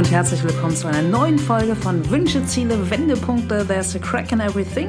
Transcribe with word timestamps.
Und 0.00 0.10
herzlich 0.10 0.42
willkommen 0.42 0.74
zu 0.74 0.88
einer 0.88 1.02
neuen 1.02 1.38
Folge 1.38 1.76
von 1.76 2.08
Wünsche, 2.08 2.42
Ziele, 2.46 2.90
Wendepunkte. 2.90 3.66
There's 3.68 3.94
a 3.94 3.98
crack 3.98 4.32
in 4.32 4.40
everything. 4.40 4.88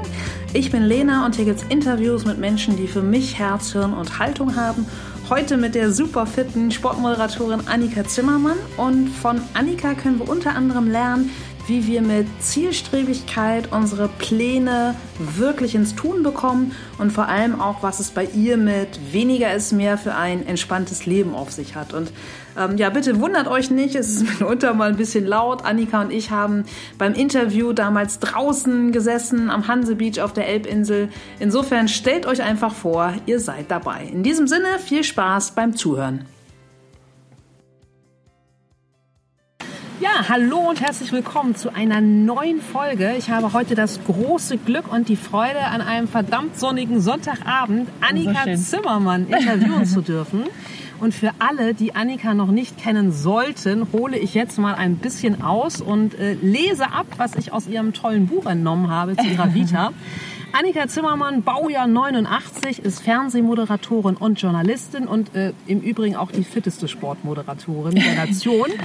Ich 0.53 0.71
bin 0.71 0.83
Lena 0.83 1.25
und 1.25 1.35
hier 1.35 1.43
gibt 1.43 1.59
es 1.59 1.67
Interviews 1.67 2.23
mit 2.23 2.37
Menschen, 2.37 2.77
die 2.77 2.87
für 2.87 3.01
mich 3.01 3.37
Herz, 3.37 3.73
Hirn 3.73 3.91
und 3.91 4.19
Haltung 4.19 4.55
haben. 4.55 4.87
Heute 5.29 5.57
mit 5.57 5.75
der 5.75 5.91
super 5.91 6.25
fitten 6.25 6.71
Sportmoderatorin 6.71 7.67
Annika 7.67 8.05
Zimmermann. 8.05 8.55
Und 8.77 9.09
von 9.09 9.41
Annika 9.53 9.95
können 9.95 10.17
wir 10.17 10.29
unter 10.29 10.55
anderem 10.55 10.89
lernen, 10.89 11.29
wie 11.67 11.87
wir 11.87 12.01
mit 12.01 12.27
Zielstrebigkeit 12.39 13.71
unsere 13.71 14.07
Pläne 14.07 14.95
wirklich 15.19 15.75
ins 15.75 15.95
Tun 15.95 16.23
bekommen 16.23 16.73
und 16.97 17.11
vor 17.11 17.27
allem 17.27 17.59
auch, 17.59 17.83
was 17.83 17.99
es 17.99 18.11
bei 18.11 18.25
ihr 18.25 18.57
mit 18.57 19.13
weniger 19.13 19.53
ist 19.53 19.71
mehr 19.71 19.97
für 19.97 20.15
ein 20.15 20.45
entspanntes 20.45 21.05
Leben 21.05 21.33
auf 21.33 21.51
sich 21.51 21.75
hat. 21.75 21.93
Und 21.93 22.11
ähm, 22.57 22.77
ja, 22.77 22.89
bitte 22.89 23.19
wundert 23.19 23.47
euch 23.47 23.71
nicht, 23.71 23.95
es 23.95 24.09
ist 24.09 24.23
mitunter 24.39 24.73
mal 24.73 24.89
ein 24.89 24.97
bisschen 24.97 25.25
laut. 25.25 25.63
Annika 25.63 26.01
und 26.01 26.11
ich 26.11 26.31
haben 26.31 26.65
beim 26.97 27.13
Interview 27.13 27.73
damals 27.73 28.19
draußen 28.19 28.91
gesessen 28.91 29.49
am 29.49 29.67
Hanse 29.67 29.95
Beach 29.95 30.21
auf 30.21 30.33
der 30.33 30.47
Elbinsel. 30.47 31.09
Insofern 31.39 31.87
stellt 31.87 32.25
euch 32.25 32.41
einfach 32.41 32.73
vor, 32.73 33.13
ihr 33.25 33.39
seid 33.39 33.69
dabei. 33.69 34.09
In 34.11 34.23
diesem 34.23 34.47
Sinne 34.47 34.79
viel 34.83 35.03
Spaß 35.03 35.51
beim 35.51 35.75
Zuhören. 35.75 36.25
Ja, 40.21 40.29
hallo 40.29 40.69
und 40.69 40.79
herzlich 40.81 41.11
willkommen 41.11 41.55
zu 41.55 41.73
einer 41.73 41.99
neuen 41.99 42.61
Folge. 42.61 43.15
Ich 43.17 43.31
habe 43.31 43.53
heute 43.53 43.73
das 43.73 43.99
große 44.03 44.57
Glück 44.57 44.91
und 44.91 45.09
die 45.09 45.15
Freude, 45.15 45.61
an 45.61 45.81
einem 45.81 46.07
verdammt 46.07 46.59
sonnigen 46.59 47.01
Sonntagabend 47.01 47.89
Annika 48.01 48.55
so 48.55 48.77
Zimmermann 48.77 49.25
interviewen 49.27 49.83
zu 49.85 50.01
dürfen. 50.01 50.43
Und 50.99 51.15
für 51.15 51.31
alle, 51.39 51.73
die 51.73 51.95
Annika 51.95 52.35
noch 52.35 52.51
nicht 52.51 52.77
kennen 52.77 53.11
sollten, 53.11 53.91
hole 53.93 54.15
ich 54.15 54.35
jetzt 54.35 54.59
mal 54.59 54.75
ein 54.75 54.97
bisschen 54.97 55.41
aus 55.41 55.81
und 55.81 56.13
äh, 56.13 56.33
lese 56.33 56.91
ab, 56.91 57.07
was 57.17 57.35
ich 57.35 57.51
aus 57.51 57.67
ihrem 57.67 57.91
tollen 57.91 58.27
Buch 58.27 58.45
entnommen 58.45 58.91
habe 58.91 59.17
zu 59.17 59.25
ihrer 59.25 59.55
Vita. 59.55 59.91
Annika 60.53 60.87
Zimmermann, 60.87 61.43
Baujahr 61.43 61.87
89, 61.87 62.83
ist 62.83 63.01
Fernsehmoderatorin 63.01 64.15
und 64.15 64.41
Journalistin 64.41 65.07
und 65.07 65.33
äh, 65.33 65.53
im 65.65 65.79
Übrigen 65.81 66.15
auch 66.15 66.31
die 66.31 66.43
fitteste 66.43 66.87
Sportmoderatorin 66.87 67.95
der 67.95 68.15
Nation. 68.15 68.67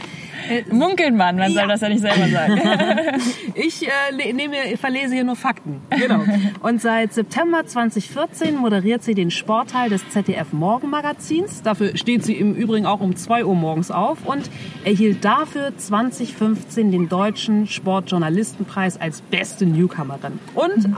Äh, 0.51 0.63
Munkelt 0.71 1.15
man, 1.15 1.37
man 1.37 1.51
ja. 1.51 1.61
soll 1.61 1.69
das 1.69 1.81
ja 1.81 1.89
nicht 1.89 2.03
selber 2.03 2.29
sagen. 2.29 2.61
ich 3.55 3.89
äh, 3.89 4.33
nehme, 4.33 4.77
verlese 4.77 5.15
hier 5.15 5.25
nur 5.25 5.35
Fakten. 5.35 5.81
Genau. 5.91 6.23
Und 6.61 6.81
seit 6.81 7.15
September 7.15 7.67
2014 7.67 8.55
moderiert 8.55 9.03
sie 9.03 9.15
den 9.15 9.31
Sportteil 9.31 9.89
des 9.89 10.09
ZDF 10.11 10.53
Morgenmagazins. 10.53 11.63
Dafür 11.63 11.97
steht 11.97 12.23
sie 12.23 12.35
im 12.35 12.55
Übrigen 12.55 12.87
auch 12.87 13.01
um 13.01 13.17
2 13.17 13.45
Uhr 13.45 13.55
morgens 13.55 13.91
auf 13.91 14.25
und 14.25 14.49
erhielt 14.85 15.25
dafür 15.25 15.77
2015 15.77 16.93
den 16.93 17.09
Deutschen 17.09 17.67
Sportjournalistenpreis 17.67 19.01
als 19.01 19.23
beste 19.23 19.67
Newcomerin. 19.67 20.39
Und 20.55 20.89
mhm. 20.89 20.95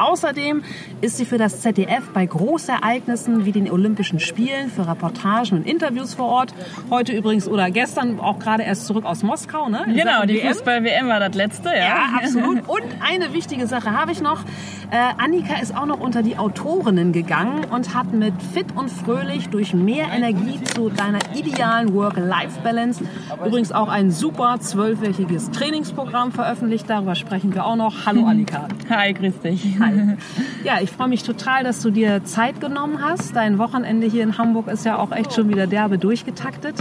Außerdem 0.59 0.62
ist 1.01 1.17
sie 1.17 1.25
für 1.25 1.39
das 1.39 1.61
ZDF 1.61 2.09
bei 2.12 2.27
Großereignissen 2.27 3.45
wie 3.45 3.53
den 3.53 3.70
Olympischen 3.70 4.20
Spielen 4.20 4.70
für 4.70 4.87
Reportagen 4.87 5.59
und 5.59 5.67
Interviews 5.67 6.15
vor 6.15 6.27
Ort. 6.27 6.55
Heute 6.91 7.12
übrigens 7.12 7.47
oder 7.47 7.70
gestern 7.70 8.19
auch 8.20 8.39
gerade 8.39 8.65
erst 8.65 8.87
zurück 8.87 9.05
aus 9.05 9.23
Moskau 9.23 9.69
ne? 9.69 9.84
genau, 9.87 10.25
die 10.25 10.39
Fußball-WM 10.39 11.09
war 11.09 11.20
das 11.20 11.34
letzte, 11.34 11.69
ja. 11.69 11.77
Ja, 11.77 12.09
absolut. 12.17 12.69
Und 12.69 12.83
eine 13.00 13.33
wichtige 13.33 13.67
Sache 13.67 13.92
habe 13.92 14.12
ich 14.12 14.20
noch. 14.20 14.45
Äh, 14.91 14.97
Annika 15.23 15.61
ist 15.61 15.77
auch 15.77 15.87
noch 15.87 16.00
unter 16.00 16.23
die 16.23 16.37
Autorinnen 16.37 17.12
gegangen 17.12 17.65
und 17.70 17.94
hat 17.94 18.12
mit 18.12 18.34
Fit 18.54 18.66
und 18.75 18.91
Fröhlich 18.91 19.49
durch 19.50 19.75
mehr 19.75 20.06
Energie 20.15 20.59
zu 20.65 20.88
deiner 20.88 21.19
idealen 21.34 21.93
Work-Life-Balance 21.93 23.04
übrigens 23.44 23.71
auch 23.71 23.88
ein 23.88 24.10
super 24.10 24.56
zwölfwöchiges 24.60 25.50
Trainingsprogramm 25.50 26.33
veröffentlicht. 26.33 26.88
Darüber 26.88 27.15
sprechen 27.15 27.54
wir 27.54 27.66
auch 27.66 27.77
noch. 27.77 28.06
Hallo 28.06 28.25
Annika. 28.27 28.69
Hi, 28.88 29.12
grüß 29.12 29.41
dich. 29.41 29.78
Hi. 29.78 30.16
Ja, 30.64 30.81
ich 30.81 30.91
freue 30.91 31.09
mich 31.09 31.22
total, 31.22 31.64
dass 31.64 31.81
du 31.81 31.91
dir 31.91 32.25
Zeit 32.25 32.60
genommen 32.60 33.03
hast. 33.03 33.34
Dein 33.34 33.59
Wochenende 33.59 34.06
hier 34.06 34.22
in 34.22 34.38
Hamburg 34.38 34.69
ist 34.69 34.84
ja 34.84 34.98
auch 34.98 35.12
echt 35.12 35.32
schon 35.32 35.48
wieder 35.48 35.66
derbe 35.66 35.98
durchgetaktet. 35.98 36.76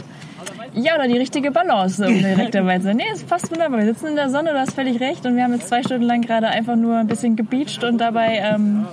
Ja, 0.73 0.95
oder 0.95 1.07
die 1.07 1.17
richtige 1.17 1.51
Balance, 1.51 2.05
um 2.05 2.13
direkt 2.13 2.55
dabei 2.55 2.77
zu 2.77 2.85
sein. 2.85 2.97
Nee, 2.97 3.03
es 3.13 3.23
passt 3.23 3.51
wunderbar. 3.51 3.79
Wir 3.79 3.87
sitzen 3.87 4.07
in 4.07 4.15
der 4.15 4.29
Sonne, 4.29 4.51
du 4.51 4.59
hast 4.59 4.73
völlig 4.73 4.99
recht. 4.99 5.25
Und 5.25 5.35
wir 5.35 5.43
haben 5.43 5.53
jetzt 5.53 5.67
zwei 5.67 5.83
Stunden 5.83 6.03
lang 6.03 6.21
gerade 6.21 6.47
einfach 6.47 6.75
nur 6.75 6.97
ein 6.97 7.07
bisschen 7.07 7.35
gebeacht 7.35 7.83
und 7.83 7.99
dabei 7.99 8.41
ähm, 8.43 8.85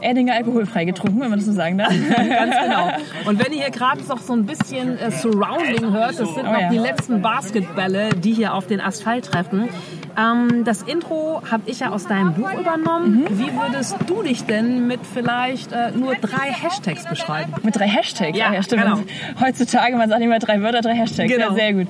Erdinger 0.00 0.34
alkoholfrei 0.34 0.84
getrunken, 0.84 1.20
wenn 1.20 1.30
man 1.30 1.38
das 1.38 1.46
so 1.46 1.52
sagen 1.52 1.78
darf. 1.78 1.88
Ganz 2.16 2.54
genau. 2.62 2.90
Und 3.24 3.44
wenn 3.44 3.52
ihr 3.52 3.62
hier 3.62 3.70
gerade 3.70 4.02
noch 4.02 4.18
so 4.18 4.34
ein 4.34 4.44
bisschen 4.44 4.98
äh, 4.98 5.10
Surrounding 5.10 5.92
hört, 5.92 6.20
das 6.20 6.34
sind 6.34 6.46
oh, 6.46 6.52
noch 6.52 6.60
ja. 6.60 6.68
die 6.68 6.78
letzten 6.78 7.22
Basketbälle, 7.22 8.10
die 8.10 8.32
hier 8.32 8.54
auf 8.54 8.66
den 8.66 8.80
Asphalt 8.80 9.24
treffen. 9.26 9.68
Ähm, 10.16 10.64
das 10.64 10.82
Intro 10.82 11.42
habe 11.50 11.62
ich 11.66 11.80
ja 11.80 11.90
aus 11.90 12.06
deinem 12.06 12.34
Buch 12.34 12.52
übernommen. 12.52 13.22
Mhm. 13.22 13.38
Wie 13.38 13.52
würdest 13.54 13.96
du 14.06 14.22
dich 14.22 14.44
denn 14.44 14.86
mit 14.86 15.00
vielleicht 15.12 15.72
äh, 15.72 15.90
nur 15.92 16.14
drei 16.16 16.52
Hashtags 16.52 17.06
beschreiben? 17.06 17.52
Mit 17.62 17.76
drei 17.76 17.88
Hashtags? 17.88 18.36
Ja, 18.36 18.52
ja 18.52 18.62
stimmt. 18.62 18.82
Genau. 18.82 18.98
Heutzutage, 19.40 19.96
man 19.96 20.08
sagt 20.08 20.22
immer 20.22 20.38
drei 20.38 20.60
Wörter, 20.60 20.82
drei 20.82 20.94
Hashtags. 20.94 21.03
Genau. 21.28 21.50
Ja, 21.50 21.54
sehr 21.54 21.74
gut. 21.74 21.86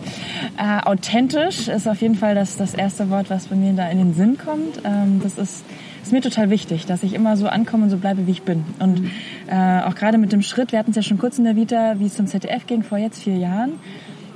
Äh, 0.56 0.80
authentisch 0.84 1.68
ist 1.68 1.88
auf 1.88 2.00
jeden 2.00 2.14
Fall 2.14 2.34
das, 2.34 2.56
das 2.56 2.74
erste 2.74 3.10
Wort, 3.10 3.30
was 3.30 3.46
bei 3.46 3.56
mir 3.56 3.72
da 3.72 3.88
in 3.88 3.98
den 3.98 4.14
Sinn 4.14 4.38
kommt. 4.38 4.80
Ähm, 4.84 5.20
das 5.22 5.38
ist 5.38 5.64
ist 6.02 6.12
mir 6.12 6.20
total 6.20 6.50
wichtig, 6.50 6.84
dass 6.84 7.02
ich 7.02 7.14
immer 7.14 7.34
so 7.38 7.48
ankomme 7.48 7.84
und 7.84 7.90
so 7.90 7.96
bleibe, 7.96 8.26
wie 8.26 8.32
ich 8.32 8.42
bin. 8.42 8.62
Und 8.78 9.00
mhm. 9.00 9.10
äh, 9.48 9.80
auch 9.84 9.94
gerade 9.94 10.18
mit 10.18 10.32
dem 10.32 10.42
Schritt, 10.42 10.70
wir 10.70 10.78
hatten 10.78 10.90
es 10.90 10.96
ja 10.96 11.02
schon 11.02 11.16
kurz 11.16 11.38
in 11.38 11.44
der 11.44 11.56
Vita, 11.56 11.94
wie 11.98 12.04
es 12.04 12.14
zum 12.14 12.26
ZDF 12.26 12.66
ging, 12.66 12.82
vor 12.82 12.98
jetzt 12.98 13.22
vier 13.22 13.38
Jahren 13.38 13.78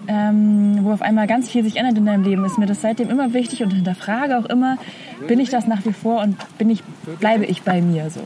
ähm, 0.09 0.79
wo 0.83 0.93
auf 0.93 1.03
einmal 1.03 1.27
ganz 1.27 1.51
viel 1.51 1.63
sich 1.63 1.77
ändert 1.77 1.99
in 1.99 2.07
deinem 2.07 2.25
Leben, 2.25 2.45
ist 2.45 2.59
mir 2.59 2.67
das 2.67 2.81
seitdem 2.81 3.11
immer 3.11 3.35
wichtig 3.35 3.63
und 3.63 3.71
hinterfrage 3.71 4.39
auch 4.39 4.47
immer, 4.47 4.79
bin 5.27 5.39
ich 5.39 5.51
das 5.51 5.67
nach 5.67 5.85
wie 5.85 5.93
vor 5.93 6.23
und 6.23 6.37
bin 6.57 6.71
ich, 6.71 6.83
bleibe 7.21 7.45
ich 7.45 7.63
bei 7.63 7.83
mir 7.83 8.09
so. 8.11 8.21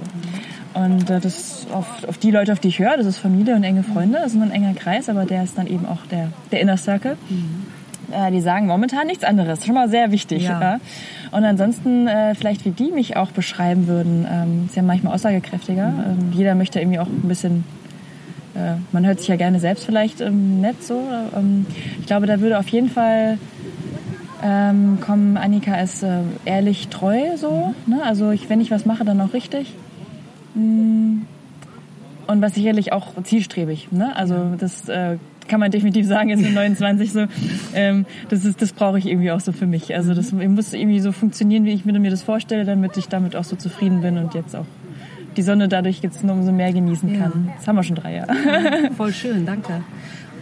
Und 0.75 1.11
äh, 1.11 1.21
das 1.21 1.67
auf, 1.73 1.87
auf 2.09 2.19
die 2.19 2.31
Leute, 2.31 2.53
auf 2.53 2.61
die 2.61 2.69
ich 2.69 2.79
höre, 2.79 2.97
das 2.97 3.07
ist 3.07 3.19
Familie 3.19 3.55
und 3.55 3.65
enge 3.65 3.83
Freunde, 3.83 4.19
das 4.19 4.33
ist 4.33 4.35
nur 4.35 4.45
ein 4.45 4.51
enger 4.51 4.75
Kreis, 4.75 5.09
aber 5.09 5.25
der 5.25 5.43
ist 5.43 5.59
dann 5.59 5.67
eben 5.67 5.87
auch 5.87 6.07
der, 6.11 6.29
der 6.51 6.61
Inner 6.61 6.77
Circle. 6.77 7.17
Mhm. 7.29 7.67
Äh, 8.13 8.31
die 8.31 8.41
sagen 8.41 8.67
momentan 8.67 9.07
nichts 9.07 9.25
anderes, 9.25 9.65
schon 9.65 9.75
mal 9.75 9.89
sehr 9.89 10.11
wichtig. 10.13 10.45
Ja. 10.45 10.61
ja. 10.61 10.81
Und 11.31 11.45
ansonsten 11.45 12.07
äh, 12.07 12.35
vielleicht, 12.35 12.65
wie 12.65 12.71
die 12.71 12.91
mich 12.91 13.17
auch 13.17 13.31
beschreiben 13.31 13.87
würden, 13.87 14.27
ähm, 14.31 14.67
ist 14.67 14.77
ja 14.77 14.83
manchmal 14.83 15.15
aussagekräftiger. 15.15 15.89
Mhm. 15.89 16.01
Ähm, 16.01 16.33
jeder 16.33 16.55
möchte 16.55 16.81
irgendwie 16.81 16.99
auch 16.99 17.07
ein 17.07 17.29
bisschen 17.29 17.65
äh, 18.55 18.75
man 18.93 19.07
hört 19.07 19.19
sich 19.19 19.29
ja 19.29 19.37
gerne 19.37 19.61
selbst 19.61 19.85
vielleicht 19.85 20.21
ähm, 20.21 20.61
nett 20.61 20.83
so. 20.83 21.03
Ähm, 21.35 21.67
ich 22.01 22.07
glaube, 22.07 22.27
da 22.27 22.41
würde 22.41 22.59
auf 22.59 22.69
jeden 22.69 22.91
Fall 22.91 23.39
ähm, 24.43 24.99
kommen, 25.01 25.37
Annika 25.37 25.77
ist 25.77 26.03
äh, 26.03 26.21
ehrlich 26.45 26.89
treu 26.89 27.37
so. 27.37 27.75
Ne? 27.87 28.03
Also 28.05 28.31
ich, 28.31 28.51
wenn 28.51 28.61
ich 28.61 28.71
was 28.71 28.85
mache, 28.85 29.05
dann 29.05 29.21
auch 29.21 29.33
richtig. 29.33 29.75
Mm. 30.55 31.23
Und 32.27 32.41
was 32.41 32.55
sicherlich 32.55 32.93
auch 32.93 33.21
zielstrebig. 33.25 33.91
Ne? 33.91 34.15
Also 34.17 34.55
das 34.57 34.89
äh, 34.89 35.19
kann 35.49 35.61
man 35.61 35.71
definitiv 35.71 36.07
sagen, 36.07 36.29
jetzt 36.29 36.43
mit 36.43 36.55
29 36.55 37.13
so. 37.13 37.27
Ähm, 37.75 38.07
das 38.29 38.45
ist, 38.45 38.63
das 38.63 38.73
brauche 38.73 38.99
ich 38.99 39.07
irgendwie 39.07 39.31
auch 39.33 39.41
so 39.41 39.53
für 39.53 39.67
mich. 39.67 39.95
Also 39.95 40.15
das 40.15 40.33
muss 40.33 40.73
irgendwie 40.73 41.01
so 41.01 41.13
funktionieren, 41.13 41.65
wie 41.65 41.73
ich 41.73 41.85
mir 41.85 42.11
das 42.11 42.23
vorstelle, 42.23 42.65
damit 42.65 42.97
ich 42.97 43.09
damit 43.09 43.37
auch 43.37 43.45
so 43.45 43.57
zufrieden 43.57 44.01
bin 44.03 44.19
und 44.19 44.35
jetzt 44.35 44.55
auch 44.55 44.67
die 45.37 45.43
Sonne 45.43 45.69
dadurch 45.69 46.01
jetzt 46.01 46.23
nur 46.25 46.35
umso 46.35 46.53
mehr 46.53 46.73
genießen 46.73 47.19
kann. 47.19 47.47
Ja. 47.47 47.55
Das 47.57 47.69
haben 47.69 47.77
wir 47.77 47.83
schon 47.83 47.97
drei 47.97 48.15
Jahre. 48.15 48.33
Ja, 48.35 48.91
voll 48.97 49.13
schön, 49.13 49.47
danke. 49.47 49.83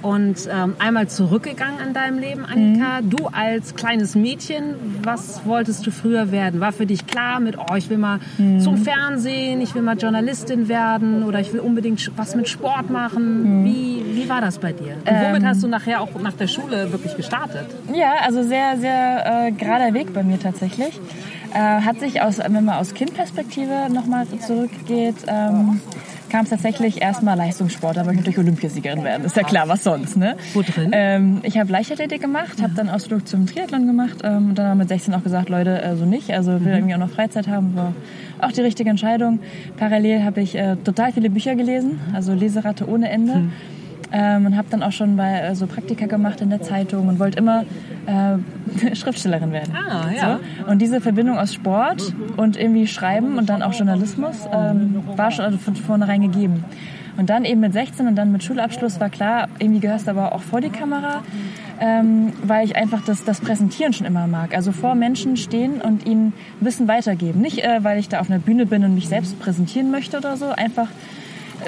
Und 0.02 0.48
ähm, 0.50 0.74
einmal 0.78 1.08
zurückgegangen 1.08 1.80
in 1.86 1.92
deinem 1.92 2.18
Leben, 2.18 2.44
Annika. 2.44 3.00
Mhm. 3.00 3.10
Du 3.10 3.26
als 3.26 3.74
kleines 3.74 4.14
Mädchen, 4.14 4.74
was 5.02 5.44
wolltest 5.44 5.86
du 5.86 5.90
früher 5.90 6.32
werden? 6.32 6.60
War 6.60 6.72
für 6.72 6.86
dich 6.86 7.06
klar 7.06 7.40
mit, 7.40 7.56
oh, 7.58 7.74
ich 7.76 7.90
will 7.90 7.98
mal 7.98 8.18
mhm. 8.38 8.60
zum 8.60 8.78
Fernsehen, 8.78 9.60
ich 9.60 9.74
will 9.74 9.82
mal 9.82 9.98
Journalistin 9.98 10.68
werden 10.68 11.24
oder 11.24 11.40
ich 11.40 11.52
will 11.52 11.60
unbedingt 11.60 12.10
was 12.16 12.34
mit 12.34 12.48
Sport 12.48 12.90
machen? 12.90 13.60
Mhm. 13.60 13.64
Wie, 13.64 14.04
wie 14.14 14.28
war 14.28 14.40
das 14.40 14.58
bei 14.58 14.72
dir? 14.72 14.94
Und 14.94 15.06
womit 15.06 15.42
ähm, 15.42 15.48
hast 15.48 15.62
du 15.62 15.68
nachher 15.68 16.00
auch 16.00 16.18
nach 16.20 16.34
der 16.34 16.46
Schule 16.48 16.92
wirklich 16.92 17.16
gestartet? 17.16 17.66
Ja, 17.94 18.14
also 18.24 18.42
sehr, 18.42 18.78
sehr 18.78 19.48
äh, 19.48 19.52
gerader 19.52 19.92
Weg 19.92 20.12
bei 20.14 20.22
mir 20.22 20.38
tatsächlich. 20.38 20.98
Äh, 21.52 21.58
hat 21.58 21.98
sich 21.98 22.22
aus, 22.22 22.38
wenn 22.38 22.64
man 22.64 22.76
aus 22.76 22.94
Kindperspektive 22.94 23.88
nochmal 23.92 24.26
zurückgeht, 24.38 25.16
ähm, 25.26 25.80
kam 26.30 26.44
es 26.44 26.50
tatsächlich 26.50 27.02
erstmal 27.02 27.36
Leistungssport, 27.36 27.96
da 27.96 28.00
wollte 28.00 28.12
ich 28.12 28.18
natürlich 28.18 28.38
Olympiasiegerin 28.38 29.04
werden. 29.04 29.24
Ist 29.24 29.36
ja 29.36 29.42
klar, 29.42 29.68
was 29.68 29.84
sonst. 29.84 30.16
Ne? 30.16 30.36
Wo 30.54 30.62
drin? 30.62 30.90
Ähm, 30.92 31.40
ich 31.42 31.58
habe 31.58 31.70
Leichtathletik 31.70 32.20
gemacht, 32.20 32.62
habe 32.62 32.72
dann 32.74 32.88
Ausflug 32.88 33.28
zum 33.28 33.46
Triathlon 33.46 33.86
gemacht 33.86 34.18
ähm, 34.22 34.50
und 34.50 34.54
dann 34.54 34.66
haben 34.66 34.78
mit 34.78 34.88
16 34.88 35.12
auch 35.14 35.22
gesagt, 35.22 35.48
Leute, 35.48 35.82
äh, 35.82 35.96
so 35.96 36.04
nicht. 36.04 36.30
Also 36.32 36.52
will 36.52 36.60
mhm. 36.60 36.68
irgendwie 36.68 36.94
auch 36.94 36.98
noch 36.98 37.10
Freizeit 37.10 37.48
haben, 37.48 37.74
war 37.76 37.92
auch 38.40 38.52
die 38.52 38.62
richtige 38.62 38.88
Entscheidung. 38.88 39.40
Parallel 39.76 40.24
habe 40.24 40.40
ich 40.40 40.56
äh, 40.56 40.76
total 40.76 41.12
viele 41.12 41.30
Bücher 41.30 41.54
gelesen, 41.54 42.00
also 42.14 42.32
Leseratte 42.32 42.88
ohne 42.88 43.10
Ende. 43.10 43.34
Mhm 43.34 43.52
ähm, 44.12 44.46
und 44.46 44.56
habe 44.56 44.68
dann 44.70 44.82
auch 44.82 44.92
schon 44.92 45.16
bei 45.16 45.40
äh, 45.40 45.54
so 45.54 45.66
Praktika 45.66 46.06
gemacht 46.06 46.40
in 46.40 46.50
der 46.50 46.62
Zeitung 46.62 47.08
und 47.08 47.18
wollte 47.18 47.38
immer 47.38 47.64
äh, 48.06 48.94
Schriftstellerin 48.94 49.52
werden. 49.52 49.74
Ah, 49.74 50.10
ja. 50.10 50.38
So. 50.64 50.70
Und 50.70 50.80
diese 50.80 51.00
Verbindung 51.00 51.38
aus 51.38 51.54
Sport 51.54 52.14
und 52.36 52.56
irgendwie 52.56 52.86
Schreiben 52.86 53.38
und 53.38 53.48
dann 53.48 53.62
auch 53.62 53.72
Journalismus 53.72 54.48
ähm, 54.52 55.02
war 55.16 55.30
schon 55.30 55.44
also 55.44 55.58
von 55.58 55.76
vornherein 55.76 56.22
gegeben. 56.22 56.64
Und 57.16 57.28
dann 57.28 57.44
eben 57.44 57.60
mit 57.60 57.72
16 57.72 58.06
und 58.06 58.16
dann 58.16 58.32
mit 58.32 58.42
Schulabschluss 58.42 59.00
war 59.00 59.10
klar, 59.10 59.48
irgendwie 59.58 59.80
gehörst 59.80 60.06
du 60.06 60.12
aber 60.12 60.34
auch 60.34 60.40
vor 60.40 60.60
die 60.60 60.70
Kamera. 60.70 61.22
ähm, 61.80 62.34
weil 62.42 62.66
ich 62.66 62.76
einfach 62.76 63.02
das, 63.04 63.24
das 63.24 63.40
Präsentieren 63.40 63.92
schon 63.92 64.06
immer 64.06 64.26
mag. 64.26 64.54
Also 64.54 64.70
vor 64.70 64.94
Menschen 64.94 65.36
stehen 65.36 65.80
und 65.80 66.06
ihnen 66.06 66.34
Wissen 66.60 66.86
weitergeben. 66.88 67.40
Nicht, 67.40 67.64
äh, 67.64 67.82
weil 67.82 67.98
ich 67.98 68.08
da 68.08 68.20
auf 68.20 68.30
einer 68.30 68.38
Bühne 68.38 68.66
bin 68.66 68.84
und 68.84 68.94
mich 68.94 69.08
selbst 69.08 69.40
präsentieren 69.40 69.90
möchte 69.90 70.18
oder 70.18 70.36
so. 70.36 70.50
Einfach 70.50 70.88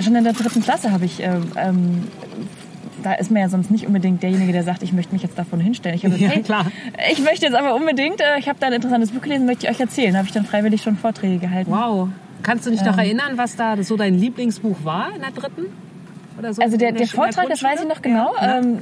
schon 0.00 0.14
in 0.16 0.24
der 0.24 0.32
dritten 0.32 0.62
Klasse 0.62 0.92
habe 0.92 1.04
ich 1.04 1.22
äh, 1.22 1.40
ähm, 1.56 2.04
da 3.02 3.14
ist 3.14 3.30
man 3.30 3.42
ja 3.42 3.48
sonst 3.48 3.70
nicht 3.70 3.86
unbedingt 3.86 4.22
derjenige, 4.22 4.52
der 4.52 4.62
sagt, 4.62 4.82
ich 4.82 4.92
möchte 4.92 5.12
mich 5.12 5.22
jetzt 5.22 5.38
davon 5.38 5.60
hinstellen. 5.60 5.96
Ich, 5.96 6.04
habe 6.04 6.16
ja, 6.16 6.28
hey, 6.28 6.42
klar. 6.42 6.66
ich 7.10 7.18
möchte 7.20 7.46
jetzt 7.46 7.54
aber 7.54 7.74
unbedingt, 7.74 8.20
äh, 8.20 8.38
ich 8.38 8.48
habe 8.48 8.58
da 8.60 8.68
ein 8.68 8.72
interessantes 8.72 9.10
Buch 9.10 9.20
gelesen, 9.20 9.46
möchte 9.46 9.66
ich 9.66 9.72
euch 9.72 9.80
erzählen. 9.80 10.12
Da 10.12 10.18
habe 10.18 10.28
ich 10.28 10.34
dann 10.34 10.44
freiwillig 10.44 10.82
schon 10.82 10.96
Vorträge 10.96 11.38
gehalten. 11.38 11.70
Wow. 11.70 12.08
Kannst 12.42 12.66
du 12.66 12.70
dich 12.70 12.80
ähm, 12.80 12.86
noch 12.86 12.98
erinnern, 12.98 13.32
was 13.36 13.56
da 13.56 13.80
so 13.82 13.96
dein 13.96 14.14
Lieblingsbuch 14.14 14.76
war 14.84 15.14
in 15.14 15.22
der 15.22 15.30
dritten? 15.30 15.66
So 16.40 16.62
also 16.62 16.76
der, 16.76 16.90
der, 16.90 16.92
der 16.92 17.06
Vortrag, 17.06 17.48
das 17.48 17.62
weiß 17.62 17.82
ich 17.82 17.88
noch 17.88 18.02
genau. 18.02 18.34
Ja, 18.40 18.58
ähm, 18.58 18.78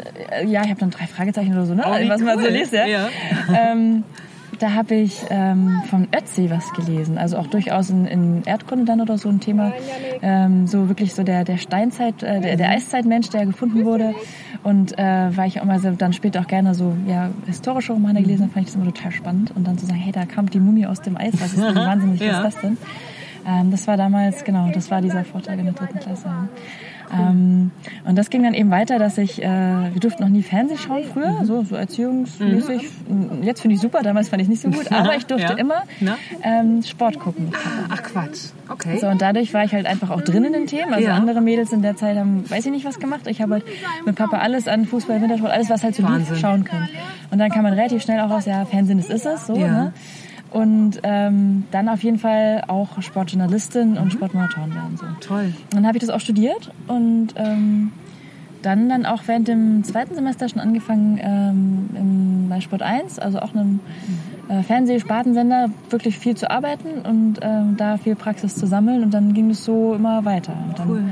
ja 0.47 0.63
ich 0.63 0.71
habe 0.71 0.81
dann 0.81 0.91
drei 0.91 1.07
Fragezeichen 1.07 1.53
oder 1.53 1.67
so, 1.67 1.75
ne? 1.75 1.83
Oh, 1.85 1.91
was 1.91 2.21
cool. 2.21 2.27
man 2.27 2.41
so 2.41 2.49
liest, 2.49 2.73
ja. 2.73 2.87
ja. 2.87 3.09
ähm, 3.53 4.05
da 4.61 4.75
habe 4.75 4.95
ich 4.95 5.23
ähm, 5.31 5.83
von 5.89 6.07
Ötzi 6.15 6.51
was 6.51 6.71
gelesen, 6.75 7.17
also 7.17 7.39
auch 7.39 7.47
durchaus 7.47 7.89
in, 7.89 8.07
in 8.07 8.43
Erdkunde 8.45 8.85
dann 8.85 9.01
oder 9.01 9.17
so 9.17 9.31
ein 9.31 9.41
Thema, 9.41 9.73
ähm, 10.21 10.67
so 10.67 10.89
wirklich 10.89 11.15
so 11.15 11.23
der, 11.23 11.45
der 11.45 11.57
Steinzeit, 11.57 12.23
äh, 12.23 12.41
der, 12.41 12.57
der 12.57 12.69
Eiszeitmensch, 12.71 13.31
der 13.31 13.47
gefunden 13.47 13.87
wurde. 13.87 14.15
Und 14.63 14.99
äh, 14.99 15.35
weil 15.35 15.49
ich 15.49 15.61
auch 15.63 15.65
mal 15.65 15.81
dann 15.81 16.13
später 16.13 16.41
auch 16.41 16.47
gerne 16.47 16.75
so 16.75 16.95
ja, 17.07 17.31
historische 17.47 17.95
Romane 17.95 18.21
gelesen. 18.21 18.43
Habe, 18.43 18.53
fand 18.53 18.67
ich 18.67 18.73
das 18.75 18.83
immer 18.83 18.93
total 18.93 19.13
spannend. 19.13 19.51
Und 19.57 19.67
dann 19.67 19.79
zu 19.79 19.87
sagen, 19.87 19.99
hey, 19.99 20.13
da 20.13 20.27
kam 20.27 20.51
die 20.51 20.61
Mumie 20.61 20.87
aus 20.87 21.01
dem 21.01 21.17
Eis, 21.17 21.33
was 21.41 21.55
ist 21.55 21.63
denn 21.63 21.75
wahnsinnig, 21.75 22.21
ja. 22.21 22.45
was 22.45 22.55
ist 22.55 22.55
das 22.55 22.61
denn? 22.61 22.79
Ähm, 23.49 23.71
das 23.71 23.87
war 23.87 23.97
damals, 23.97 24.45
genau, 24.45 24.71
das 24.71 24.91
war 24.91 25.01
dieser 25.01 25.25
Vortrag 25.25 25.59
in 25.59 25.65
der 25.65 25.75
dritten 25.75 25.99
Klasse. 25.99 26.29
Ähm, 27.13 27.71
und 28.05 28.17
das 28.17 28.31
ging 28.31 28.43
dann 28.43 28.55
eben 28.55 28.71
weiter, 28.71 28.99
dass 28.99 29.19
ich, 29.19 29.43
äh, 29.43 29.47
wir 29.47 30.01
durften 30.01 30.23
noch 30.23 30.31
nie 30.31 30.43
Fernsehen 30.43 30.79
schauen 30.79 31.05
früher, 31.05 31.45
so, 31.45 31.63
so 31.63 31.77
erziehungsmäßig. 31.77 32.89
Mhm. 33.09 33.43
Jetzt 33.43 33.63
finde 33.63 33.75
ich 33.75 33.81
super, 33.81 34.03
damals 34.03 34.29
fand 34.29 34.43
ich 34.43 34.49
nicht 34.49 34.63
so 34.63 34.71
gut, 34.71 34.91
aber 34.93 35.17
ich 35.17 35.27
durfte 35.27 35.53
ja. 35.53 35.59
immer 35.59 35.83
ähm, 36.43 36.83
Sport 36.83 37.19
gucken. 37.19 37.53
Ach 37.89 38.03
Quatsch, 38.03 38.51
okay. 38.69 38.99
So, 38.99 39.09
und 39.09 39.21
dadurch 39.21 39.53
war 39.55 39.65
ich 39.65 39.73
halt 39.73 39.87
einfach 39.87 40.11
auch 40.11 40.21
drin 40.23 40.45
in 40.45 40.53
den 40.53 40.67
Themen. 40.67 40.93
Also 40.93 41.09
ja. 41.09 41.15
andere 41.15 41.41
Mädels 41.41 41.73
in 41.73 41.83
der 41.83 41.97
Zeit 41.97 42.17
haben, 42.17 42.49
weiß 42.49 42.67
ich 42.67 42.73
nicht, 42.73 42.85
was 42.85 42.99
gemacht. 42.99 43.27
Ich 43.27 43.41
habe 43.41 43.55
halt 43.55 43.65
mit 44.07 44.17
Papa 44.17 44.39
alles 44.39 44.69
an 44.69 44.87
Fußball, 44.87 45.21
Wintersport, 45.21 45.53
alles, 45.53 45.71
was 45.71 45.83
halt 45.83 45.95
so 45.95 46.07
lief, 46.07 46.39
schauen 46.39 46.65
können. 46.65 46.89
Und 47.31 47.39
dann 47.39 47.51
kann 47.51 47.63
man 47.63 47.73
relativ 47.73 48.03
schnell 48.03 48.21
auch 48.21 48.31
aus, 48.31 48.47
ja, 48.47 48.65
Fernsehen, 48.65 48.99
das 48.99 49.09
ist 49.09 49.27
es, 49.27 49.47
so, 49.47 49.55
ja. 49.55 49.69
ne? 49.69 49.93
Und 50.51 51.01
ähm, 51.03 51.65
dann 51.71 51.89
auf 51.89 52.03
jeden 52.03 52.19
Fall 52.19 52.65
auch 52.67 53.01
Sportjournalistin 53.01 53.97
und 53.97 54.07
mhm. 54.07 54.11
Sportmarathon 54.11 54.75
werden. 54.75 54.97
So. 54.97 55.07
Toll. 55.21 55.53
Dann 55.71 55.87
habe 55.87 55.99
ich 55.99 56.01
das 56.01 56.11
auch 56.11 56.21
studiert 56.21 56.73
und 56.89 57.29
ähm, 57.37 57.93
dann 58.63 58.89
dann 58.89 59.07
auch 59.07 59.23
während 59.27 59.49
dem 59.49 59.85
zweiten 59.85 60.15
Semester 60.15 60.49
schon 60.49 60.61
angefangen 60.61 61.19
ähm, 61.23 61.89
im, 61.95 62.49
bei 62.49 62.61
Sport 62.61 62.83
1, 62.83 63.19
also 63.19 63.41
auch 63.41 63.55
einem 63.55 63.81
äh, 64.49 64.63
Fernsehspartensender, 64.63 65.71
wirklich 65.89 66.19
viel 66.19 66.37
zu 66.37 66.51
arbeiten 66.51 67.03
und 67.09 67.39
ähm, 67.43 67.77
da 67.77 67.97
viel 67.97 68.17
Praxis 68.17 68.57
zu 68.57 68.67
sammeln 68.67 69.03
und 69.03 69.15
dann 69.15 69.33
ging 69.33 69.51
es 69.51 69.65
so 69.65 69.95
immer 69.95 70.25
weiter. 70.25 70.55
Und 70.69 70.79
dann 70.79 70.91
cool. 70.91 71.03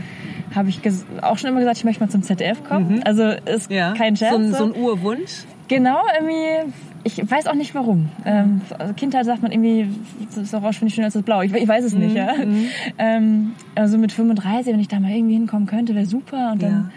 habe 0.55 0.69
ich 0.69 0.81
auch 1.23 1.39
schon 1.39 1.51
immer 1.51 1.61
gesagt, 1.61 1.79
ich 1.79 1.85
möchte 1.85 2.03
mal 2.03 2.11
zum 2.11 2.23
ZDF 2.23 2.65
kommen. 2.65 2.97
Mhm. 2.97 3.03
Also 3.05 3.23
ist 3.23 3.71
ja. 3.71 3.95
kein 3.95 4.17
Scherz. 4.17 4.33
So 4.33 4.39
ein, 4.39 4.53
so 4.53 4.65
ein 4.65 4.77
Urwunsch. 4.77 5.45
Genau, 5.69 6.01
irgendwie 6.19 6.73
ich 7.09 7.31
weiß 7.31 7.47
auch 7.47 7.55
nicht 7.55 7.75
warum. 7.75 8.09
Ähm, 8.25 8.61
also 8.79 8.95
Kindheit 8.95 9.25
sagt 9.25 9.43
man 9.43 9.51
irgendwie, 9.51 9.89
das 10.35 10.53
Orange 10.55 10.79
finde 10.79 10.89
ich 10.89 10.95
schöner 10.95 11.07
als 11.07 11.15
das 11.15 11.23
Blau. 11.23 11.43
Ich, 11.43 11.53
ich 11.53 11.69
weiß 11.69 11.85
es 11.85 11.95
nicht, 11.95 12.11
mhm. 12.11 12.17
ja. 12.17 12.35
Mhm. 12.35 12.65
Ähm, 12.99 13.53
also 13.75 13.99
mit 13.99 14.13
35, 14.13 14.73
wenn 14.73 14.81
ich 14.81 14.89
da 14.89 15.01
mal 15.01 15.11
irgendwie 15.11 15.35
hinkommen 15.35 15.67
könnte, 15.67 15.95
wäre 15.95 16.07
super. 16.07 16.53
Und 16.53 16.63
dann 16.63 16.71
ja 16.71 16.91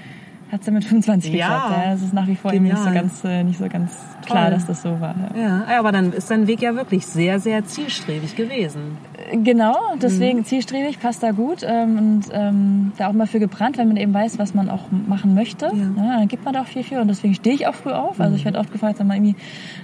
hat 0.51 0.61
es 0.61 0.67
ja 0.67 0.73
mit 0.73 0.83
25 0.83 1.33
ja. 1.33 1.47
geklappt. 1.47 1.83
Ja. 1.85 1.91
Das 1.91 2.01
ist 2.01 2.13
nach 2.13 2.27
wie 2.27 2.35
vor 2.35 2.51
nicht 2.51 2.77
so 2.77 2.91
ganz, 2.91 3.23
äh, 3.23 3.43
nicht 3.43 3.57
so 3.57 3.69
ganz 3.69 3.97
klar, 4.25 4.51
dass 4.51 4.65
das 4.65 4.81
so 4.81 4.99
war. 4.99 5.15
Ja. 5.35 5.65
ja, 5.69 5.79
aber 5.79 5.91
dann 5.91 6.11
ist 6.11 6.29
dein 6.29 6.47
Weg 6.47 6.61
ja 6.61 6.75
wirklich 6.75 7.05
sehr, 7.05 7.39
sehr 7.39 7.65
zielstrebig 7.65 8.35
gewesen. 8.35 8.97
Genau, 9.31 9.77
deswegen 10.01 10.39
mhm. 10.39 10.45
zielstrebig, 10.45 10.99
passt 10.99 11.23
da 11.23 11.31
gut 11.31 11.65
ähm, 11.65 11.97
und 11.97 12.21
ähm, 12.33 12.91
da 12.97 13.07
auch 13.07 13.13
mal 13.13 13.27
für 13.27 13.39
gebrannt, 13.39 13.77
wenn 13.77 13.87
man 13.87 13.97
eben 13.97 14.13
weiß, 14.13 14.37
was 14.39 14.53
man 14.53 14.69
auch 14.69 14.85
machen 15.07 15.33
möchte. 15.33 15.67
Ja. 15.67 16.03
Ja, 16.03 16.17
dann 16.19 16.27
gibt 16.27 16.43
man 16.43 16.53
da 16.53 16.61
auch 16.61 16.67
viel 16.67 16.83
für 16.83 16.99
und 16.99 17.07
deswegen 17.07 17.33
stehe 17.33 17.55
ich 17.55 17.67
auch 17.67 17.75
früh 17.75 17.91
auf. 17.91 18.19
Also 18.19 18.35
ich 18.35 18.41
mhm. 18.41 18.45
werde 18.45 18.59
oft 18.59 18.71
gefragt, 18.71 18.97
sag 18.97 19.07
mal, 19.07 19.15
irgendwie, 19.15 19.35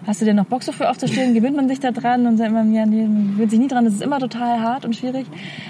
hast 0.05 0.21
du 0.21 0.25
denn 0.25 0.35
noch 0.35 0.45
Bock 0.45 0.63
so 0.63 0.71
früh 0.71 0.85
aufzustehen? 0.85 1.33
Gewöhnt 1.33 1.55
man 1.55 1.67
sich 1.67 1.79
da 1.79 1.91
dran 1.91 2.25
und 2.27 2.37
sagt 2.37 2.49
immer, 2.49 2.63
ja, 2.63 2.85
nee, 2.85 3.03
man 3.03 3.31
gewöhnt 3.33 3.51
sich 3.51 3.59
nie 3.59 3.67
dran, 3.67 3.85
das 3.85 3.93
ist 3.93 4.01
immer 4.01 4.19
total 4.19 4.59
hart 4.59 4.85
und 4.85 4.95
schwierig. 4.95 5.25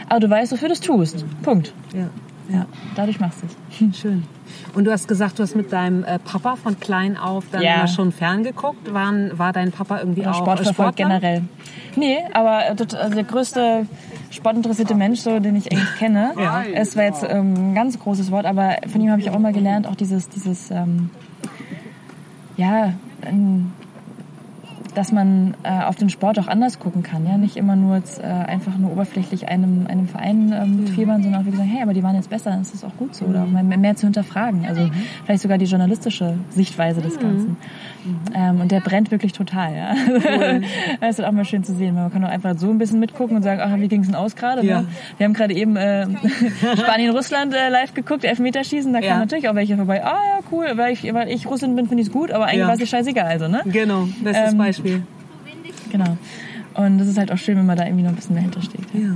Aber 0.09 0.19
du 0.19 0.29
weißt, 0.29 0.51
wofür 0.51 0.69
du 0.69 0.74
es 0.74 0.81
tust. 0.81 1.25
Punkt. 1.44 1.74
Ja. 1.94 2.09
Ja, 2.50 2.66
dadurch 2.96 3.20
machst 3.20 3.42
du 3.42 3.48
es. 3.48 4.00
Schön. 4.00 4.24
Und 4.74 4.86
du 4.86 4.92
hast 4.92 5.08
gesagt, 5.08 5.38
du 5.40 5.44
hast 5.44 5.56
mit 5.56 5.72
deinem 5.74 6.04
äh, 6.04 6.20
Papa 6.20 6.56
von 6.56 6.80
klein 6.80 7.18
auf 7.18 7.46
dann 7.52 7.62
ja. 7.62 7.88
schon 7.88 8.12
ferngeguckt. 8.12 8.94
War, 8.94 9.14
war 9.38 9.52
dein 9.52 9.72
Papa 9.72 10.00
irgendwie 10.00 10.22
Oder 10.22 10.32
auch 10.32 10.38
Sport 10.38 10.60
verfolgt 10.62 10.98
generell? 10.98 11.44
Nee, 11.96 12.20
aber 12.34 12.66
äh, 12.66 12.70
also 12.70 13.16
der 13.16 13.24
größte 13.24 13.86
sportinteressierte 14.30 14.96
Mensch, 14.96 15.20
so, 15.20 15.40
den 15.40 15.56
ich 15.56 15.72
eigentlich 15.72 15.96
kenne. 15.98 16.34
Ja. 16.38 16.64
Es 16.74 16.96
war 16.96 17.04
jetzt 17.04 17.26
ähm, 17.28 17.72
ein 17.72 17.76
ganz 17.76 18.00
großes 18.00 18.32
Wort, 18.32 18.46
aber 18.46 18.78
von 18.92 19.02
ihm 19.02 19.12
habe 19.12 19.22
ich 19.22 19.30
auch 19.30 19.36
immer 19.36 19.52
gelernt, 19.52 19.88
auch 19.88 19.96
dieses, 19.96 20.30
dieses 20.30 20.72
ähm, 20.72 21.10
ja, 22.56 22.94
ein, 23.26 23.74
dass 24.98 25.12
man 25.12 25.54
äh, 25.62 25.84
auf 25.84 25.96
den 25.96 26.10
Sport 26.10 26.40
auch 26.40 26.48
anders 26.48 26.80
gucken 26.80 27.04
kann. 27.04 27.28
Ja? 27.28 27.38
Nicht 27.38 27.56
immer 27.56 27.76
nur 27.76 27.98
jetzt, 27.98 28.20
äh, 28.20 28.24
einfach 28.24 28.80
nur 28.80 28.92
oberflächlich 28.92 29.48
einem, 29.48 29.86
einem 29.86 30.08
Verein 30.08 30.52
ähm, 30.52 30.82
mhm. 30.82 30.88
fiebern, 30.88 31.22
sondern 31.22 31.42
auch 31.42 31.46
wirklich 31.46 31.60
sagen, 31.60 31.70
hey, 31.70 31.84
aber 31.84 31.94
die 31.94 32.02
waren 32.02 32.16
jetzt 32.16 32.32
besser, 32.32 32.50
dann 32.50 32.62
ist 32.62 32.74
das 32.74 32.84
auch 32.84 32.98
gut 32.98 33.14
so. 33.14 33.26
Oder 33.26 33.44
auch 33.44 33.48
mal 33.48 33.64
mehr 33.64 33.96
zu 33.96 34.08
hinterfragen. 34.08 34.66
Also 34.66 34.82
mhm. 34.82 34.92
vielleicht 35.24 35.44
sogar 35.44 35.60
die 35.60 35.66
journalistische 35.66 36.40
Sichtweise 36.50 37.02
des 37.02 37.16
mhm. 37.18 37.22
Ganzen. 37.22 37.58
Mhm. 38.07 38.19
Ähm, 38.33 38.62
und 38.62 38.71
der 38.71 38.80
brennt 38.80 39.12
wirklich 39.12 39.33
total. 39.33 39.75
Ja? 39.75 39.95
Cool. 40.07 40.62
das 41.01 41.19
ist 41.19 41.25
auch 41.25 41.31
mal 41.31 41.45
schön 41.45 41.63
zu 41.63 41.74
sehen. 41.75 41.95
Man 41.95 42.12
kann 42.12 42.24
auch 42.24 42.30
einfach 42.30 42.57
so 42.57 42.69
ein 42.69 42.77
bisschen 42.77 43.00
mitgucken 43.00 43.36
und 43.36 43.44
sagen, 43.44 43.62
ach, 43.63 43.77
wie 43.77 43.88
ging 43.88 44.01
es 44.01 44.07
denn 44.07 44.15
aus 44.15 44.36
gerade? 44.36 44.65
Ja. 44.65 44.81
Ne? 44.81 44.88
Wir 45.18 45.25
haben 45.25 45.33
gerade 45.33 45.54
eben 45.54 45.75
äh, 45.75 46.07
Spanien-Russland 46.77 47.54
äh, 47.54 47.69
live 47.69 47.94
geguckt, 47.94 48.24
Elfmeterschießen. 48.24 48.92
Da 48.94 49.00
ja. 49.00 49.09
kamen 49.09 49.21
natürlich 49.21 49.50
auch 49.50 49.56
welche 49.56 49.75
vorbei. 49.75 50.04
Ah 50.04 50.15
ja, 50.15 50.39
cool, 50.51 50.71
weil 50.75 50.94
ich, 50.94 51.13
weil 51.13 51.30
ich 51.30 51.45
Russin 51.48 51.75
bin, 51.75 51.88
finde 51.88 52.01
ich 52.01 52.07
es 52.07 52.13
gut, 52.13 52.31
aber 52.31 52.45
eigentlich 52.45 52.59
ja. 52.59 52.68
war 52.68 52.80
es 52.80 52.89
scheißegal. 52.89 53.25
Also, 53.25 53.48
ne? 53.48 53.62
Genau, 53.65 54.07
bestes 54.24 54.53
ähm, 54.53 54.57
Beispiel. 54.57 55.03
Beispiel. 55.44 55.92
Genau. 55.92 56.18
Und 56.74 57.00
das 57.00 57.08
ist 57.08 57.17
halt 57.17 57.32
auch 57.32 57.38
schön, 57.38 57.58
wenn 57.58 57.65
man 57.65 57.77
da 57.77 57.86
irgendwie 57.86 58.03
noch 58.03 58.12
ein 58.12 58.15
bisschen 58.15 58.36
dahinter 58.36 58.62
steht. 58.62 58.86
Ja. 58.93 59.10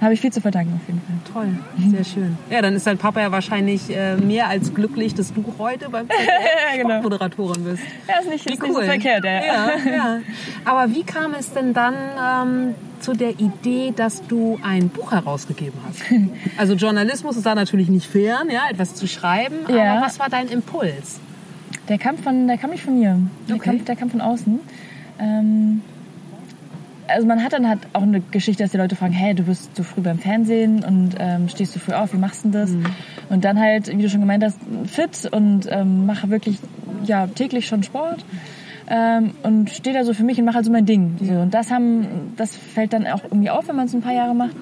Habe 0.00 0.12
ich 0.12 0.20
viel 0.20 0.32
zu 0.32 0.40
verdanken 0.40 0.78
auf 0.80 0.86
jeden 0.86 1.00
Fall. 1.00 1.32
Toll, 1.32 1.90
sehr 1.90 2.04
schön. 2.04 2.38
Ja, 2.50 2.60
dann 2.60 2.74
ist 2.74 2.86
dein 2.86 2.98
Papa 2.98 3.20
ja 3.20 3.32
wahrscheinlich 3.32 3.88
äh, 3.88 4.16
mehr 4.16 4.48
als 4.48 4.74
glücklich, 4.74 5.14
dass 5.14 5.32
du 5.32 5.42
heute 5.58 5.88
beim 5.88 6.06
genau. 6.76 7.00
Moderatorin 7.00 7.64
bist. 7.64 7.82
Ja, 8.06 8.20
ist 8.20 8.28
nicht, 8.28 8.46
wie 8.46 8.52
ist 8.52 8.62
cool. 8.62 8.68
nicht 8.68 8.78
so 8.78 8.82
verkehrt. 8.82 9.24
Ja. 9.24 9.30
ja. 9.30 9.70
Ja, 9.86 10.18
Aber 10.64 10.94
wie 10.94 11.02
kam 11.02 11.34
es 11.34 11.52
denn 11.52 11.72
dann 11.72 11.94
ähm, 12.20 12.74
zu 13.00 13.14
der 13.14 13.40
Idee, 13.40 13.92
dass 13.96 14.26
du 14.26 14.58
ein 14.62 14.90
Buch 14.90 15.12
herausgegeben 15.12 15.78
hast? 15.88 16.02
Also 16.58 16.74
Journalismus 16.74 17.36
ist 17.36 17.46
da 17.46 17.54
natürlich 17.54 17.88
nicht 17.88 18.06
fern, 18.06 18.48
ja, 18.50 18.62
etwas 18.70 18.94
zu 18.94 19.06
schreiben. 19.06 19.56
Ja. 19.68 19.94
Aber 19.94 20.06
was 20.06 20.18
war 20.18 20.28
dein 20.28 20.48
Impuls? 20.48 21.20
Der 21.88 21.98
kam 21.98 22.18
von, 22.18 22.46
der 22.48 22.58
kam 22.58 22.70
nicht 22.70 22.82
von 22.82 22.98
mir. 22.98 23.18
Der, 23.48 23.56
okay. 23.56 23.70
kam, 23.76 23.84
der 23.84 23.96
kam 23.96 24.10
von 24.10 24.20
außen. 24.20 24.60
Ähm, 25.18 25.82
also 27.08 27.26
man 27.26 27.42
hat 27.42 27.52
dann 27.52 27.68
halt 27.68 27.80
auch 27.92 28.02
eine 28.02 28.20
Geschichte, 28.20 28.62
dass 28.62 28.72
die 28.72 28.78
Leute 28.78 28.96
fragen, 28.96 29.12
hey, 29.12 29.34
du 29.34 29.44
bist 29.44 29.74
zu 29.76 29.82
früh 29.82 30.00
beim 30.00 30.18
Fernsehen 30.18 30.84
und 30.84 31.14
ähm, 31.18 31.48
stehst 31.48 31.74
du 31.74 31.78
früh 31.78 31.92
auf, 31.92 32.12
wie 32.12 32.18
machst 32.18 32.44
du 32.44 32.50
das? 32.50 32.70
Mhm. 32.70 32.86
Und 33.28 33.44
dann 33.44 33.60
halt, 33.60 33.88
wie 33.88 34.02
du 34.02 34.08
schon 34.08 34.20
gemeint 34.20 34.44
hast, 34.44 34.58
fit 34.86 35.28
und 35.32 35.68
ähm, 35.70 36.06
mache 36.06 36.30
wirklich 36.30 36.58
ja 37.04 37.26
täglich 37.26 37.66
schon 37.66 37.82
Sport. 37.82 38.24
Ähm, 38.88 39.32
und 39.42 39.70
stehe 39.70 39.96
da 39.96 40.04
so 40.04 40.14
für 40.14 40.22
mich 40.22 40.38
und 40.38 40.44
mache 40.44 40.56
halt 40.56 40.64
so 40.64 40.70
mein 40.70 40.86
Ding. 40.86 41.16
So. 41.20 41.34
Und 41.34 41.54
das 41.54 41.72
haben, 41.72 42.34
das 42.36 42.54
fällt 42.54 42.92
dann 42.92 43.06
auch 43.06 43.24
irgendwie 43.24 43.50
auf, 43.50 43.66
wenn 43.66 43.74
man 43.74 43.86
es 43.86 43.94
ein 43.94 44.00
paar 44.00 44.14
Jahre 44.14 44.34
macht. 44.34 44.54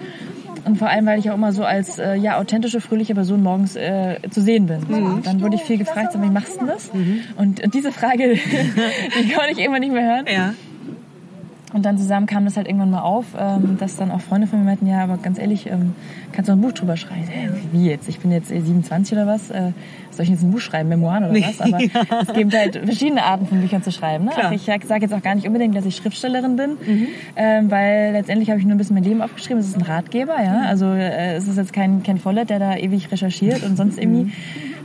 Und 0.65 0.79
vor 0.79 0.89
allem, 0.89 1.05
weil 1.05 1.19
ich 1.19 1.31
auch 1.31 1.35
immer 1.35 1.53
so 1.53 1.65
als 1.65 1.99
äh, 1.99 2.15
ja 2.15 2.39
authentische, 2.39 2.81
fröhliche 2.81 3.15
Person 3.15 3.43
morgens 3.43 3.77
äh, 3.77 4.17
zu 4.31 4.41
sehen 4.41 4.67
bin. 4.67 4.81
Mhm. 4.89 5.23
Dann 5.23 5.43
wurde 5.43 5.57
ich 5.57 5.63
viel 5.63 5.77
gefragt, 5.77 6.13
so, 6.13 6.23
wie 6.23 6.31
machst 6.31 6.59
du 6.59 6.67
das? 6.67 6.93
Mhm. 6.95 7.21
Und, 7.37 7.63
und 7.63 7.75
diese 7.75 7.93
Frage, 7.93 8.35
die 9.21 9.29
kann 9.29 9.51
ich 9.51 9.59
irgendwann 9.59 9.81
nicht 9.81 9.93
mehr 9.93 10.07
hören. 10.07 10.25
Ja. 10.33 10.55
Und 11.75 11.85
dann 11.85 11.99
zusammen 11.99 12.27
kam 12.27 12.45
das 12.45 12.57
halt 12.57 12.69
irgendwann 12.69 12.91
mal 12.91 13.03
auf, 13.03 13.27
ähm, 13.37 13.77
dass 13.81 13.97
dann 13.97 14.13
auch 14.13 14.21
Freunde 14.21 14.47
von 14.47 14.61
mir 14.61 14.65
meinten, 14.65 14.87
ja, 14.87 15.03
aber 15.03 15.17
ganz 15.17 15.41
ehrlich, 15.41 15.67
ähm, 15.67 15.93
kannst 16.31 16.49
du 16.49 16.53
ein 16.53 16.61
Buch 16.61 16.71
drüber 16.71 16.97
schreiben? 16.97 17.25
Äh, 17.25 17.49
wie 17.73 17.91
jetzt? 17.91 18.09
Ich 18.09 18.21
bin 18.21 18.31
jetzt 18.31 18.49
27 18.49 19.13
oder 19.13 19.27
was? 19.27 19.51
Äh, 19.51 19.73
soll 20.13 20.23
ich 20.23 20.31
jetzt 20.31 20.45
ein 20.45 20.53
Buch 20.53 20.61
schreiben, 20.61 20.89
Memoiren 20.89 21.25
oder 21.25 21.35
was? 21.35 21.61
Aber 21.61 21.81
ja. 21.81 21.89
es 22.29 22.33
gibt 22.33 22.57
halt 22.57 22.77
verschiedene 22.77 23.25
Arten 23.25 23.49
von 23.49 23.61
Büchern 23.61 23.83
zu 23.83 23.91
schreiben. 23.91 24.27
Ne? 24.27 24.37
Also 24.37 24.55
ich 24.55 24.63
sage 24.63 25.03
jetzt 25.03 25.13
auch 25.13 25.23
gar 25.23 25.35
nicht 25.35 25.49
unbedingt, 25.49 25.77
dass 25.77 25.85
ich 25.85 25.97
Schriftstellerin 25.97 26.55
bin, 26.55 26.71
mhm. 26.87 27.09
ähm, 27.35 27.71
weil 27.73 28.13
letztendlich 28.13 28.51
habe 28.51 28.61
ich 28.61 28.67
nur 28.67 28.77
ein 28.77 28.79
bisschen 28.79 28.95
mein 28.95 29.03
Leben 29.03 29.21
aufgeschrieben. 29.21 29.59
Es 29.59 29.67
ist 29.67 29.77
ein 29.77 29.83
Ratgeber, 29.83 30.41
ja. 30.41 30.59
Mhm. 30.59 30.67
Also 30.67 30.87
äh, 30.87 31.35
es 31.35 31.49
ist 31.49 31.57
jetzt 31.57 31.73
kein 31.73 32.05
Ken 32.05 32.19
Follett, 32.19 32.51
der 32.51 32.61
da 32.61 32.77
ewig 32.77 33.11
recherchiert 33.11 33.65
und 33.65 33.77
sonst 33.77 33.99
irgendwie 33.99 34.27
mhm. 34.27 34.33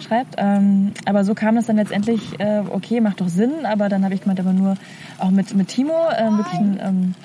Schreibt. 0.01 0.35
Ähm, 0.37 0.91
aber 1.05 1.23
so 1.23 1.33
kam 1.33 1.57
es 1.57 1.67
dann 1.67 1.75
letztendlich, 1.75 2.39
äh, 2.39 2.61
okay, 2.69 3.01
macht 3.01 3.21
doch 3.21 3.27
Sinn, 3.29 3.65
aber 3.65 3.89
dann 3.89 4.03
habe 4.03 4.13
ich 4.13 4.21
gemeint, 4.21 4.39
aber 4.39 4.53
nur 4.53 4.75
auch 5.17 5.31
mit, 5.31 5.53
mit 5.55 5.67
Timo, 5.67 6.09
äh, 6.09 6.31
wirklich 6.31 6.59
ein 6.59 6.79
ähm, 6.81 7.15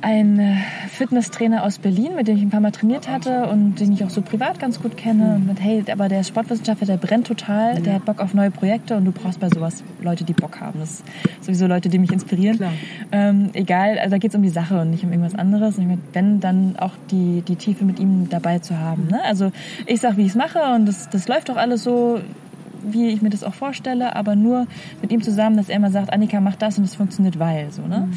ein 0.00 0.38
äh, 0.38 0.56
Fitnesstrainer 0.88 1.62
aus 1.64 1.78
Berlin, 1.78 2.14
mit 2.14 2.28
dem 2.28 2.36
ich 2.36 2.42
ein 2.42 2.50
paar 2.50 2.60
Mal 2.60 2.72
trainiert 2.72 3.08
hatte 3.08 3.46
und 3.46 3.76
den 3.76 3.92
ich 3.92 4.04
auch 4.04 4.10
so 4.10 4.22
privat 4.22 4.58
ganz 4.58 4.80
gut 4.80 4.96
kenne. 4.96 5.36
Und 5.36 5.46
mit, 5.46 5.60
hey, 5.60 5.84
aber 5.90 6.08
der 6.08 6.22
Sportwissenschaftler, 6.22 6.86
der 6.86 6.96
brennt 6.96 7.26
total, 7.26 7.80
der 7.82 7.94
hat 7.94 8.04
Bock 8.04 8.20
auf 8.20 8.34
neue 8.34 8.50
Projekte 8.50 8.96
und 8.96 9.04
du 9.04 9.12
brauchst 9.12 9.40
bei 9.40 9.48
sowas 9.48 9.82
Leute, 10.02 10.24
die 10.24 10.32
Bock 10.32 10.60
haben. 10.60 10.80
Das 10.80 10.98
sind 10.98 11.44
sowieso 11.44 11.66
Leute, 11.66 11.88
die 11.88 11.98
mich 11.98 12.12
inspirieren. 12.12 12.58
Ähm, 13.12 13.50
egal, 13.52 13.98
also 13.98 14.10
da 14.10 14.18
geht 14.18 14.30
es 14.30 14.36
um 14.36 14.42
die 14.42 14.48
Sache 14.48 14.80
und 14.80 14.90
nicht 14.90 15.04
um 15.04 15.10
irgendwas 15.10 15.34
anderes. 15.34 15.78
Und 15.78 15.98
wenn, 16.12 16.40
dann 16.40 16.76
auch 16.78 16.92
die, 17.10 17.42
die 17.46 17.56
Tiefe 17.56 17.84
mit 17.84 17.98
ihm 17.98 18.28
dabei 18.28 18.58
zu 18.58 18.78
haben. 18.78 19.08
Ne? 19.10 19.20
Also 19.24 19.52
ich 19.86 20.00
sag, 20.00 20.16
wie 20.16 20.22
ich 20.22 20.28
es 20.28 20.34
mache 20.34 20.60
und 20.74 20.86
das, 20.86 21.08
das 21.10 21.28
läuft 21.28 21.48
doch 21.48 21.56
alles 21.56 21.82
so, 21.82 22.20
wie 22.86 23.08
ich 23.08 23.22
mir 23.22 23.30
das 23.30 23.44
auch 23.44 23.54
vorstelle, 23.54 24.16
aber 24.16 24.36
nur 24.36 24.66
mit 25.02 25.12
ihm 25.12 25.22
zusammen, 25.22 25.56
dass 25.56 25.68
er 25.68 25.76
immer 25.76 25.90
sagt, 25.90 26.12
Annika, 26.12 26.40
mach 26.40 26.56
das 26.56 26.78
und 26.78 26.84
es 26.84 26.94
funktioniert, 26.94 27.38
weil 27.38 27.70
so. 27.72 27.82
Ne? 27.82 28.08
Mhm. 28.08 28.12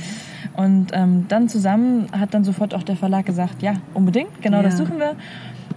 Und 0.61 0.87
ähm, 0.93 1.25
dann 1.27 1.49
zusammen 1.49 2.07
hat 2.11 2.33
dann 2.33 2.43
sofort 2.43 2.73
auch 2.73 2.83
der 2.83 2.95
Verlag 2.95 3.25
gesagt, 3.25 3.61
ja, 3.61 3.73
unbedingt, 3.93 4.41
genau 4.41 4.57
ja. 4.57 4.63
das 4.63 4.77
suchen 4.77 4.99
wir. 4.99 5.15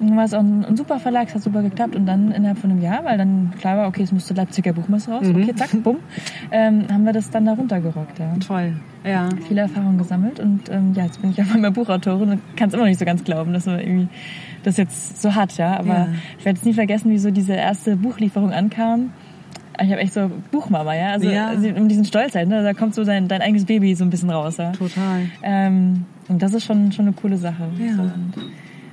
Und 0.01 0.09
dann 0.09 0.17
war 0.17 0.25
es 0.25 0.35
auch 0.35 0.41
ein, 0.41 0.65
ein, 0.65 0.77
super 0.77 0.99
Verlag, 0.99 1.29
es 1.29 1.35
hat 1.35 1.43
super 1.43 1.63
geklappt 1.63 1.95
und 1.95 2.07
dann 2.07 2.33
innerhalb 2.33 2.59
von 2.59 2.71
einem 2.71 2.83
Jahr, 2.83 3.05
weil 3.05 3.19
dann 3.19 3.53
klar 3.61 3.77
war, 3.77 3.89
okay, 3.89 4.03
es 4.03 4.11
musste 4.11 4.35
Leipziger 4.35 4.73
Buchmesse 4.73 5.13
raus, 5.13 5.27
mhm. 5.27 5.43
okay, 5.43 5.55
zack, 5.55 5.71
bumm, 5.83 5.99
ähm, 6.51 6.87
haben 6.91 7.05
wir 7.05 7.13
das 7.13 7.31
dann 7.31 7.47
da 7.47 7.53
runtergerockt. 7.53 8.19
Ja. 8.19 8.35
Toll, 8.45 8.75
ja. 9.05 9.29
Viele 9.47 9.61
Erfahrungen 9.61 9.99
gesammelt 9.99 10.41
und 10.41 10.69
ähm, 10.71 10.93
ja, 10.95 11.05
jetzt 11.05 11.21
bin 11.21 11.31
ich 11.31 11.41
auf 11.41 11.51
einmal 11.55 11.71
Buchautorin 11.71 12.31
und 12.31 12.57
kann 12.57 12.69
es 12.69 12.75
immer 12.75 12.83
noch 12.83 12.89
nicht 12.89 12.99
so 12.99 13.05
ganz 13.05 13.23
glauben, 13.23 13.53
dass 13.53 13.67
man 13.67 13.79
irgendwie 13.79 14.09
das 14.63 14.77
jetzt 14.77 15.21
so 15.21 15.35
hat, 15.35 15.57
ja. 15.57 15.77
Aber 15.79 15.89
ja. 15.89 16.09
ich 16.39 16.45
werde 16.45 16.59
es 16.59 16.65
nie 16.65 16.75
vergessen, 16.75 17.11
wie 17.11 17.19
so 17.19 17.31
diese 17.31 17.55
erste 17.55 17.97
Buchlieferung 17.97 18.53
ankam 18.53 19.11
ich 19.81 19.91
habe 19.91 20.01
echt 20.01 20.13
so 20.13 20.31
Buchmama, 20.51 20.95
ja. 20.95 21.13
Also, 21.13 21.29
ja. 21.29 21.49
also 21.49 21.69
um 21.69 21.89
diesen 21.89 22.05
Stolz 22.05 22.35
halt, 22.35 22.49
ne? 22.49 22.63
Da 22.63 22.75
kommt 22.75 22.95
so 22.95 23.05
dein, 23.05 23.29
dein 23.29 23.41
eigenes 23.41 23.65
Baby 23.65 23.95
so 23.95 24.05
ein 24.05 24.11
bisschen 24.11 24.31
raus, 24.31 24.57
ja. 24.59 24.73
Total. 24.73 25.27
Ähm, 25.43 26.05
und 26.29 26.43
das 26.43 26.55
ist 26.55 26.65
schon, 26.65 26.93
schon 26.93 27.07
eine 27.07 27.15
coole 27.15 27.37
Sache. 27.37 27.69
Ja. 27.79 27.95
So, 27.95 28.03
und, 28.03 28.33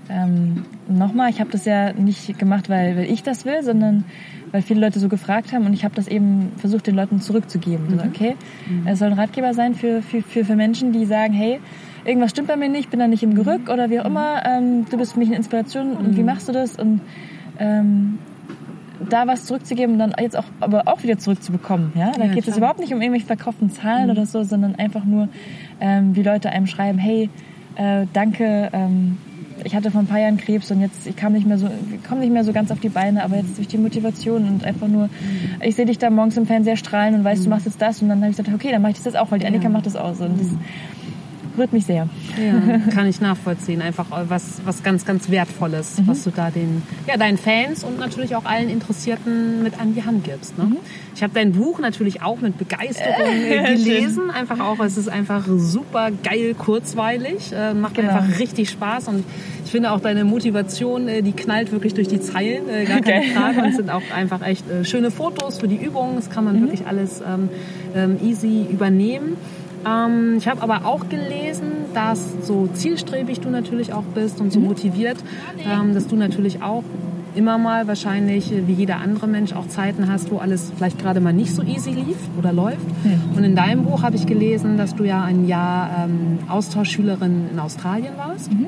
ähm, 0.10 0.66
nochmal, 0.88 1.30
ich 1.30 1.40
habe 1.40 1.52
das 1.52 1.66
ja 1.66 1.94
nicht 1.94 2.40
gemacht, 2.40 2.70
weil, 2.70 2.98
weil 2.98 3.06
ich 3.06 3.22
das 3.24 3.46
will, 3.46 3.62
sondern 3.62 4.06
weil 4.52 4.64
viele 4.64 4.80
Leute 4.80 5.00
so 5.00 5.08
gefragt 5.08 5.54
haben 5.54 5.66
und 5.68 5.74
ich 5.74 5.84
habe 5.84 5.94
das 5.94 6.08
eben 6.08 6.52
versucht, 6.58 6.88
den 6.88 6.96
Leuten 6.96 7.22
zurückzugeben. 7.22 7.88
Mhm. 7.88 8.00
So, 8.00 8.06
okay, 8.06 8.36
mhm. 8.68 8.88
es 8.88 9.00
soll 9.00 9.10
ein 9.10 9.20
Ratgeber 9.20 9.54
sein 9.54 9.76
für, 9.76 10.02
für, 10.02 10.24
für, 10.24 10.46
für 10.46 10.56
Menschen, 10.56 10.92
die 10.92 11.06
sagen, 11.06 11.34
hey, 11.34 11.60
irgendwas 12.06 12.32
stimmt 12.32 12.48
bei 12.48 12.58
mir 12.58 12.70
nicht, 12.70 12.90
bin 12.90 13.00
da 13.00 13.08
nicht 13.08 13.24
im 13.24 13.36
Gerück 13.36 13.70
oder 13.70 13.90
wie 13.90 14.00
auch 14.00 14.06
immer, 14.06 14.46
ähm, 14.46 14.86
du 14.90 14.98
bist 14.98 15.14
für 15.14 15.20
mich 15.20 15.30
eine 15.30 15.38
Inspiration 15.38 15.98
und 15.98 16.16
wie 16.16 16.22
mhm. 16.22 16.26
machst 16.26 16.48
du 16.48 16.52
das? 16.52 16.76
Und 16.76 17.02
ähm, 17.60 18.20
da 19.08 19.28
was 19.28 19.46
zurückzugeben 19.46 19.94
und 19.94 20.00
dann 20.00 20.14
jetzt 20.20 20.38
auch, 20.38 20.46
aber 20.60 20.88
auch 20.88 21.04
wieder 21.04 21.18
zurückzubekommen. 21.18 21.94
Ja? 21.96 22.12
Da 22.12 22.26
ja, 22.26 22.34
geht 22.34 22.48
es 22.48 22.58
überhaupt 22.58 22.80
nicht 22.80 22.94
um 22.94 23.02
irgendwelche 23.02 23.28
verkauften 23.28 23.70
Zahlen 23.72 24.06
mhm. 24.06 24.12
oder 24.12 24.26
so, 24.26 24.44
sondern 24.44 24.76
einfach 24.76 25.06
nur, 25.06 25.30
ähm, 25.80 26.16
wie 26.16 26.24
Leute 26.24 26.50
einem 26.50 26.68
schreiben, 26.68 26.98
hey, 26.98 27.30
äh, 27.76 28.06
danke, 28.14 28.70
ähm, 28.74 29.18
ich 29.64 29.76
hatte 29.76 29.92
vor 29.92 30.02
ein 30.02 30.08
paar 30.08 30.20
Jahren 30.20 30.38
Krebs 30.38 30.72
und 30.72 30.80
jetzt 30.80 31.06
ich 31.06 31.18
kam 31.18 31.34
nicht 31.34 31.46
mehr 31.46 31.58
so 31.58 31.70
komme 32.08 32.22
nicht 32.22 32.32
mehr 32.32 32.46
so 32.46 32.54
ganz 32.54 32.72
auf 32.72 32.80
die 32.80 32.88
Beine, 32.88 33.26
aber 33.26 33.36
jetzt 33.36 33.58
durch 33.58 33.68
die 33.68 33.78
Motivation 33.78 34.48
und 34.48 34.64
einfach 34.64 34.88
nur 34.88 35.08
mhm. 35.08 35.62
ich 35.62 35.76
sehe 35.76 35.86
dich 35.86 35.98
da 35.98 36.10
morgens 36.10 36.38
im 36.38 36.46
Fernseher 36.46 36.78
strahlen 36.78 37.14
und 37.16 37.26
weißt, 37.26 37.42
mhm. 37.42 37.44
du 37.46 37.50
machst 37.50 37.66
jetzt 37.66 37.82
das 37.82 38.02
und 38.02 38.08
dann 38.08 38.22
habe 38.22 38.32
ich 38.32 38.38
gesagt, 38.38 38.56
okay, 38.56 38.72
dann 38.72 38.82
mache 38.82 38.92
ich 38.92 38.98
das 38.98 39.06
jetzt 39.06 39.18
auch, 39.18 39.32
weil 39.32 39.40
die 39.40 39.48
Annika 39.48 39.66
ja. 39.66 39.70
macht 39.70 39.86
das 39.86 39.98
auch 39.98 40.16
so 40.16 40.24
und 40.24 40.40
das 40.40 40.48
mhm 40.48 40.60
berührt 41.60 41.74
mich 41.74 41.86
sehr. 41.86 42.08
Ja, 42.38 42.80
kann 42.94 43.06
ich 43.08 43.20
nachvollziehen. 43.20 43.82
Einfach 43.82 44.06
was, 44.30 44.62
was 44.64 44.82
ganz, 44.82 45.06
ganz 45.06 45.30
Wertvolles, 45.30 46.00
mhm. 46.00 46.08
was 46.08 46.24
du 46.24 46.32
da 46.32 46.52
den, 46.52 46.84
ja, 47.06 47.18
deinen 47.18 47.38
Fans 47.38 47.84
und 47.84 48.00
natürlich 48.00 48.38
auch 48.38 48.46
allen 48.46 48.70
Interessierten 48.70 49.62
mit 49.62 49.78
an 49.78 49.94
die 49.94 50.06
Hand 50.06 50.24
gibst. 50.24 50.58
Ne? 50.58 50.66
Mhm. 50.66 50.78
Ich 51.16 51.22
habe 51.22 51.34
dein 51.34 51.52
Buch 51.52 51.80
natürlich 51.80 52.22
auch 52.22 52.40
mit 52.40 52.58
Begeisterung 52.58 53.28
äh, 53.28 53.74
gelesen. 53.76 54.32
einfach 54.32 54.62
auch, 54.62 54.80
es 54.80 54.96
ist 54.96 55.10
einfach 55.10 55.44
super 55.48 56.12
geil, 56.24 56.56
kurzweilig, 56.58 57.52
äh, 57.52 57.74
macht 57.74 57.96
genau. 57.96 58.14
einfach 58.14 58.40
richtig 58.40 58.70
Spaß 58.70 59.10
und 59.10 59.26
ich 59.70 59.72
finde 59.72 59.92
auch 59.92 60.00
deine 60.00 60.24
Motivation, 60.24 61.08
äh, 61.08 61.22
die 61.22 61.34
knallt 61.34 61.72
wirklich 61.72 61.94
durch 61.94 62.08
die 62.08 62.20
Zeilen, 62.20 62.70
äh, 62.70 62.86
gar 62.86 63.02
keine 63.02 63.20
okay. 63.20 63.32
Frage. 63.36 63.62
Und 63.62 63.76
sind 63.76 63.92
auch 63.92 64.02
einfach 64.16 64.42
echt 64.42 64.68
äh, 64.68 64.84
schöne 64.84 65.12
Fotos 65.12 65.60
für 65.60 65.68
die 65.68 65.76
Übungen. 65.76 66.16
Das 66.16 66.32
kann 66.32 66.44
man 66.44 66.56
mhm. 66.56 66.62
wirklich 66.62 66.88
alles 66.88 67.22
ähm, 67.22 67.50
ähm, 67.96 68.18
easy 68.24 68.66
übernehmen. 68.68 69.38
Ähm, 69.86 70.36
ich 70.38 70.48
habe 70.48 70.62
aber 70.62 70.86
auch 70.86 71.10
gelesen, 71.10 71.72
dass 71.94 72.46
so 72.46 72.68
zielstrebig 72.74 73.40
du 73.40 73.50
natürlich 73.50 73.94
auch 73.94 74.04
bist 74.04 74.42
und 74.42 74.52
so 74.52 74.60
mhm. 74.60 74.68
motiviert, 74.68 75.18
ähm, 75.60 75.94
dass 75.94 76.08
du 76.08 76.16
natürlich 76.16 76.62
auch 76.62 76.84
immer 77.36 77.58
mal 77.58 77.88
wahrscheinlich 77.88 78.52
wie 78.66 78.74
jeder 78.74 78.98
andere 78.98 79.28
Mensch 79.28 79.54
auch 79.54 79.68
Zeiten 79.68 80.12
hast, 80.12 80.32
wo 80.32 80.38
alles 80.38 80.72
vielleicht 80.76 81.00
gerade 81.00 81.22
mal 81.22 81.34
nicht 81.34 81.54
so 81.54 81.62
easy 81.62 81.92
lief 81.92 82.18
oder 82.38 82.52
läuft. 82.52 82.88
Mhm. 83.04 83.38
Und 83.38 83.44
in 83.44 83.56
deinem 83.56 83.84
Buch 83.84 84.04
habe 84.04 84.16
ich 84.16 84.26
gelesen, 84.26 84.78
dass 84.78 84.96
du 84.96 85.04
ja 85.04 85.24
ein 85.24 85.48
Jahr 85.48 86.06
ähm, 86.06 86.40
Austauschschülerin 86.48 87.50
in 87.52 87.60
Australien 87.60 88.14
warst. 88.18 88.52
Mhm. 88.52 88.68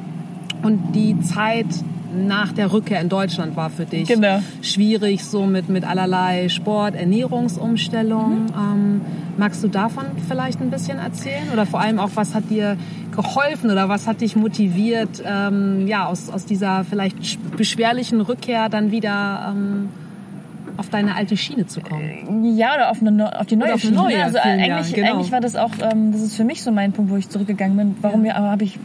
Und 0.64 0.94
die 0.94 1.20
Zeit 1.22 1.68
nach 2.16 2.52
der 2.52 2.72
Rückkehr 2.72 3.00
in 3.02 3.10
Deutschland 3.10 3.56
war 3.56 3.70
für 3.70 3.86
dich 3.86 4.08
genau. 4.08 4.42
schwierig, 4.62 5.24
so 5.24 5.46
mit, 5.46 5.70
mit 5.70 5.84
allerlei 5.84 6.50
Sport, 6.50 6.96
Ernährungsumstellung. 6.96 8.44
Mhm. 8.44 8.54
Ähm, 8.56 9.02
magst 9.38 9.64
du 9.64 9.68
davon 9.68 10.06
vielleicht 10.28 10.62
ein 10.62 10.70
bisschen 10.70 11.00
erzählen? 11.00 11.50
Oder 11.54 11.66
vor 11.66 11.80
allem 11.80 12.00
auch, 12.00 12.12
was 12.16 12.36
hat 12.36 12.50
dir 12.50 12.78
geholfen 13.16 13.72
oder 13.72 13.90
was 13.90 14.08
hat 14.08 14.22
dich 14.22 14.36
motiviert, 14.36 15.22
ähm, 15.26 15.88
ja, 15.88 16.06
aus, 16.06 16.30
aus 16.30 16.46
dieser 16.46 16.84
vielleicht 16.84 17.18
beschwerlichen 17.58 18.22
Rückkehr 18.22 18.70
dann 18.70 18.92
wieder 18.92 19.54
ähm, 19.54 19.90
auf 20.78 20.90
deine 20.90 21.16
alte 21.16 21.38
Schiene 21.38 21.68
zu 21.68 21.82
kommen. 21.82 22.56
Ja, 22.56 22.76
oder 22.76 22.92
auf, 22.92 23.02
eine, 23.02 23.40
auf 23.40 23.46
die 23.46 23.56
neue 23.56 23.74
auf 23.74 23.82
Schiene. 23.82 23.96
Neue, 23.96 24.24
also 24.24 24.40
eigentlich, 24.40 24.94
genau. 24.94 25.14
eigentlich 25.14 25.32
war 25.32 25.42
das 25.42 25.56
auch, 25.56 25.72
ähm, 25.82 26.12
das 26.12 26.22
ist 26.22 26.36
für 26.36 26.44
mich 26.44 26.64
so 26.64 26.72
mein 26.72 26.92
Punkt, 26.92 27.12
wo 27.12 27.18
ich 27.18 27.30
zurückgegangen 27.30 27.78
bin. 27.78 27.96
Warum 28.02 28.26
ja. 28.26 28.36
habe 28.36 28.64
ich 28.64 28.80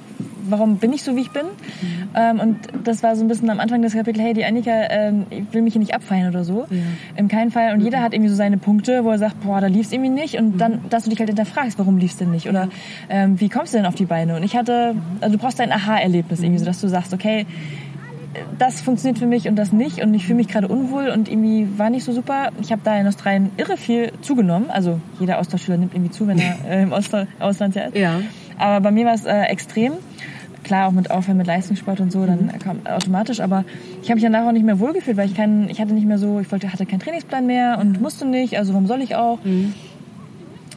warum 0.49 0.79
bin 0.79 0.93
ich 0.93 1.03
so, 1.03 1.17
wie 1.17 1.21
ich 1.21 1.31
bin? 1.31 1.45
Mhm. 1.45 2.09
Ähm, 2.15 2.41
und 2.41 2.57
das 2.85 3.03
war 3.03 3.17
so 3.17 3.25
ein 3.25 3.29
bisschen 3.29 3.51
am 3.51 3.61
Anfang 3.61 3.83
des 3.83 3.93
Kapitels, 3.93 4.25
hey, 4.25 4.35
die 4.35 4.45
Annika 4.45 4.71
ähm, 4.91 5.27
will 5.53 5.63
mich 5.63 5.75
hier 5.75 5.81
nicht 5.81 5.95
abfeiern 5.95 6.29
oder 6.29 6.45
so. 6.45 6.67
Ja. 6.71 6.77
In 7.17 7.29
keinem 7.29 7.51
Fall. 7.51 7.73
Und 7.73 7.79
mhm. 7.79 7.85
jeder 7.85 8.03
hat 8.03 8.13
irgendwie 8.13 8.31
so 8.31 8.37
seine 8.37 8.59
Punkte, 8.59 9.05
wo 9.05 9.11
er 9.11 9.19
sagt, 9.19 9.43
boah, 9.43 9.61
da 9.61 9.67
lief 9.67 9.87
es 9.87 9.93
irgendwie 9.93 10.11
nicht. 10.11 10.37
Und 10.37 10.55
mhm. 10.55 10.59
dann, 10.59 10.81
dass 10.91 11.05
du 11.05 11.11
dich 11.11 11.19
halt 11.19 11.29
hinterfragst, 11.29 11.79
warum 11.79 11.99
lief 11.99 12.13
es 12.13 12.17
denn 12.17 12.31
nicht? 12.31 12.49
Oder 12.49 12.69
ähm, 13.09 13.41
wie 13.41 13.49
kommst 13.49 13.75
du 13.75 13.79
denn 13.79 13.87
auf 13.87 13.95
die 13.95 14.07
Beine? 14.07 14.37
Und 14.37 14.43
ich 14.43 14.57
hatte, 14.57 14.95
also 15.21 15.37
du 15.37 15.43
brauchst 15.43 15.61
ein 15.61 15.73
Aha-Erlebnis 15.73 16.41
irgendwie, 16.41 16.59
so 16.59 16.65
dass 16.65 16.81
du 16.81 16.89
sagst, 16.89 17.13
okay, 17.13 17.47
das 18.59 18.81
funktioniert 18.81 19.19
für 19.19 19.27
mich 19.27 19.49
und 19.49 19.57
das 19.57 19.73
nicht 19.73 20.03
und 20.03 20.15
ich 20.15 20.25
fühle 20.25 20.37
mich 20.37 20.49
gerade 20.49 20.69
unwohl 20.69 21.09
und 21.09 21.29
irgendwie 21.29 21.67
war 21.79 21.91
nicht 21.91 22.05
so 22.05 22.13
super. 22.13 22.51
Ich 22.61 22.73
habe 22.73 22.83
da 22.85 22.99
in 22.99 23.07
Australien 23.07 23.51
irre 23.57 23.77
viel 23.77 24.13
zugenommen. 24.23 24.71
Also 24.71 25.01
jeder 25.21 25.39
Austauschschüler 25.39 25.79
nimmt 25.79 25.95
irgendwie 25.95 26.11
zu, 26.11 26.27
wenn 26.27 26.39
er 26.39 26.57
äh, 26.69 26.83
im 26.83 26.93
Ausland 26.93 27.75
ja 27.75 27.85
ist. 27.85 27.97
Ja. 27.97 28.21
Aber 28.59 28.81
bei 28.81 28.91
mir 28.91 29.07
war 29.07 29.15
es 29.15 29.25
äh, 29.25 29.43
extrem 29.43 29.93
klar 30.67 30.89
auch 30.89 30.93
mit 30.93 31.11
Aufhören 31.11 31.39
mit 31.39 31.47
Leistungssport 31.47 32.01
und 32.01 32.13
so, 32.13 32.27
dann 32.27 32.47
mhm. 32.47 32.59
kam 32.59 32.87
automatisch. 32.87 33.41
Aber 33.41 33.65
ich 34.03 34.11
habe 34.11 34.17
mich 34.17 34.25
danach 34.25 34.47
auch 34.47 34.53
nicht 34.53 34.67
mehr 34.67 34.79
wohlgefühlt, 34.79 35.17
weil 35.17 35.29
ich 35.29 35.35
keinen, 35.35 35.71
ich 35.71 35.81
hatte 35.81 35.95
nicht 35.95 36.07
mehr 36.07 36.19
so, 36.19 36.41
ich 36.41 36.51
wollte, 36.53 36.73
hatte 36.73 36.85
keinen 36.85 37.01
Trainingsplan 37.01 37.47
mehr 37.47 37.79
und 37.81 38.01
musste 38.01 38.27
nicht. 38.27 38.59
Also 38.59 38.73
warum 38.73 38.87
soll 38.87 39.01
ich 39.01 39.15
auch? 39.15 39.43
Mhm. 39.45 39.73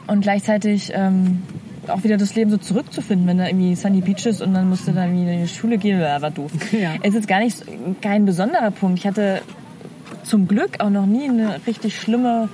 Und 0.08 0.22
gleichzeitig 0.22 0.92
ähm, 0.96 1.44
auch 1.88 2.04
wieder 2.04 2.18
das 2.18 2.36
Leben 2.36 2.52
so 2.52 2.58
zurückzufinden, 2.58 3.28
wenn 3.28 3.38
da 3.38 3.48
irgendwie 3.48 3.76
Sunny 3.76 4.02
Beaches 4.02 4.42
und 4.42 4.54
dann 4.54 4.70
musste 4.70 4.92
da 4.92 5.06
irgendwie 5.06 5.34
in 5.34 5.42
die 5.42 5.48
Schule 5.48 5.78
gehen, 5.78 6.00
ja, 6.00 6.22
war 6.22 6.32
doof. 6.32 6.52
Ja. 6.72 6.92
Es 7.02 7.16
ist 7.16 7.28
gar 7.28 7.40
nicht 7.40 7.64
kein 8.02 8.26
besonderer 8.26 8.72
Punkt. 8.72 9.00
Ich 9.00 9.08
hatte 9.08 9.42
zum 10.24 10.48
Glück 10.48 10.80
auch 10.80 10.90
noch 10.90 11.06
nie 11.06 11.28
eine 11.28 11.60
richtig 11.68 12.00
schlimme 12.00 12.50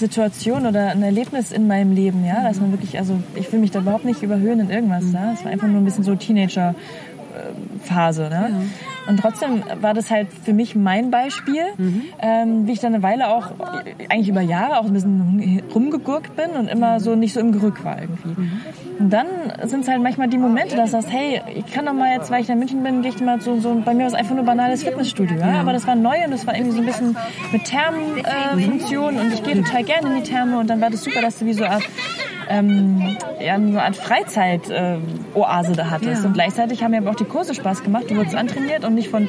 Situation 0.00 0.66
oder 0.66 0.88
ein 0.88 1.02
Erlebnis 1.02 1.52
in 1.52 1.66
meinem 1.66 1.94
Leben, 1.94 2.24
ja, 2.26 2.42
dass 2.42 2.60
man 2.60 2.72
wirklich, 2.72 2.98
also 2.98 3.14
ich 3.34 3.52
will 3.52 3.60
mich 3.60 3.70
da 3.70 3.80
überhaupt 3.80 4.04
nicht 4.04 4.22
überhöhen 4.22 4.60
in 4.60 4.70
irgendwas, 4.70 5.12
ja. 5.12 5.32
Es 5.32 5.44
war 5.44 5.52
einfach 5.52 5.68
nur 5.68 5.80
ein 5.80 5.84
bisschen 5.84 6.04
so 6.04 6.14
Teenager 6.16 6.74
Phase. 7.84 8.22
Ne? 8.22 8.48
Ja. 8.50 8.89
Und 9.06 9.18
trotzdem 9.18 9.62
war 9.80 9.94
das 9.94 10.10
halt 10.10 10.28
für 10.32 10.52
mich 10.52 10.76
mein 10.76 11.10
Beispiel, 11.10 11.62
mhm. 11.76 12.02
ähm, 12.20 12.66
wie 12.66 12.72
ich 12.72 12.80
dann 12.80 12.94
eine 12.94 13.02
Weile 13.02 13.28
auch, 13.28 13.52
eigentlich 14.08 14.28
über 14.28 14.40
Jahre 14.40 14.78
auch 14.78 14.84
ein 14.84 14.92
bisschen 14.92 15.62
rumgegurkt 15.74 16.36
bin 16.36 16.50
und 16.50 16.68
immer 16.68 17.00
so 17.00 17.16
nicht 17.16 17.32
so 17.32 17.40
im 17.40 17.52
Gerück 17.52 17.84
war 17.84 18.00
irgendwie. 18.00 18.40
Mhm. 18.40 18.60
Und 18.98 19.10
dann 19.10 19.26
sind 19.64 19.80
es 19.80 19.88
halt 19.88 20.02
manchmal 20.02 20.28
die 20.28 20.38
Momente, 20.38 20.76
dass 20.76 20.90
du 20.90 21.00
sagst, 21.00 21.12
hey, 21.12 21.40
ich 21.54 21.72
kann 21.72 21.86
doch 21.86 21.94
mal 21.94 22.12
jetzt, 22.14 22.30
weil 22.30 22.42
ich 22.42 22.50
in 22.50 22.58
München 22.58 22.82
bin, 22.82 23.00
gehe 23.02 23.10
ich 23.10 23.20
mal 23.20 23.40
so, 23.40 23.58
so 23.58 23.74
bei 23.84 23.94
mir 23.94 24.00
war 24.00 24.08
es 24.08 24.14
einfach 24.14 24.34
nur 24.34 24.44
banales 24.44 24.84
Fitnessstudio. 24.84 25.38
Ja? 25.38 25.60
Aber 25.60 25.72
das 25.72 25.86
war 25.86 25.94
neu 25.94 26.16
und 26.24 26.30
das 26.30 26.46
war 26.46 26.54
irgendwie 26.54 26.76
so 26.76 26.80
ein 26.80 26.86
bisschen 26.86 27.16
mit 27.50 27.64
Thermenfunktion 27.64 29.16
äh, 29.16 29.20
und 29.20 29.32
ich 29.32 29.42
gehe 29.42 29.62
total 29.62 29.84
gerne 29.84 30.08
in 30.08 30.22
die 30.22 30.30
Therme 30.30 30.58
und 30.58 30.68
dann 30.68 30.80
war 30.80 30.90
das 30.90 31.02
super, 31.02 31.22
dass 31.22 31.38
du 31.38 31.46
wie 31.46 31.54
so 31.54 31.64
Art 31.64 31.82
ähm, 32.50 33.16
ja, 33.40 33.54
eine 33.54 33.82
Art 33.82 33.96
Freizeit-Oase 33.96 35.72
äh, 35.72 35.76
da 35.76 35.90
hattest. 35.90 36.22
Ja. 36.22 36.28
Und 36.28 36.34
gleichzeitig 36.34 36.82
haben 36.82 36.90
mir 36.90 36.98
aber 36.98 37.10
auch 37.10 37.16
die 37.16 37.24
Kurse 37.24 37.54
Spaß 37.54 37.82
gemacht. 37.82 38.10
Du 38.10 38.16
wurdest 38.16 38.34
antrainiert 38.34 38.84
und 38.84 38.94
nicht 38.94 39.08
von 39.08 39.28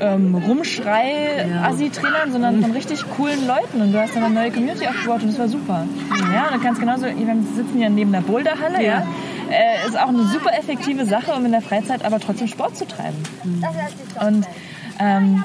ähm, 0.00 0.34
Rumschrei-Assi-Trainern, 0.34 2.32
sondern 2.32 2.62
von 2.62 2.70
richtig 2.70 3.04
coolen 3.16 3.46
Leuten. 3.46 3.82
Und 3.82 3.92
du 3.92 4.00
hast 4.00 4.14
dann 4.14 4.22
eine 4.24 4.34
neue 4.34 4.50
Community 4.52 4.86
aufgebaut 4.86 5.22
und 5.22 5.28
das 5.28 5.38
war 5.38 5.48
super. 5.48 5.86
Ja, 6.32 6.44
und 6.44 6.52
dann 6.52 6.62
kannst 6.62 6.80
genauso, 6.80 7.04
wir 7.04 7.36
sitzen 7.56 7.80
ja 7.80 7.88
neben 7.88 8.12
der 8.12 8.20
Boulderhalle, 8.20 8.78
ja. 8.78 9.00
ja. 9.00 9.06
Äh, 9.50 9.86
ist 9.86 9.98
auch 9.98 10.08
eine 10.08 10.22
super 10.24 10.56
effektive 10.56 11.04
Sache, 11.04 11.32
um 11.32 11.44
in 11.44 11.52
der 11.52 11.62
Freizeit 11.62 12.04
aber 12.04 12.20
trotzdem 12.20 12.46
Sport 12.46 12.76
zu 12.76 12.86
treiben. 12.86 13.18
Mhm. 13.44 13.64
Und 14.26 14.46
ähm, 15.00 15.44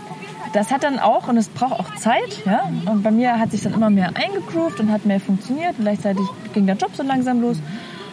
das 0.54 0.72
hat 0.72 0.84
dann 0.84 1.00
auch, 1.00 1.28
und 1.28 1.38
es 1.38 1.50
braucht 1.50 1.80
auch 1.80 1.96
Zeit, 1.96 2.44
ja. 2.46 2.70
Und 2.86 3.04
bei 3.04 3.12
mir 3.12 3.40
hat 3.40 3.52
sich 3.52 3.62
dann 3.62 3.74
immer 3.74 3.90
mehr 3.90 4.12
eingegroovt 4.16 4.80
und 4.80 4.92
hat 4.92 5.06
mehr 5.06 5.20
funktioniert. 5.20 5.78
Und 5.78 5.84
gleichzeitig 5.84 6.24
ging 6.54 6.66
der 6.66 6.76
Job 6.76 6.92
so 6.96 7.04
langsam 7.04 7.42
los. 7.42 7.58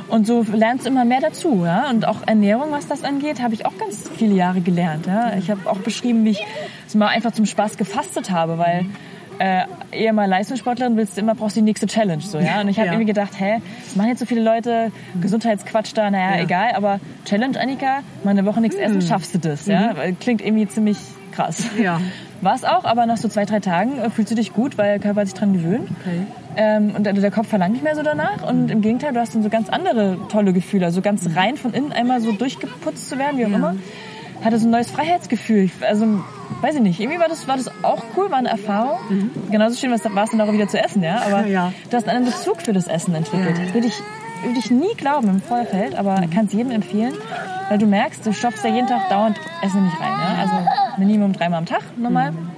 Und 0.09 0.27
so 0.27 0.45
lernst 0.53 0.85
du 0.85 0.91
immer 0.91 1.05
mehr 1.05 1.21
dazu. 1.21 1.65
Ja? 1.65 1.89
Und 1.89 2.07
auch 2.07 2.27
Ernährung, 2.27 2.71
was 2.71 2.87
das 2.87 3.05
angeht, 3.05 3.43
habe 3.43 3.55
ich 3.55 3.67
auch 3.67 3.77
ganz 3.79 4.09
viele 4.17 4.35
Jahre 4.35 4.61
gelernt. 4.61 5.07
Ja? 5.07 5.35
Ich 5.37 5.51
habe 5.51 5.69
auch 5.69 5.79
beschrieben, 5.79 6.25
wie 6.25 6.31
ich 6.31 6.45
es 6.87 6.95
mal 6.95 7.09
einfach 7.09 7.33
zum 7.33 7.47
Spaß 7.47 7.77
gefastet 7.77 8.31
habe, 8.31 8.59
weil 8.59 8.87
äh, 9.39 9.65
eher 9.91 10.13
mal 10.13 10.29
Leistungssportlerin 10.29 10.97
willst 10.97 11.17
du 11.17 11.23
immer, 11.23 11.35
brauchst 11.35 11.57
du 11.57 11.61
die 11.61 11.65
nächste 11.65 11.87
Challenge. 11.87 12.23
So, 12.23 12.39
ja? 12.39 12.61
Und 12.61 12.69
ich 12.69 12.77
habe 12.77 12.87
ja. 12.87 12.93
irgendwie 12.93 13.13
gedacht, 13.13 13.33
hä, 13.39 13.61
was 13.85 13.97
machen 13.97 14.11
jetzt 14.11 14.21
so 14.21 14.27
viele 14.27 14.43
Leute? 14.43 14.93
Gesundheitsquatsch 15.21 15.93
da, 15.95 16.11
naja, 16.11 16.37
ja. 16.37 16.43
egal, 16.43 16.73
aber 16.75 17.01
Challenge, 17.25 17.59
Annika, 17.59 18.01
mal 18.23 18.31
eine 18.31 18.45
Woche 18.45 18.61
nichts 18.61 18.77
essen, 18.77 18.97
mhm. 18.97 19.03
schaffst 19.03 19.35
du 19.35 19.39
das. 19.39 19.67
Mhm. 19.67 19.73
Ja? 19.73 19.95
Klingt 20.21 20.43
irgendwie 20.43 20.69
ziemlich 20.69 20.99
krass. 21.35 21.65
Ja. 21.81 22.01
War 22.41 22.55
es 22.55 22.65
auch, 22.65 22.85
aber 22.85 23.07
nach 23.07 23.17
so 23.17 23.29
zwei, 23.29 23.45
drei 23.45 23.61
Tagen 23.61 23.99
äh, 23.99 24.11
fühlst 24.11 24.31
du 24.31 24.35
dich 24.35 24.53
gut, 24.53 24.77
weil 24.77 24.99
der 24.99 24.99
Körper 24.99 25.21
hat 25.21 25.29
sich 25.29 25.35
dran 25.35 25.55
gewöhnt. 25.55 25.89
Okay. 26.01 26.27
Ähm, 26.57 26.95
und 26.95 27.05
der 27.05 27.31
Kopf 27.31 27.49
verlangt 27.49 27.73
nicht 27.73 27.85
mehr 27.85 27.97
so 27.97 28.03
danach. 28.03 28.49
Und 28.49 28.71
im 28.71 28.81
Gegenteil, 28.81 29.13
du 29.13 29.21
hast 29.21 29.35
dann 29.35 29.43
so 29.43 29.49
ganz 29.49 29.69
andere 29.69 30.19
tolle 30.29 30.53
Gefühle. 30.53 30.87
Also 30.87 31.01
ganz 31.01 31.27
mhm. 31.29 31.37
rein 31.37 31.57
von 31.57 31.73
innen 31.73 31.93
einmal 31.93 32.21
so 32.21 32.33
durchgeputzt 32.33 33.09
zu 33.09 33.19
werden, 33.19 33.39
wie 33.39 33.47
auch 33.47 33.51
ja. 33.51 33.57
immer. 33.57 33.77
Hatte 34.45 34.59
so 34.59 34.67
ein 34.67 34.71
neues 34.71 34.91
Freiheitsgefühl. 34.91 35.71
Also, 35.89 36.07
weiß 36.61 36.75
ich 36.75 36.83
nicht. 36.83 37.01
Irgendwie 37.01 37.19
war 37.19 37.29
das, 37.29 37.49
war 37.49 37.57
das 37.57 37.71
auch 37.83 38.03
cool, 38.17 38.31
war 38.31 38.39
eine 38.39 38.51
Erfahrung. 38.51 38.99
Mhm. 39.09 39.31
Genauso 39.51 39.77
schön 39.77 39.91
war 39.91 40.25
es 40.25 40.31
dann 40.31 40.41
auch 40.41 40.53
wieder 40.53 40.69
zu 40.69 40.79
essen, 40.79 41.03
ja. 41.03 41.23
Aber 41.23 41.47
ja. 41.47 41.73
du 41.89 41.97
hast 41.97 42.09
einen 42.09 42.27
Bezug 42.27 42.61
für 42.61 42.75
das 42.75 42.87
Essen 42.87 43.15
entwickelt. 43.15 43.57
Ja. 43.57 43.75
Würde 43.75 43.87
ich, 43.87 43.99
würde 44.45 44.59
ich 44.59 44.71
nie 44.71 44.95
glauben 44.97 45.29
im 45.29 45.41
Vorfeld, 45.41 45.95
aber 45.95 46.21
mhm. 46.21 46.31
kann 46.31 46.47
es 46.47 46.53
jedem 46.53 46.73
empfehlen. 46.73 47.15
Weil 47.71 47.79
du 47.79 47.87
merkst, 47.87 48.27
du 48.27 48.35
schaffst 48.35 48.63
ja 48.65 48.71
jeden 48.71 48.87
Tag 48.87 49.09
dauernd 49.09 49.41
Essen 49.63 49.83
nicht 49.83 49.99
rein. 49.99 50.13
Ja? 50.13 50.43
Also 50.43 50.84
Minimum 50.99 51.33
dreimal 51.33 51.59
am 51.59 51.67
Tag 51.67 51.83
normal. 51.97 52.33
Mhm. 52.33 52.51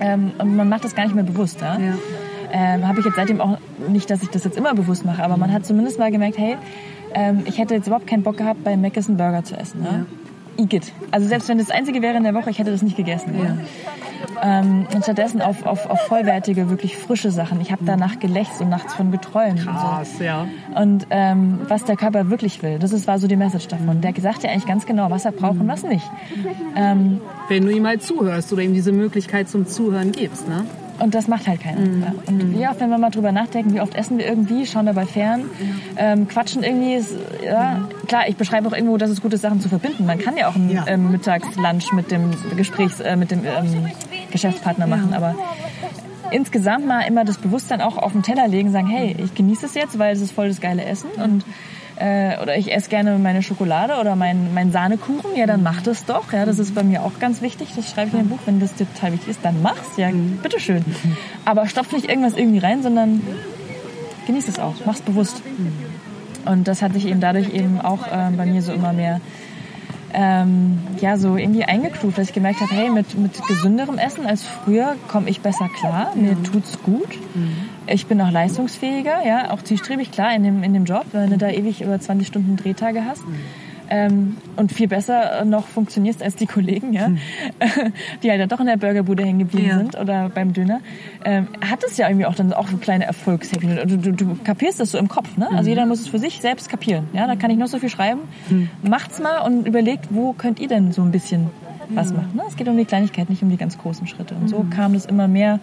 Ähm, 0.00 0.32
und 0.38 0.56
man 0.56 0.68
macht 0.68 0.84
das 0.84 0.94
gar 0.94 1.04
nicht 1.04 1.14
mehr 1.14 1.24
bewusst. 1.24 1.60
Ja? 1.60 1.78
ja. 1.78 1.94
Ähm, 2.52 2.86
Habe 2.86 3.00
ich 3.00 3.06
jetzt 3.06 3.16
seitdem 3.16 3.40
auch 3.40 3.58
nicht, 3.88 4.10
dass 4.10 4.22
ich 4.22 4.28
das 4.28 4.44
jetzt 4.44 4.56
immer 4.56 4.74
bewusst 4.74 5.04
mache, 5.04 5.22
aber 5.22 5.36
man 5.36 5.52
hat 5.52 5.66
zumindest 5.66 5.98
mal 5.98 6.10
gemerkt, 6.10 6.38
hey, 6.38 6.56
ähm, 7.14 7.42
ich 7.46 7.58
hätte 7.58 7.74
jetzt 7.74 7.86
überhaupt 7.86 8.06
keinen 8.06 8.22
Bock 8.22 8.36
gehabt, 8.36 8.62
bei 8.62 8.76
Mc's 8.76 9.08
einen 9.08 9.16
Burger 9.16 9.42
zu 9.44 9.56
essen. 9.56 9.84
Ja? 9.84 10.06
Igitt. 10.62 10.92
Also 11.10 11.26
selbst 11.26 11.48
wenn 11.48 11.58
das 11.58 11.70
einzige 11.70 12.02
wäre 12.02 12.16
in 12.16 12.24
der 12.24 12.34
Woche, 12.34 12.50
ich 12.50 12.58
hätte 12.58 12.70
das 12.70 12.82
nicht 12.82 12.96
gegessen. 12.96 13.34
Ja. 13.38 13.56
Ähm, 14.42 14.86
und 14.94 15.02
stattdessen 15.02 15.40
auf, 15.40 15.64
auf, 15.66 15.88
auf 15.88 16.00
vollwertige, 16.02 16.68
wirklich 16.70 16.96
frische 16.96 17.30
Sachen. 17.30 17.60
Ich 17.60 17.72
habe 17.72 17.84
danach 17.84 18.18
gelächzt 18.18 18.60
und 18.60 18.68
nachts 18.68 18.94
von 18.94 19.10
geträumt. 19.10 19.60
Krass, 19.60 20.10
und 20.10 20.18
so. 20.18 20.24
ja. 20.24 20.46
Und 20.74 21.06
ähm, 21.10 21.60
was 21.68 21.84
der 21.84 21.96
Körper 21.96 22.30
wirklich 22.30 22.62
will, 22.62 22.78
das 22.78 22.92
ist, 22.92 23.06
war 23.06 23.18
so 23.18 23.26
die 23.26 23.36
Message 23.36 23.68
davon. 23.68 24.00
Der 24.00 24.12
sagt 24.20 24.42
ja 24.42 24.50
eigentlich 24.50 24.66
ganz 24.66 24.86
genau, 24.86 25.10
was 25.10 25.24
er 25.24 25.32
braucht 25.32 25.60
und 25.60 25.68
was 25.68 25.82
nicht. 25.82 26.08
Ähm, 26.76 27.20
wenn 27.48 27.64
du 27.64 27.72
ihm 27.72 27.86
halt 27.86 28.02
zuhörst 28.02 28.52
oder 28.52 28.62
ihm 28.62 28.74
diese 28.74 28.92
Möglichkeit 28.92 29.48
zum 29.48 29.66
Zuhören 29.66 30.12
gibst, 30.12 30.48
ne? 30.48 30.64
Und 30.98 31.14
das 31.14 31.28
macht 31.28 31.46
halt 31.46 31.60
keiner. 31.60 31.80
Mhm. 31.80 32.04
Und 32.26 32.58
wie 32.58 32.66
oft, 32.66 32.80
wenn 32.80 32.90
wir 32.90 32.98
mal 32.98 33.10
drüber 33.10 33.32
nachdenken, 33.32 33.74
wie 33.74 33.80
oft 33.80 33.94
essen 33.94 34.18
wir 34.18 34.26
irgendwie, 34.26 34.66
schauen 34.66 34.86
dabei 34.86 35.06
fern, 35.06 35.44
ähm, 35.96 36.28
quatschen 36.28 36.62
irgendwie. 36.62 36.94
Ist, 36.94 37.14
ja, 37.44 37.88
klar, 38.06 38.28
ich 38.28 38.36
beschreibe 38.36 38.68
auch 38.68 38.72
irgendwo, 38.72 38.96
dass 38.96 39.10
es 39.10 39.20
gut 39.20 39.32
ist, 39.32 39.42
Sachen 39.42 39.60
zu 39.60 39.68
verbinden. 39.68 40.06
Man 40.06 40.18
kann 40.18 40.36
ja 40.36 40.48
auch 40.48 40.56
ein 40.56 40.70
ja. 40.70 40.84
ähm, 40.86 41.10
Mittagslunch 41.10 41.92
mit 41.92 42.10
dem 42.10 42.30
Gesprächs, 42.56 43.00
äh, 43.00 43.16
mit 43.16 43.30
dem 43.30 43.44
ähm, 43.44 43.90
Geschäftspartner 44.30 44.86
machen, 44.86 45.12
aber 45.14 45.34
insgesamt 46.30 46.86
mal 46.86 47.02
immer 47.02 47.24
das 47.24 47.38
Bewusstsein 47.38 47.80
auch 47.80 47.96
auf 47.98 48.12
den 48.12 48.22
Teller 48.22 48.48
legen, 48.48 48.72
sagen, 48.72 48.88
hey, 48.88 49.16
ich 49.22 49.34
genieße 49.34 49.66
es 49.66 49.74
jetzt, 49.74 49.98
weil 49.98 50.14
es 50.14 50.20
ist 50.20 50.32
voll 50.32 50.48
das 50.48 50.60
geile 50.60 50.84
Essen 50.84 51.10
und 51.22 51.44
äh, 51.96 52.40
oder 52.40 52.56
ich 52.56 52.72
esse 52.72 52.90
gerne 52.90 53.18
meine 53.18 53.42
Schokolade 53.42 53.98
oder 54.00 54.16
mein, 54.16 54.52
mein 54.54 54.70
Sahnekuchen, 54.70 55.34
ja, 55.34 55.46
dann 55.46 55.62
mach 55.62 55.82
das 55.82 56.04
doch. 56.04 56.32
Ja, 56.32 56.44
das 56.44 56.58
ist 56.58 56.74
bei 56.74 56.82
mir 56.82 57.02
auch 57.02 57.18
ganz 57.18 57.42
wichtig. 57.42 57.68
Das 57.74 57.90
schreibe 57.90 58.08
ich 58.08 58.14
in 58.14 58.20
dem 58.20 58.28
Buch. 58.28 58.38
Wenn 58.44 58.60
das 58.60 58.74
dir 58.74 58.86
total 58.92 59.12
wichtig 59.12 59.30
ist, 59.30 59.40
dann 59.42 59.62
mach's. 59.62 59.96
Ja, 59.96 60.10
mhm. 60.10 60.38
bitteschön. 60.42 60.84
Aber 61.44 61.66
stopf 61.66 61.92
nicht 61.92 62.08
irgendwas 62.08 62.34
irgendwie 62.34 62.58
rein, 62.58 62.82
sondern 62.82 63.22
genieß 64.26 64.48
es 64.48 64.58
auch. 64.58 64.74
Mach's 64.84 65.00
bewusst. 65.00 65.42
Und 66.44 66.68
das 66.68 66.82
hat 66.82 66.92
sich 66.92 67.06
eben 67.06 67.20
dadurch 67.20 67.52
eben 67.52 67.80
auch 67.80 68.06
äh, 68.06 68.30
bei 68.36 68.46
mir 68.46 68.62
so 68.62 68.72
immer 68.72 68.92
mehr 68.92 69.20
ähm, 70.12 70.78
ja, 71.00 71.18
so 71.18 71.36
irgendwie 71.36 71.64
eingekruft, 71.64 72.16
dass 72.18 72.28
ich 72.28 72.34
gemerkt 72.34 72.60
habe, 72.60 72.72
hey, 72.72 72.90
mit, 72.90 73.18
mit 73.18 73.42
gesünderem 73.48 73.98
Essen 73.98 74.26
als 74.26 74.44
früher 74.44 74.96
komme 75.08 75.28
ich 75.28 75.40
besser 75.40 75.68
klar, 75.68 76.12
mir 76.14 76.42
tut's 76.42 76.78
gut. 76.82 77.08
Mhm. 77.34 77.56
Ich 77.86 78.06
bin 78.06 78.20
auch 78.20 78.30
leistungsfähiger, 78.30 79.24
ja, 79.24 79.50
auch 79.50 79.62
zielstrebig, 79.62 80.10
klar, 80.10 80.34
in 80.34 80.42
dem, 80.42 80.62
in 80.62 80.74
dem 80.74 80.84
Job, 80.84 81.06
wenn 81.12 81.30
du 81.30 81.38
da 81.38 81.48
ewig 81.48 81.82
über 81.82 81.98
20 81.98 82.26
Stunden 82.26 82.56
Drehtage 82.56 83.04
hast. 83.04 83.26
Mhm. 83.26 83.36
Ähm, 83.88 84.36
und 84.56 84.72
viel 84.72 84.88
besser 84.88 85.44
noch 85.44 85.64
funktionierst 85.68 86.20
als 86.20 86.34
die 86.34 86.46
Kollegen, 86.46 86.92
ja, 86.92 87.06
hm. 87.06 87.18
die 88.22 88.30
halt 88.30 88.40
dann 88.40 88.48
doch 88.48 88.58
in 88.58 88.66
der 88.66 88.78
Burgerbude 88.78 89.22
hängen 89.22 89.38
geblieben 89.38 89.68
ja. 89.68 89.78
sind 89.78 89.96
oder 89.96 90.28
beim 90.28 90.52
Döner, 90.52 90.80
ähm, 91.24 91.46
hat 91.60 91.84
es 91.84 91.96
ja 91.96 92.08
irgendwie 92.08 92.26
auch 92.26 92.34
dann 92.34 92.52
auch 92.52 92.66
so 92.66 92.78
kleine 92.78 93.04
Erfolgshäppchen. 93.04 93.76
Du, 93.86 93.96
du, 93.96 94.12
du 94.12 94.36
kapierst 94.42 94.80
das 94.80 94.90
so 94.90 94.98
im 94.98 95.06
Kopf, 95.06 95.36
ne? 95.36 95.46
Also 95.50 95.62
mhm. 95.62 95.68
jeder 95.68 95.86
muss 95.86 96.00
es 96.00 96.08
für 96.08 96.18
sich 96.18 96.40
selbst 96.40 96.68
kapieren. 96.68 97.06
Ja, 97.12 97.28
da 97.28 97.36
kann 97.36 97.52
ich 97.52 97.58
noch 97.58 97.68
so 97.68 97.78
viel 97.78 97.88
schreiben. 97.88 98.22
Mhm. 98.50 98.70
Macht's 98.82 99.20
mal 99.20 99.38
und 99.46 99.68
überlegt, 99.68 100.08
wo 100.10 100.32
könnt 100.32 100.58
ihr 100.58 100.66
denn 100.66 100.90
so 100.90 101.02
ein 101.02 101.12
bisschen 101.12 101.50
was 101.88 102.12
machen. 102.12 102.32
Ne? 102.34 102.42
Es 102.48 102.56
geht 102.56 102.68
um 102.68 102.76
die 102.76 102.84
Kleinigkeit, 102.84 103.30
nicht 103.30 103.42
um 103.42 103.50
die 103.50 103.56
ganz 103.56 103.78
großen 103.78 104.06
Schritte. 104.06 104.34
Und 104.34 104.48
so 104.48 104.60
mhm. 104.60 104.70
kam 104.70 104.94
das 104.94 105.06
immer 105.06 105.28
mehr 105.28 105.60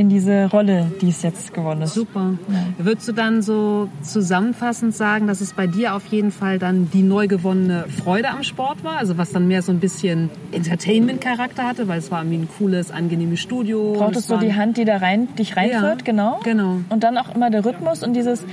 in 0.00 0.08
diese 0.08 0.46
Rolle, 0.46 0.90
die 1.02 1.10
es 1.10 1.22
jetzt 1.22 1.52
geworden 1.52 1.82
ist. 1.82 1.92
Super. 1.94 2.32
Ja. 2.48 2.84
Würdest 2.84 3.06
du 3.06 3.12
dann 3.12 3.42
so 3.42 3.88
zusammenfassend 4.02 4.94
sagen, 4.94 5.26
dass 5.26 5.42
es 5.42 5.52
bei 5.52 5.66
dir 5.66 5.94
auf 5.94 6.06
jeden 6.06 6.30
Fall 6.30 6.58
dann 6.58 6.90
die 6.90 7.02
neu 7.02 7.28
gewonnene 7.28 7.84
Freude 8.02 8.30
am 8.30 8.42
Sport 8.42 8.82
war? 8.82 8.96
Also 8.96 9.18
was 9.18 9.30
dann 9.30 9.46
mehr 9.46 9.60
so 9.60 9.72
ein 9.72 9.78
bisschen 9.78 10.30
Entertainment-Charakter 10.52 11.64
hatte, 11.64 11.86
weil 11.86 11.98
es 11.98 12.10
war 12.10 12.22
irgendwie 12.22 12.38
ein 12.38 12.48
cooles, 12.58 12.90
angenehmes 12.90 13.40
Studio. 13.40 13.92
Brauchtest 13.92 14.30
du 14.30 14.38
die 14.38 14.54
Hand, 14.54 14.78
die 14.78 14.86
da 14.86 14.96
rein, 14.96 15.28
dich 15.36 15.56
reinführt, 15.56 16.00
ja, 16.00 16.04
genau. 16.04 16.40
Genau. 16.44 16.78
Und 16.88 17.04
dann 17.04 17.18
auch 17.18 17.34
immer 17.34 17.50
der 17.50 17.64
Rhythmus 17.64 18.02
und 18.02 18.14
dieses 18.14 18.44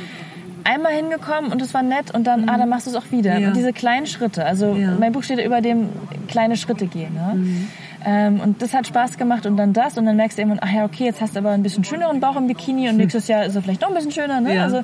einmal 0.66 0.92
hingekommen 0.92 1.52
und 1.52 1.62
es 1.62 1.74
war 1.74 1.82
nett 1.82 2.14
und 2.14 2.28
dann, 2.28 2.42
mhm. 2.42 2.50
ah, 2.50 2.58
dann 2.58 2.68
machst 2.68 2.88
du 2.88 2.92
es 2.92 2.98
auch 2.98 3.10
wieder. 3.12 3.40
Ja. 3.40 3.48
Und 3.48 3.56
diese 3.56 3.72
kleinen 3.72 4.06
Schritte. 4.06 4.46
Also 4.46 4.78
mein 5.00 5.14
Buch 5.14 5.24
steht 5.24 5.44
über 5.44 5.62
dem 5.62 5.90
kleine 6.28 6.58
Schritte 6.58 6.88
gehen. 6.88 7.14
Ne? 7.14 7.36
Mhm. 7.36 7.68
Ähm, 8.06 8.40
und 8.40 8.62
das 8.62 8.74
hat 8.74 8.88
Spaß 8.88 9.18
gemacht 9.18 9.46
und 9.46 9.58
dann 9.58 9.74
das 9.74 9.98
und 9.98 10.06
dann 10.06 10.16
merkst 10.16 10.38
du 10.38 10.42
irgendwann, 10.42 10.60
ach 10.62 10.74
ja, 10.74 10.86
okay, 10.86 11.06
jetzt 11.06 11.22
hast 11.22 11.36
du 11.36 11.40
aber 11.40 11.52
ein 11.52 11.64
bisschen 11.64 11.84
schöneren 11.84 12.20
Bauch 12.20 12.36
im 12.36 12.48
Bikini 12.48 12.84
und 12.84 12.92
hm. 12.92 12.98
nächstes 12.98 13.28
Jahr 13.28 13.46
ist 13.46 13.56
er 13.56 13.62
vielleicht 13.62 13.82
noch 13.82 13.90
ein 13.90 13.96
bisschen 13.96 14.12
schöner. 14.12 14.42
Ne? 14.42 14.56
Ja. 14.56 14.64
Also 14.64 14.84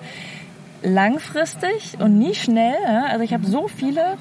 langfristig 0.83 1.97
und 1.99 2.17
nie 2.17 2.35
schnell. 2.35 2.75
Ja? 2.85 3.05
Also 3.05 3.23
ich 3.23 3.33
habe 3.33 3.45
so 3.45 3.67
viele, 3.67 4.17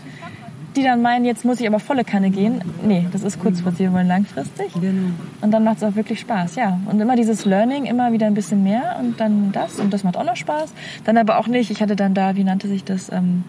die 0.76 0.82
dann 0.82 1.02
meinen, 1.02 1.24
jetzt 1.24 1.44
muss 1.44 1.60
ich 1.60 1.66
aber 1.66 1.80
volle 1.80 2.04
Kanne 2.04 2.30
gehen. 2.30 2.62
Nee, 2.84 3.06
das 3.12 3.22
ist 3.22 3.40
kurzfristig, 3.40 3.86
wir 3.86 3.92
wollen 3.92 4.08
langfristig. 4.08 4.72
Genau. 4.74 5.10
Und 5.40 5.50
dann 5.50 5.64
macht 5.64 5.78
es 5.78 5.84
auch 5.84 5.94
wirklich 5.94 6.20
Spaß, 6.20 6.56
ja. 6.56 6.78
Und 6.86 7.00
immer 7.00 7.16
dieses 7.16 7.44
Learning, 7.44 7.84
immer 7.84 8.12
wieder 8.12 8.26
ein 8.26 8.34
bisschen 8.34 8.62
mehr 8.62 8.96
und 9.00 9.20
dann 9.20 9.52
das 9.52 9.78
und 9.78 9.92
das 9.92 10.04
macht 10.04 10.16
auch 10.16 10.24
noch 10.24 10.36
Spaß. 10.36 10.72
Dann 11.04 11.18
aber 11.18 11.38
auch 11.38 11.46
nicht, 11.46 11.70
ich 11.70 11.82
hatte 11.82 11.96
dann 11.96 12.14
da, 12.14 12.36
wie 12.36 12.44
nannte 12.44 12.68
sich 12.68 12.84
das, 12.84 13.10
ähm, 13.12 13.44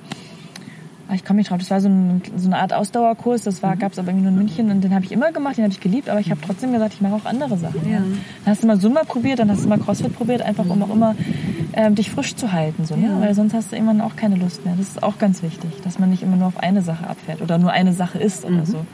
ich 1.13 1.25
komme 1.25 1.37
nicht 1.37 1.49
drauf. 1.49 1.59
Das 1.59 1.69
war 1.69 1.81
so, 1.81 1.89
ein, 1.89 2.21
so 2.37 2.47
eine 2.47 2.57
Art 2.57 2.73
Ausdauerkurs. 2.73 3.43
Das 3.43 3.61
war, 3.61 3.75
mhm. 3.75 3.79
gab 3.79 3.91
es 3.91 3.99
aber 3.99 4.09
irgendwie 4.09 4.23
nur 4.23 4.31
in 4.31 4.37
München 4.37 4.71
und 4.71 4.81
den 4.81 4.93
habe 4.95 5.05
ich 5.05 5.11
immer 5.11 5.31
gemacht, 5.31 5.57
den 5.57 5.63
habe 5.63 5.73
ich 5.73 5.79
geliebt. 5.79 6.09
Aber 6.09 6.19
ich 6.19 6.31
habe 6.31 6.39
trotzdem 6.45 6.71
gesagt, 6.71 6.93
ich 6.93 7.01
mache 7.01 7.15
auch 7.15 7.25
andere 7.25 7.57
Sachen. 7.57 7.89
Ja. 7.89 7.99
Dann 7.99 8.21
hast 8.45 8.63
du 8.63 8.67
mal 8.67 8.79
Zumba 8.79 9.03
probiert, 9.03 9.39
dann 9.39 9.51
hast 9.51 9.65
du 9.65 9.69
mal 9.69 9.79
Crossfit 9.79 10.15
probiert, 10.15 10.41
einfach 10.41 10.65
um 10.65 10.81
auch 10.81 10.89
immer 10.89 11.15
ähm, 11.73 11.95
dich 11.95 12.11
frisch 12.11 12.35
zu 12.35 12.51
halten, 12.51 12.85
so, 12.85 12.95
ne? 12.95 13.07
Ja. 13.07 13.21
weil 13.21 13.33
sonst 13.33 13.53
hast 13.53 13.71
du 13.71 13.75
irgendwann 13.75 14.01
auch 14.01 14.15
keine 14.15 14.35
Lust 14.35 14.65
mehr. 14.65 14.75
Das 14.77 14.87
ist 14.87 15.03
auch 15.03 15.17
ganz 15.17 15.43
wichtig, 15.43 15.71
dass 15.83 15.99
man 15.99 16.09
nicht 16.09 16.23
immer 16.23 16.35
nur 16.35 16.47
auf 16.47 16.57
eine 16.57 16.81
Sache 16.81 17.07
abfährt 17.07 17.41
oder 17.41 17.57
nur 17.57 17.71
eine 17.71 17.93
Sache 17.93 18.19
isst 18.19 18.47
mhm. 18.47 18.55
oder 18.55 18.65
so. 18.65 18.85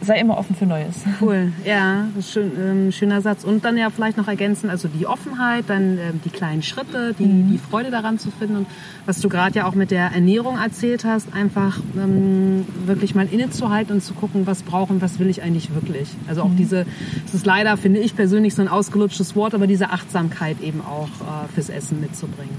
Sei 0.00 0.20
immer 0.20 0.38
offen 0.38 0.56
für 0.56 0.66
Neues. 0.66 0.96
Cool, 1.20 1.52
ja, 1.64 2.06
schön, 2.20 2.52
ähm, 2.58 2.92
schöner 2.92 3.20
Satz. 3.20 3.44
Und 3.44 3.64
dann 3.64 3.76
ja 3.76 3.90
vielleicht 3.90 4.16
noch 4.16 4.28
ergänzen, 4.28 4.70
also 4.70 4.88
die 4.88 5.06
Offenheit, 5.06 5.64
dann 5.68 5.98
ähm, 5.98 6.20
die 6.24 6.30
kleinen 6.30 6.62
Schritte, 6.62 7.14
die, 7.18 7.24
mhm. 7.24 7.50
die 7.50 7.58
Freude 7.58 7.90
daran 7.90 8.18
zu 8.18 8.30
finden. 8.30 8.56
Und 8.56 8.66
was 9.06 9.20
du 9.20 9.28
gerade 9.28 9.58
ja 9.58 9.66
auch 9.66 9.74
mit 9.74 9.90
der 9.90 10.12
Ernährung 10.12 10.58
erzählt 10.58 11.04
hast, 11.04 11.32
einfach 11.34 11.78
ähm, 11.96 12.66
wirklich 12.84 13.14
mal 13.14 13.26
innezuhalten 13.26 13.94
und 13.94 14.02
zu 14.02 14.14
gucken, 14.14 14.46
was 14.46 14.62
brauchen, 14.62 15.00
was 15.00 15.18
will 15.18 15.28
ich 15.28 15.42
eigentlich 15.42 15.74
wirklich. 15.74 16.08
Also 16.28 16.42
auch 16.42 16.48
mhm. 16.48 16.56
diese, 16.56 16.86
es 17.26 17.34
ist 17.34 17.46
leider, 17.46 17.76
finde 17.76 18.00
ich 18.00 18.16
persönlich, 18.16 18.54
so 18.54 18.62
ein 18.62 18.68
ausgelutschtes 18.68 19.36
Wort, 19.36 19.54
aber 19.54 19.66
diese 19.66 19.90
Achtsamkeit 19.90 20.60
eben 20.60 20.80
auch 20.80 21.08
äh, 21.08 21.48
fürs 21.54 21.68
Essen 21.68 22.00
mitzubringen. 22.00 22.54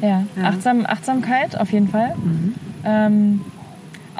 Ne? 0.00 0.08
Ja, 0.08 0.24
ja. 0.36 0.48
Achtsam, 0.48 0.86
Achtsamkeit 0.86 1.58
auf 1.58 1.72
jeden 1.72 1.88
Fall. 1.88 2.14
Mhm. 2.16 2.54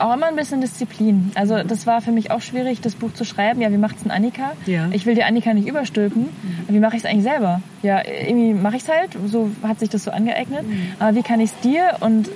Auch 0.01 0.15
immer 0.15 0.27
ein 0.27 0.37
bisschen 0.37 0.61
Disziplin. 0.61 1.31
Also 1.35 1.63
das 1.63 1.87
war 1.87 2.01
für 2.01 2.13
mich 2.13 2.31
auch 2.31 2.41
schwierig, 2.41 2.81
das 2.81 2.95
Buch 2.95 3.13
zu 3.13 3.25
schreiben. 3.25 3.61
Ja, 3.61 3.71
wie 3.71 3.77
macht's 3.77 4.03
denn 4.03 4.11
Annika? 4.11 4.53
Ja. 4.67 4.89
Ich 4.93 5.07
will 5.07 5.15
die 5.15 5.25
Annika 5.25 5.53
nicht 5.53 5.69
überstülpen. 5.69 6.23
Mhm. 6.23 6.75
Wie 6.75 6.81
mache 6.81 6.97
ich 6.97 7.05
es 7.05 7.11
eigentlich 7.11 7.25
selber? 7.25 7.61
Ja, 7.83 8.03
irgendwie 8.07 8.55
mache 8.55 8.77
ich 8.77 8.83
es 8.83 8.89
halt. 8.89 9.11
So 9.27 9.51
hat 9.63 9.79
sich 9.79 9.91
das 9.91 10.05
so 10.05 10.11
angeeignet. 10.11 10.67
Mhm. 10.67 10.93
Aber 10.99 11.15
wie 11.15 11.23
kann 11.23 11.41
ich 11.41 11.51
es 11.51 11.61
dir 11.61 11.97
und 12.01 12.31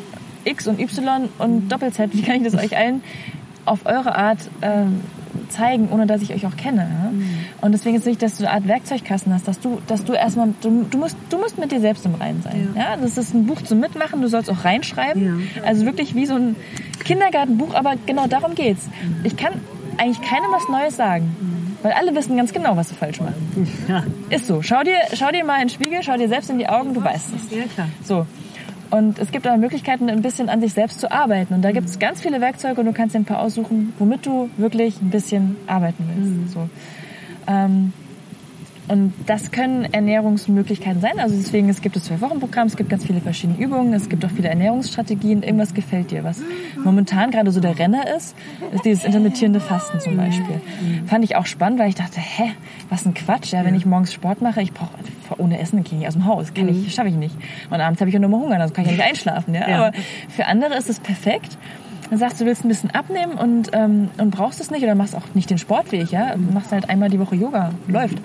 X 0.44 0.66
und 0.66 0.78
Y 0.78 1.28
und 1.38 1.68
Doppel-Z, 1.68 2.10
wie 2.12 2.22
kann 2.22 2.36
ich 2.36 2.42
das 2.42 2.54
euch 2.54 2.76
allen 2.76 3.02
auf 3.64 3.86
eure 3.86 4.14
Art 4.14 4.38
ähm, 4.62 5.00
zeigen, 5.48 5.88
ohne 5.90 6.06
dass 6.06 6.22
ich 6.22 6.32
euch 6.34 6.46
auch 6.46 6.56
kenne. 6.56 6.82
Ja? 6.82 7.10
Mhm. 7.10 7.24
Und 7.60 7.72
deswegen 7.72 7.96
ist 7.96 8.02
es 8.02 8.06
wichtig, 8.06 8.20
dass 8.20 8.38
du 8.38 8.44
eine 8.44 8.54
Art 8.54 8.68
Werkzeugkasten 8.68 9.32
hast, 9.32 9.48
dass 9.48 9.60
du, 9.60 9.80
dass 9.86 10.04
du 10.04 10.12
erstmal, 10.12 10.54
du, 10.60 10.86
du, 10.90 10.98
musst, 10.98 11.16
du 11.30 11.38
musst 11.38 11.58
mit 11.58 11.72
dir 11.72 11.80
selbst 11.80 12.04
im 12.06 12.14
Reinen 12.14 12.42
sein. 12.42 12.70
Ja. 12.74 12.82
ja. 12.82 12.96
Das 12.96 13.16
ist 13.18 13.34
ein 13.34 13.46
Buch 13.46 13.62
zum 13.62 13.80
Mitmachen, 13.80 14.20
du 14.22 14.28
sollst 14.28 14.50
auch 14.50 14.64
reinschreiben. 14.64 15.46
Ja. 15.56 15.62
Also 15.64 15.86
wirklich 15.86 16.14
wie 16.14 16.26
so 16.26 16.34
ein 16.34 16.56
Kindergartenbuch, 17.04 17.74
aber 17.74 17.94
genau 18.06 18.26
darum 18.26 18.54
geht's. 18.54 18.86
Mhm. 18.86 19.24
Ich 19.24 19.36
kann 19.36 19.54
eigentlich 19.98 20.20
keinem 20.22 20.50
was 20.52 20.68
Neues 20.68 20.96
sagen. 20.96 21.36
Mhm. 21.40 21.54
Weil 21.84 21.92
alle 21.92 22.14
wissen 22.14 22.36
ganz 22.36 22.52
genau, 22.52 22.76
was 22.76 22.88
sie 22.88 22.94
falsch 22.94 23.20
machen. 23.20 23.34
Ja. 23.88 24.04
Ist 24.30 24.46
so. 24.46 24.62
Schau 24.62 24.82
dir, 24.82 24.96
schau 25.12 25.30
dir 25.30 25.44
mal 25.44 25.56
in 25.56 25.68
den 25.68 25.68
Spiegel, 25.68 26.02
schau 26.02 26.16
dir 26.16 26.28
selbst 26.28 26.48
in 26.48 26.58
die 26.58 26.66
Augen, 26.66 26.94
du 26.94 27.04
weißt 27.04 27.28
es. 27.36 27.56
Ja, 27.56 27.64
klar. 27.64 27.88
So. 28.02 28.26
Und 28.90 29.18
es 29.18 29.32
gibt 29.32 29.46
aber 29.46 29.56
Möglichkeiten, 29.56 30.08
ein 30.08 30.22
bisschen 30.22 30.48
an 30.48 30.60
sich 30.60 30.72
selbst 30.72 31.00
zu 31.00 31.10
arbeiten. 31.10 31.54
Und 31.54 31.62
da 31.62 31.72
gibt 31.72 31.88
es 31.88 31.98
ganz 31.98 32.20
viele 32.20 32.40
Werkzeuge 32.40 32.80
und 32.80 32.86
du 32.86 32.92
kannst 32.92 33.14
dir 33.14 33.20
ein 33.20 33.24
paar 33.24 33.40
aussuchen, 33.40 33.92
womit 33.98 34.26
du 34.26 34.50
wirklich 34.56 35.00
ein 35.00 35.10
bisschen 35.10 35.56
arbeiten 35.66 36.04
willst. 36.14 36.30
Mhm. 36.30 36.48
So. 36.48 36.68
Ähm, 37.46 37.92
und 38.86 39.14
das 39.26 39.50
können 39.50 39.92
Ernährungsmöglichkeiten 39.92 41.00
sein. 41.00 41.18
Also 41.18 41.34
deswegen, 41.36 41.70
es 41.70 41.80
gibt 41.80 41.96
das 41.96 42.04
Zwei-Wochen-Programm, 42.04 42.66
es 42.66 42.76
gibt 42.76 42.90
ganz 42.90 43.04
viele 43.04 43.20
verschiedene 43.20 43.58
Übungen, 43.58 43.94
es 43.94 44.08
gibt 44.10 44.24
auch 44.24 44.30
viele 44.30 44.48
Ernährungsstrategien. 44.48 45.42
Irgendwas 45.42 45.72
gefällt 45.72 46.10
dir. 46.10 46.22
Was 46.22 46.40
momentan 46.82 47.30
gerade 47.30 47.50
so 47.50 47.60
der 47.60 47.78
Renner 47.78 48.14
ist, 48.14 48.36
ist 48.72 48.84
dieses 48.84 49.04
intermittierende 49.04 49.60
Fasten 49.60 50.00
zum 50.00 50.16
Beispiel. 50.16 50.60
Fand 51.06 51.24
ich 51.24 51.36
auch 51.36 51.46
spannend, 51.46 51.78
weil 51.78 51.88
ich 51.88 51.94
dachte, 51.94 52.20
hä, 52.20 52.52
was 52.90 53.06
ein 53.06 53.14
Quatsch. 53.14 53.52
Ja, 53.52 53.64
wenn 53.64 53.74
ich 53.74 53.86
morgens 53.86 54.12
Sport 54.12 54.42
mache, 54.42 54.60
ich 54.60 54.72
brauche 54.72 54.90
ohne 55.38 55.58
Essen 55.58 55.82
gehe 55.82 56.00
ich 56.00 56.06
aus 56.06 56.14
dem 56.14 56.26
Haus. 56.26 56.52
Kann 56.52 56.68
ich, 56.68 56.94
schaffe 56.94 57.08
ich 57.08 57.14
nicht. 57.14 57.34
Und 57.70 57.80
abends 57.80 58.00
habe 58.00 58.10
ich 58.10 58.14
ja 58.14 58.20
nur 58.20 58.30
mal 58.30 58.40
Hunger, 58.40 58.60
also 58.60 58.74
kann 58.74 58.84
ich 58.84 58.90
ja 58.90 58.96
nicht 58.96 59.06
einschlafen. 59.06 59.54
Ja? 59.54 59.66
Aber 59.66 59.92
für 60.28 60.46
andere 60.46 60.76
ist 60.76 60.90
es 60.90 61.00
perfekt 61.00 61.56
dann 62.10 62.18
sagst 62.18 62.38
du, 62.38 62.44
willst 62.44 62.64
ein 62.64 62.68
bisschen 62.68 62.90
abnehmen 62.90 63.32
und, 63.32 63.70
ähm, 63.72 64.10
und 64.18 64.30
brauchst 64.30 64.60
es 64.60 64.70
nicht 64.70 64.82
oder 64.82 64.94
machst 64.94 65.16
auch 65.16 65.22
nicht 65.32 65.48
den 65.48 65.56
Sportweg, 65.56 66.12
ja? 66.12 66.34
machst 66.36 66.70
halt 66.70 66.90
einmal 66.90 67.08
die 67.08 67.18
Woche 67.18 67.34
Yoga, 67.34 67.70
läuft. 67.88 68.18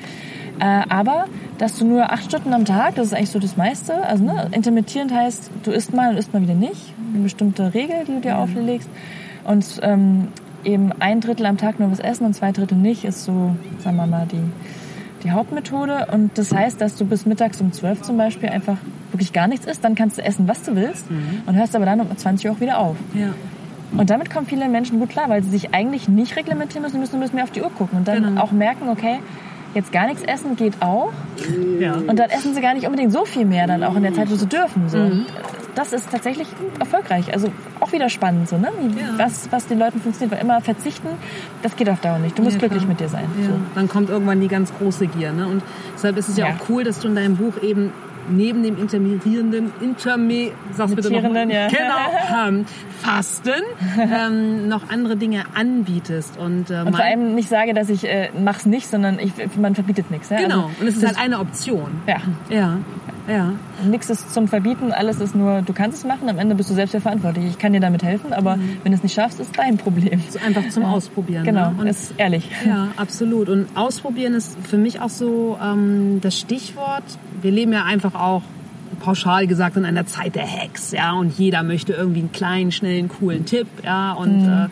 Äh, 0.60 0.84
aber, 0.89 1.26
dass 1.58 1.78
du 1.78 1.86
nur 1.86 2.12
acht 2.12 2.26
Stunden 2.26 2.54
am 2.54 2.65
Tag, 2.65 2.95
das 2.95 3.08
ist 3.08 3.13
eigentlich 3.13 3.30
so 3.30 3.39
das 3.39 3.56
meiste, 3.56 4.06
also 4.06 4.24
ne, 4.24 4.50
intermittierend 4.52 5.13
heißt, 5.13 5.52
du 5.63 5.72
isst 5.72 5.93
mal 5.93 6.10
und 6.12 6.17
isst 6.17 6.34
mal 6.34 6.41
wieder 6.41 6.54
nicht. 6.54 6.93
Eine 7.13 7.24
bestimmte 7.24 7.74
Regel, 7.74 8.06
die 8.08 8.13
du 8.13 8.19
dir 8.22 8.38
auflegst. 8.38 8.89
Und 9.45 9.80
ähm, 9.82 10.28
eben 10.63 10.91
ein 11.00 11.22
Drittel 11.22 11.45
am 11.45 11.58
Tag 11.58 11.80
nur 11.80 11.91
was 11.91 12.00
essen 12.00 12.26
und 12.26 12.34
zwei 12.34 12.52
Drittel 12.52 12.78
nicht, 12.78 13.06
ist 13.06 13.24
so, 13.24 13.56
sagen 13.80 13.95
wir 13.95 14.06
mal, 14.06 14.28
die, 14.30 14.43
die 15.24 15.32
Hauptmethode. 15.32 16.08
Und 16.12 16.38
das 16.38 16.54
heißt, 16.54 16.82
dass 16.82 16.95
du 16.95 17.06
bis 17.06 17.26
mittags 17.26 17.62
um 17.62 17.72
zwölf 17.72 18.02
zum 18.02 18.17
Beispiel 18.17 18.50
einfach 18.50 18.78
wirklich 19.12 19.34
gar 19.34 19.48
nichts 19.48 19.65
isst, 19.65 19.84
dann 19.84 19.95
kannst 19.95 20.17
du 20.17 20.24
essen, 20.24 20.48
was 20.48 20.62
du 20.63 20.76
willst 20.76 21.10
mhm. 21.10 21.43
und 21.45 21.56
hörst 21.56 21.76
aber 21.76 21.86
dann 21.86 22.02
um 22.02 22.15
20 22.15 22.48
Uhr 22.48 22.56
auch 22.56 22.60
wieder 22.60 22.80
auf. 22.80 22.98
Ja. 23.13 23.34
Und 23.98 24.10
damit 24.10 24.30
kommen 24.30 24.45
viele 24.45 24.67
Menschen 24.69 25.00
gut 25.00 25.10
klar, 25.10 25.30
weil 25.30 25.41
sie 25.41 25.50
sich 25.50 25.74
eigentlich 25.74 26.08
nicht 26.08 26.36
reglementieren 26.36 26.84
müssen, 26.84 27.00
müssen 27.00 27.15
ein 27.15 27.22
bisschen 27.22 27.36
mehr 27.36 27.43
auf 27.43 27.52
die 27.52 27.62
Uhr 27.62 27.72
gucken 27.72 27.98
und 27.98 28.08
dann 28.08 28.24
genau. 28.24 28.41
auch 28.41 28.52
merken, 28.52 28.88
okay, 28.89 29.19
jetzt 29.73 29.91
gar 29.91 30.08
nichts 30.08 30.23
essen 30.23 30.55
geht 30.55 30.82
auch. 30.82 31.12
Ja. 31.79 31.95
Und 31.95 32.17
dann 32.17 32.29
essen 32.29 32.53
sie 32.53 32.62
gar 32.62 32.73
nicht 32.73 32.86
unbedingt 32.86 33.12
so 33.12 33.25
viel 33.25 33.45
mehr 33.45 33.67
dann 33.67 33.84
auch 33.84 33.95
in 33.95 34.03
der 34.03 34.13
Zeit, 34.13 34.29
wo 34.29 34.36
sie 34.36 34.47
dürfen. 34.47 34.89
So. 34.89 34.97
Mhm. 34.97 35.25
Das 35.75 35.93
ist 35.93 36.10
tatsächlich 36.12 36.47
erfolgreich. 36.79 37.32
Also 37.32 37.51
auch 37.79 37.91
wieder 37.91 38.10
spannend, 38.10 38.49
so, 38.49 38.58
ne? 38.58 38.69
Ja. 38.97 39.17
was, 39.17 39.51
was 39.51 39.67
den 39.67 39.79
Leuten 39.79 40.01
funktioniert. 40.01 40.32
Weil 40.32 40.43
immer 40.43 40.62
verzichten, 40.62 41.08
das 41.62 41.75
geht 41.75 41.89
auf 41.89 42.01
Dauer 42.01 42.19
nicht. 42.19 42.38
Du 42.38 42.43
musst 42.43 42.55
ja, 42.55 42.60
glücklich 42.60 42.88
mit 42.88 42.99
dir 42.99 43.10
sein. 43.10 43.25
So. 43.41 43.51
Dann 43.75 43.88
kommt 43.88 44.10
irgendwann 44.10 44.41
die 44.41 44.47
ganz 44.47 44.73
große 44.77 45.08
Gier. 45.08 45.32
Ne? 45.32 45.47
Und 45.47 45.63
deshalb 45.93 46.17
ist 46.17 46.29
es 46.29 46.38
ja, 46.38 46.47
auch 46.47 46.69
cool, 46.69 46.84
dass 46.84 46.99
du 46.99 47.08
in 47.08 47.15
deinem 47.15 47.38
Buch 47.38 47.62
eben 47.62 47.93
neben 48.30 48.63
dem 48.63 48.78
intermittierenden, 48.78 49.72
interme, 49.82 50.52
sag's 50.74 50.96
bitte 50.96 51.12
noch 51.12 51.24
mal, 51.24 51.50
ja. 51.52 51.68
genau, 51.68 52.48
ähm, 52.48 52.65
Fasten 53.02 53.62
ähm, 53.98 54.68
noch 54.68 54.89
andere 54.89 55.18
Dinge 55.18 55.44
anbietest. 55.56 56.38
Und, 56.38 56.70
äh, 56.70 56.82
und 56.82 56.96
vor 56.96 57.04
allem 57.04 57.36
nicht 57.36 57.50
sage, 57.50 57.74
dass 57.74 57.89
ich 57.89 58.08
äh, 58.08 58.30
mach's 58.39 58.65
nicht, 58.65 58.88
sondern 58.88 59.20
ich, 59.20 59.32
man 59.58 59.76
verbietet 59.76 60.12
nichts. 60.12 60.30
Ja? 60.30 60.38
Genau, 60.38 60.65
also, 60.68 60.82
und 60.82 60.88
es 60.88 60.98
ist 60.98 61.06
halt 61.06 61.20
eine 61.20 61.39
Option. 61.39 62.02
Ja. 62.08 62.18
Ja. 62.50 62.78
Ja. 63.30 63.54
Nichts 63.86 64.10
ist 64.10 64.34
zum 64.34 64.48
Verbieten, 64.48 64.92
alles 64.92 65.22
ist 65.22 65.36
nur, 65.36 65.62
du 65.62 65.72
kannst 65.74 66.00
es 66.00 66.04
machen, 66.04 66.28
am 66.30 66.39
Ende 66.39 66.56
bist 66.56 66.70
du 66.70 66.74
selbst 66.74 66.96
verantwortlich. 66.96 67.46
Ich 67.46 67.60
kann 67.60 67.74
dir 67.74 67.80
damit 67.80 68.04
helfen, 68.04 68.34
aber 68.34 68.58
mhm. 68.58 68.80
wenn 68.84 68.92
du 68.92 68.98
es 68.98 69.04
nicht 69.04 69.13
schaffst, 69.13 69.39
ist 69.39 69.58
dein 69.58 69.78
Problem. 69.78 70.22
So 70.30 70.39
einfach 70.39 70.68
zum 70.70 70.84
ja. 70.84 70.89
Ausprobieren. 70.89 71.44
Genau, 71.44 71.72
ne? 71.72 71.76
und 71.80 71.88
ist 71.88 72.13
ehrlich. 72.18 72.50
Ja, 72.65 72.89
absolut. 72.98 73.50
Und 73.50 73.68
Ausprobieren 73.76 74.34
ist 74.34 74.58
für 74.63 74.78
mich 74.78 75.00
auch 75.00 75.10
so 75.10 75.58
ähm, 75.63 76.20
das 76.22 76.38
Stichwort. 76.38 77.04
Wir 77.42 77.52
leben 77.52 77.72
ja 77.72 77.84
einfach 77.84 78.15
auch 78.15 78.42
pauschal 79.00 79.48
gesagt 79.48 79.78
in 79.78 79.86
einer 79.86 80.06
Zeit 80.06 80.36
der 80.36 80.48
Hacks, 80.48 80.92
ja, 80.92 81.13
und 81.13 81.38
jeder 81.38 81.63
möchte 81.63 81.94
irgendwie 81.94 82.20
einen 82.20 82.32
kleinen, 82.32 82.72
schnellen, 82.72 83.08
coolen 83.08 83.46
Tipp, 83.46 83.68
ja, 83.84 84.12
und 84.12 84.44
mhm. 84.44 84.50
äh, 84.50 84.68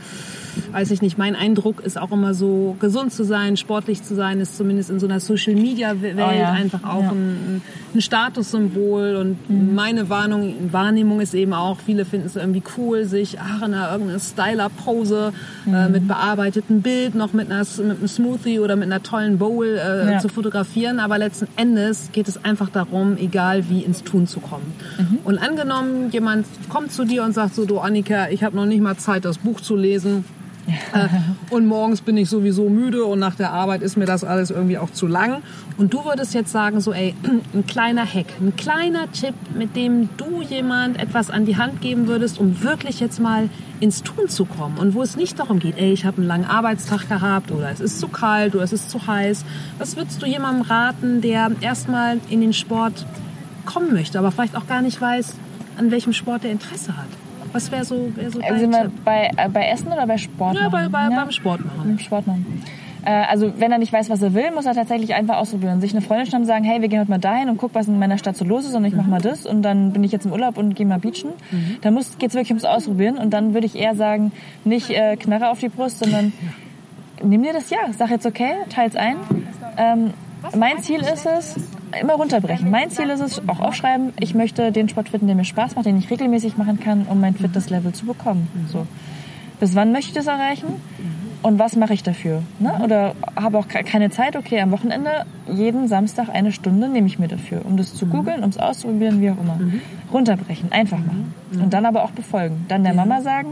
weiß 0.72 0.92
ich 0.92 1.02
nicht, 1.02 1.18
mein 1.18 1.36
Eindruck 1.36 1.82
ist 1.82 1.98
auch 1.98 2.12
immer 2.12 2.34
so, 2.34 2.76
gesund 2.80 3.14
zu 3.14 3.24
sein, 3.24 3.58
sportlich 3.58 4.04
zu 4.04 4.16
sein, 4.16 4.40
ist 4.40 4.58
zumindest 4.58 4.90
in 4.90 5.00
so 5.00 5.08
einer 5.08 5.20
Social-Media-Welt 5.20 6.16
oh 6.18 6.32
ja. 6.32 6.52
einfach 6.52 6.84
auch 6.84 7.04
ja. 7.04 7.12
ein, 7.12 7.62
ein, 7.94 8.02
Statussymbol. 8.02 9.16
Und 9.16 9.50
mhm. 9.50 9.76
meine 9.76 10.10
Warnung, 10.10 10.54
Wahrnehmung 10.72 11.22
ist 11.22 11.34
eben 11.34 11.54
auch, 11.54 11.80
viele 11.80 12.06
finden 12.06 12.28
es 12.28 12.36
irgendwie 12.36 12.64
cool, 12.78 13.06
sich 13.06 13.40
ach, 13.40 13.58
in 13.66 13.74
einer 13.74 13.92
irgendeiner 13.92 14.20
Styler-Pose 14.20 15.34
äh, 15.66 15.70
mhm. 15.70 15.76
äh, 15.76 15.90
mit 15.90 16.08
bearbeitetem 16.08 16.82
Bild, 16.82 17.16
noch 17.16 17.34
mit, 17.34 17.52
einer, 17.52 17.66
mit 17.78 17.98
einem 17.98 18.08
Smoothie 18.08 18.60
oder 18.60 18.76
mit 18.76 18.86
einer 18.86 19.04
tollen 19.04 19.38
Bowl 19.38 19.66
äh, 19.66 20.14
ja. 20.14 20.20
zu 20.20 20.30
fotografieren. 20.30 21.00
Aber 21.00 21.18
letzten 21.18 21.48
Endes 21.56 22.10
geht 22.12 22.28
es 22.28 22.44
einfach 22.44 22.70
darum, 22.70 23.18
egal 23.18 23.70
wie, 23.70 23.82
ins 23.82 24.04
Tun 24.04 24.28
zu 24.28 24.40
kommen. 24.40 24.74
Mhm. 24.98 25.20
Und 25.24 25.38
angenommen, 25.38 26.12
jemand 26.12 26.46
kommt 26.70 26.92
zu 26.92 27.06
dir 27.06 27.24
und 27.24 27.34
sagt 27.34 27.56
so, 27.56 27.66
du 27.66 27.80
Annika, 27.80 28.30
ich 28.30 28.44
habe 28.44 28.56
noch 28.56 28.66
nicht 28.66 28.82
mal 28.82 28.98
Zeit, 28.98 29.26
das 29.26 29.38
Buch 29.38 29.62
zu 29.62 29.76
lesen 29.76 30.26
und 31.50 31.66
morgens 31.66 32.02
bin 32.02 32.18
ich 32.18 32.30
sowieso 32.30 32.70
müde 32.70 33.06
und 33.06 33.20
nach 33.20 33.36
der 33.36 33.52
Arbeit 33.52 33.82
ist 33.82 33.98
mir 33.98 34.06
das 34.06 34.24
alles 34.24 34.50
irgendwie 34.50 34.78
auch 34.78 34.90
zu 34.90 35.08
lang. 35.08 35.42
Und 35.78 35.94
du 35.94 36.04
würdest 36.04 36.34
jetzt 36.34 36.52
sagen, 36.52 36.82
so, 36.82 36.92
ey, 36.94 37.16
ein 37.54 37.66
kleiner 37.66 38.06
Hack, 38.06 38.28
ein 38.42 38.56
kleiner 38.56 39.12
Tipp, 39.12 39.36
mit 39.56 39.76
dem 39.76 40.10
du 40.18 40.42
jemand 40.42 41.00
etwas 41.00 41.30
an 41.30 41.46
die 41.46 41.58
Hand 41.58 41.82
geben 41.82 42.08
würdest, 42.08 42.40
um 42.40 42.64
wirklich 42.64 43.00
jetzt 43.00 43.20
mal 43.20 43.50
ins 43.80 44.04
Tun 44.04 44.28
zu 44.28 44.46
kommen 44.46 44.78
und 44.78 44.94
wo 44.94 45.02
es 45.02 45.16
nicht 45.16 45.40
darum 45.40 45.60
geht, 45.60 45.78
ey, 45.78 45.94
ich 45.94 46.06
habe 46.06 46.18
einen 46.18 46.28
langen 46.28 46.46
Arbeitstag 46.46 47.08
gehabt 47.08 47.52
oder 47.52 47.70
es 47.70 47.80
ist 47.80 48.00
zu 48.00 48.08
kalt 48.08 48.56
oder 48.56 48.64
es 48.64 48.74
ist 48.74 48.90
zu 48.90 49.06
heiß. 49.06 49.46
Was 49.78 49.96
würdest 49.96 50.22
du 50.22 50.26
jemandem 50.26 50.64
raten, 50.64 51.22
der 51.22 51.52
erstmal 51.62 52.20
in 52.30 52.42
den 52.42 52.54
Sport 52.54 53.06
kommen 53.66 53.94
möchte, 53.94 54.18
aber 54.18 54.32
vielleicht 54.32 54.56
auch 54.56 54.68
gar 54.68 54.82
nicht 54.82 55.00
weiß, 55.00 55.34
an 55.78 55.92
welchem 55.92 56.14
Sport 56.14 56.44
er 56.44 56.52
Interesse 56.52 56.98
hat? 56.98 57.27
Was 57.54 57.72
wäre 57.72 57.86
so, 57.86 58.16
wär 58.16 58.32
so 58.32 58.40
also 58.42 58.72
dein 58.72 58.84
Tipp? 58.84 58.92
Bei, 59.06 59.32
äh, 59.36 59.50
bei 59.50 59.68
Essen 59.68 59.88
oder 59.88 60.06
bei 60.06 60.18
Sport? 60.18 60.56
Ja, 60.56 60.70
bei, 60.70 60.88
bei, 60.88 61.04
ja? 61.04 61.10
beim 61.10 61.32
Sport 61.32 61.66
machen. 61.66 61.82
Beim 61.84 62.00
Sport 62.00 62.28
machen. 62.28 62.64
Äh, 63.06 63.12
also 63.30 63.54
wenn 63.58 63.72
er 63.72 63.78
nicht 63.78 63.94
weiß, 63.94 64.10
was 64.10 64.22
er 64.22 64.34
will, 64.34 64.52
muss 64.52 64.66
er 64.66 64.74
tatsächlich 64.74 65.14
einfach 65.14 65.38
ausprobieren. 65.38 65.80
Sich 65.80 65.94
eine 65.94 66.02
Freundin 66.02 66.26
schnappen 66.26 66.44
und 66.44 66.48
sagen, 66.48 66.66
hey, 66.66 66.82
wir 66.82 66.90
gehen 66.90 67.00
heute 67.00 67.10
mal 67.10 67.20
dahin 67.20 67.50
und 67.50 67.58
guck, 67.58 67.74
was 67.74 67.88
in 67.88 67.98
meiner 68.00 68.18
Stadt 68.18 68.36
so 68.36 68.44
los 68.44 68.66
ist 68.66 68.76
und 68.76 68.84
ich 68.84 68.92
mhm. 68.92 69.00
mache 69.00 69.10
mal 69.10 69.22
das 69.22 69.46
und 69.46 69.62
dann 69.62 69.94
bin 69.94 70.04
ich 70.04 70.12
jetzt 70.12 70.26
im 70.26 70.34
Urlaub 70.34 70.58
und 70.58 70.76
gehe 70.76 70.86
mal 70.86 71.00
beachen. 71.00 71.32
Mhm. 71.52 71.78
Dann 71.82 71.96
geht 71.96 72.30
es 72.30 72.36
wirklich 72.36 72.50
ums 72.50 72.66
Ausprobieren 72.66 73.18
und 73.18 73.32
dann 73.32 73.54
würde 73.54 73.66
ich 73.66 73.76
eher 73.76 73.96
sagen, 73.96 74.34
nicht 74.66 74.90
äh, 74.90 75.16
Knarre 75.16 75.50
auf 75.50 75.60
die 75.60 75.70
Brust, 75.70 76.00
sondern 76.00 76.34
nimm 77.24 77.44
dir 77.44 77.54
das 77.54 77.70
ja, 77.70 77.80
sag 77.98 78.10
jetzt 78.10 78.26
okay, 78.26 78.52
teils 78.70 78.98
ein. 78.98 79.16
Ähm, 79.78 80.14
mein 80.56 80.80
Ziel 80.80 81.00
ist 81.00 81.26
es, 81.26 81.56
immer 82.00 82.14
runterbrechen. 82.14 82.70
Mein 82.70 82.90
Ziel 82.90 83.10
ist 83.10 83.22
es, 83.22 83.42
auch 83.48 83.60
aufschreiben, 83.60 84.14
ich 84.20 84.36
möchte 84.36 84.72
den 84.72 84.90
Sport 84.90 85.10
finden, 85.10 85.28
der 85.28 85.36
mir 85.36 85.46
Spaß 85.46 85.76
macht, 85.76 85.86
den 85.86 85.98
ich 85.98 86.10
regelmäßig 86.10 86.58
machen 86.58 86.80
kann, 86.80 87.06
um 87.10 87.20
mein 87.20 87.36
Fitnesslevel 87.36 87.94
zu 87.94 88.06
bekommen. 88.06 88.48
So. 88.72 88.88
Bis 89.60 89.76
wann 89.76 89.92
möchte 89.92 90.10
ich 90.10 90.16
das 90.16 90.28
erreichen? 90.28 90.68
Und 91.44 91.60
was 91.60 91.76
mache 91.76 91.94
ich 91.94 92.04
dafür? 92.04 92.42
Ne? 92.60 92.80
Oder 92.84 93.14
habe 93.36 93.58
auch 93.60 93.68
keine 93.68 94.10
Zeit, 94.10 94.36
okay, 94.36 94.60
am 94.60 94.72
Wochenende, 94.72 95.26
jeden 95.48 95.88
Samstag 95.88 96.30
eine 96.30 96.52
Stunde 96.52 96.90
nehme 96.90 97.08
ich 97.08 97.20
mir 97.20 97.28
dafür, 97.28 97.62
um 97.64 97.78
das 97.78 97.94
zu 97.94 98.06
mhm. 98.06 98.10
googeln, 98.10 98.44
um 98.44 98.50
es 98.50 98.58
auszuprobieren, 98.58 99.22
wie 99.22 99.30
auch 99.30 99.40
immer. 99.40 99.56
Mhm. 99.56 99.82
Runterbrechen, 100.12 100.72
einfach 100.72 100.98
machen. 100.98 101.34
Mhm. 101.52 101.64
Und 101.64 101.74
dann 101.74 101.86
aber 101.86 102.04
auch 102.04 102.12
befolgen. 102.12 102.66
Dann 102.68 102.84
der. 102.84 102.94
Mama 102.94 103.22
sagen, 103.22 103.50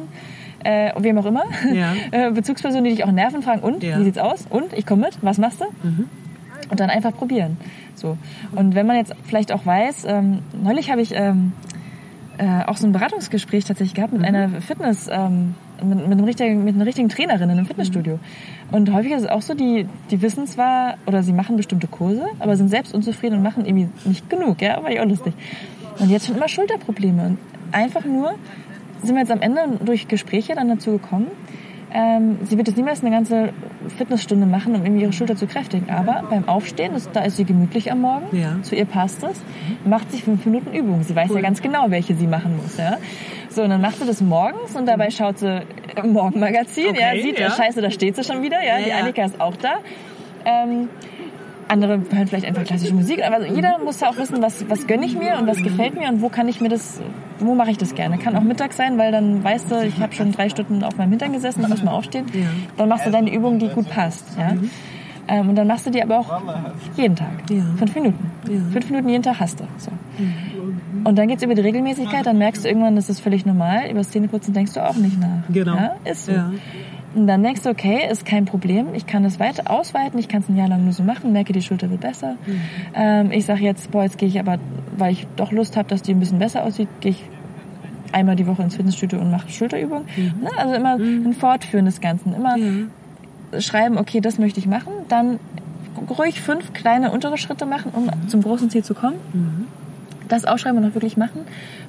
äh, 0.64 0.92
wem 0.98 1.18
auch 1.20 1.26
immer, 1.26 1.44
ja. 1.72 1.94
Äh, 2.12 2.32
Bezugspersonen, 2.32 2.86
die 2.86 2.90
dich 2.92 3.04
auch 3.04 3.12
nerven, 3.12 3.44
fragen, 3.44 3.62
und, 3.62 3.84
ja. 3.84 4.00
wie 4.00 4.04
sieht's 4.04 4.18
aus? 4.18 4.46
Und, 4.50 4.74
ich 4.74 4.86
komme 4.86 5.04
mit, 5.04 5.20
was 5.22 5.38
machst 5.38 5.62
du? 5.62 5.66
Mhm. 5.88 6.10
Und 6.70 6.80
dann 6.80 6.90
einfach 6.90 7.14
probieren. 7.14 7.58
So. 7.96 8.18
Und 8.56 8.76
wenn 8.76 8.88
man 8.88 8.98
jetzt 8.98 9.14
vielleicht 9.24 9.52
auch 9.52 9.66
weiß, 9.66 10.06
ähm, 10.08 10.40
neulich 10.62 10.90
habe 10.90 11.02
ich 11.02 11.14
ähm, 11.14 11.54
äh, 12.38 12.64
auch 12.66 12.78
so 12.78 12.88
ein 12.88 12.92
Beratungsgespräch 12.92 13.66
tatsächlich 13.66 13.94
gehabt 13.94 14.14
mit 14.14 14.22
mhm. 14.22 14.28
einer 14.28 14.50
Fitness, 14.62 15.08
ähm, 15.12 15.56
mit, 15.84 16.00
mit, 16.00 16.12
einem 16.12 16.24
richtigen, 16.24 16.64
mit 16.64 16.76
einer 16.76 16.86
richtigen 16.86 17.10
Trainerin 17.10 17.50
in 17.50 17.58
einem 17.58 17.66
Fitnessstudio. 17.66 18.16
Mhm. 18.16 18.76
Und 18.76 18.94
häufig 18.94 19.12
ist 19.12 19.24
es 19.24 19.30
auch 19.30 19.42
so, 19.42 19.54
die, 19.54 19.88
die 20.12 20.22
wissen 20.22 20.48
zwar 20.48 20.96
oder 21.06 21.24
sie 21.24 21.34
machen 21.34 21.56
bestimmte 21.56 21.88
Kurse, 21.88 22.26
aber 22.40 22.58
sind 22.58 22.70
selbst 22.70 22.94
unzufrieden 22.94 23.38
und 23.38 23.44
machen 23.44 23.66
irgendwie 23.66 23.90
nicht 24.06 24.30
genug, 24.30 24.62
ja, 24.62 24.82
war 24.84 24.92
ja 24.92 25.04
auch 25.04 25.08
lustig. 25.08 25.34
Und 26.00 26.10
jetzt 26.10 26.28
schon 26.28 26.36
immer 26.36 26.50
Schulterprobleme. 26.50 27.24
Und 27.24 27.38
einfach 27.72 28.06
nur 28.06 28.34
sind 29.04 29.16
wir 29.16 29.22
jetzt 29.22 29.32
am 29.32 29.42
Ende 29.42 29.62
durch 29.84 30.08
Gespräche 30.08 30.56
dann 30.56 30.68
dazu 30.68 30.94
gekommen, 30.94 31.28
ähm, 31.98 32.40
sie 32.44 32.58
wird 32.58 32.68
jetzt 32.68 32.76
niemals 32.76 33.02
eine 33.02 33.12
ganze 33.12 33.54
Fitnessstunde 33.98 34.46
machen, 34.46 34.76
um 34.76 34.84
irgendwie 34.84 35.04
ihre 35.04 35.14
Schulter 35.14 35.38
zu 35.38 35.48
kräftigen. 35.48 35.90
Aber 35.90 36.24
beim 36.30 36.46
Aufstehen, 36.50 36.92
das, 36.94 37.10
da 37.10 37.22
ist 37.22 37.38
sie 37.38 37.46
gemütlich 37.46 37.90
am 37.90 38.02
Morgen, 38.02 38.36
ja. 38.36 38.62
zu 38.64 38.76
ihr 38.76 38.84
passt 38.84 39.24
es, 39.24 39.42
macht 39.86 40.12
sie 40.12 40.20
fünf 40.20 40.46
Minuten 40.46 40.74
Übung. 40.74 41.04
Sie 41.04 41.16
weiß 41.16 41.30
cool. 41.30 41.38
ja 41.38 41.42
ganz 41.44 41.62
genau, 41.62 41.92
welche 41.92 42.14
sie 42.16 42.28
machen 42.28 42.58
muss. 42.62 42.76
Ja? 42.78 42.98
So, 43.50 43.64
und 43.64 43.70
dann 43.70 43.80
macht 43.80 43.98
sie 43.98 44.06
das 44.06 44.20
morgens 44.20 44.76
und 44.76 44.88
dabei 44.88 45.10
schaut 45.10 45.40
sie 45.40 45.62
im 45.96 46.12
Morgenmagazin, 46.12 46.90
okay, 46.90 47.16
ja, 47.16 47.22
sieht, 47.22 47.40
ja. 47.40 47.50
scheiße, 47.50 47.82
da 47.82 47.90
steht 47.90 48.18
sie 48.18 48.26
schon 48.26 48.42
wieder, 48.42 48.62
ja, 48.62 48.78
ja 48.78 48.86
die 48.86 48.92
Annika 48.92 49.24
ist 49.24 49.40
auch 49.40 49.56
da. 49.56 49.76
Ähm, 50.44 50.90
andere 51.68 52.00
hören 52.12 52.28
vielleicht 52.28 52.46
einfach 52.46 52.64
klassische 52.64 52.94
Musik. 52.94 53.26
Aber 53.26 53.46
jeder 53.46 53.80
muss 53.84 54.00
ja 54.00 54.10
auch 54.10 54.18
wissen, 54.18 54.42
was, 54.42 54.70
was 54.70 54.88
gönne 54.88 55.06
ich 55.06 55.18
mir 55.18 55.38
und 55.40 55.48
was 55.48 55.58
gefällt 55.64 55.96
mir 55.96 56.10
und 56.10 56.22
wo 56.22 56.30
kann 56.30 56.48
ich 56.48 56.62
mir 56.62 56.70
das, 56.70 57.02
wo 57.40 57.56
mache 57.56 57.72
ich 57.72 57.78
das 57.78 57.96
gerne. 57.96 58.18
Kann 58.18 58.36
auch 58.36 58.44
Mittag 58.44 58.74
sein, 58.74 58.98
weil 58.98 59.12
dann 59.12 59.44
weißt 59.44 59.72
du, 59.72 59.82
ich 59.84 60.00
habe 60.00 60.14
schon 60.14 60.32
drei 60.32 60.50
Stunden 60.50 60.84
auf 60.84 60.98
meinem 60.98 61.12
Hintern 61.12 61.34
gesessen, 61.34 61.62
dann 61.62 61.72
muss 61.72 61.84
mal 61.84 61.92
aufstehen. 61.92 62.26
Dann 62.78 62.90
machst 62.90 63.06
du 63.06 63.12
deine 63.12 63.34
Übung, 63.34 63.60
die 63.60 63.70
gut 63.70 63.90
passt. 63.90 64.26
Ja? 64.38 64.54
Ähm, 65.28 65.50
und 65.50 65.56
dann 65.56 65.68
machst 65.68 65.86
du 65.88 65.90
die 65.90 66.04
aber 66.04 66.20
auch 66.20 66.42
jeden 66.96 67.16
Tag. 67.16 67.50
Ja. 67.50 67.64
Fünf 67.78 67.96
Minuten. 67.96 68.32
Ja. 68.48 68.60
Fünf 68.72 68.90
Minuten 68.90 69.10
jeden 69.10 69.24
Tag 69.24 69.40
hast 69.40 69.60
du. 69.60 69.64
So. 69.78 69.92
Und 71.04 71.18
dann 71.18 71.28
geht's 71.28 71.44
über 71.44 71.56
die 71.56 71.62
Regelmäßigkeit, 71.62 72.26
dann 72.26 72.38
merkst 72.38 72.64
du 72.64 72.68
irgendwann, 72.68 72.96
das 72.96 73.10
ist 73.10 73.22
völlig 73.22 73.46
normal. 73.46 73.90
Über 73.90 74.00
das 74.00 74.12
Zähneputzen 74.12 74.54
denkst 74.54 74.74
du 74.74 74.88
auch 74.88 74.96
nicht 74.96 75.20
nach. 75.20 75.44
Genau. 75.50 75.76
Ja? 75.76 75.96
Ist 76.04 76.28
so. 76.28 76.32
Ja. 76.32 76.52
Und 77.16 77.28
dann 77.28 77.42
denkst 77.44 77.62
du, 77.62 77.70
okay, 77.70 78.02
ist 78.12 78.26
kein 78.26 78.44
Problem, 78.46 78.88
ich 78.94 79.08
kann 79.08 79.24
es 79.24 79.40
weiter 79.40 79.72
ausweiten, 79.72 80.20
ich 80.20 80.28
kann 80.28 80.42
es 80.42 80.50
ein 80.50 80.58
Jahr 80.58 80.68
lang 80.68 80.84
nur 80.84 80.92
so 80.92 81.02
machen, 81.02 81.32
merke, 81.32 81.54
die 81.54 81.62
Schulter 81.62 81.90
wird 81.90 82.02
besser. 82.02 82.36
Mhm. 82.46 82.62
Ähm, 82.94 83.32
ich 83.32 83.46
sage 83.46 83.64
jetzt, 83.64 83.92
boah, 83.92 84.04
jetzt 84.04 84.18
gehe 84.18 84.28
ich 84.28 84.38
aber, 84.38 84.58
weil 84.98 85.14
ich 85.14 85.26
doch 85.38 85.54
Lust 85.54 85.78
habe, 85.78 85.88
dass 85.88 86.02
die 86.02 86.14
ein 86.14 86.20
bisschen 86.20 86.40
besser 86.40 86.64
aussieht, 86.64 86.90
gehe 87.00 87.12
ich 87.12 87.24
einmal 88.12 88.36
die 88.36 88.46
Woche 88.48 88.64
ins 88.64 88.76
Fitnessstudio 88.76 89.20
und 89.20 89.32
mache 89.32 89.50
Schulterübungen. 89.50 90.06
Ne? 90.42 90.50
Also 90.58 90.74
immer 90.76 90.96
ein 90.96 91.34
Fortführen 91.34 91.86
des 91.86 92.02
Ganzen. 92.02 92.34
Immer 92.34 92.56
schreiben, 93.60 93.98
okay, 93.98 94.20
das 94.22 94.38
möchte 94.38 94.60
ich 94.60 94.68
machen, 94.68 94.92
dann 95.08 95.40
ruhig 96.18 96.42
fünf 96.42 96.74
kleine 96.74 97.12
untere 97.12 97.38
Schritte 97.38 97.66
machen, 97.66 97.92
um 97.94 98.10
zum 98.28 98.42
großen 98.42 98.70
Ziel 98.70 98.84
zu 98.84 98.94
kommen. 98.94 99.16
Das 100.28 100.46
aufschreiben 100.46 100.84
und 100.84 100.90
auch 100.90 100.96
wirklich 100.96 101.18
machen. 101.18 101.42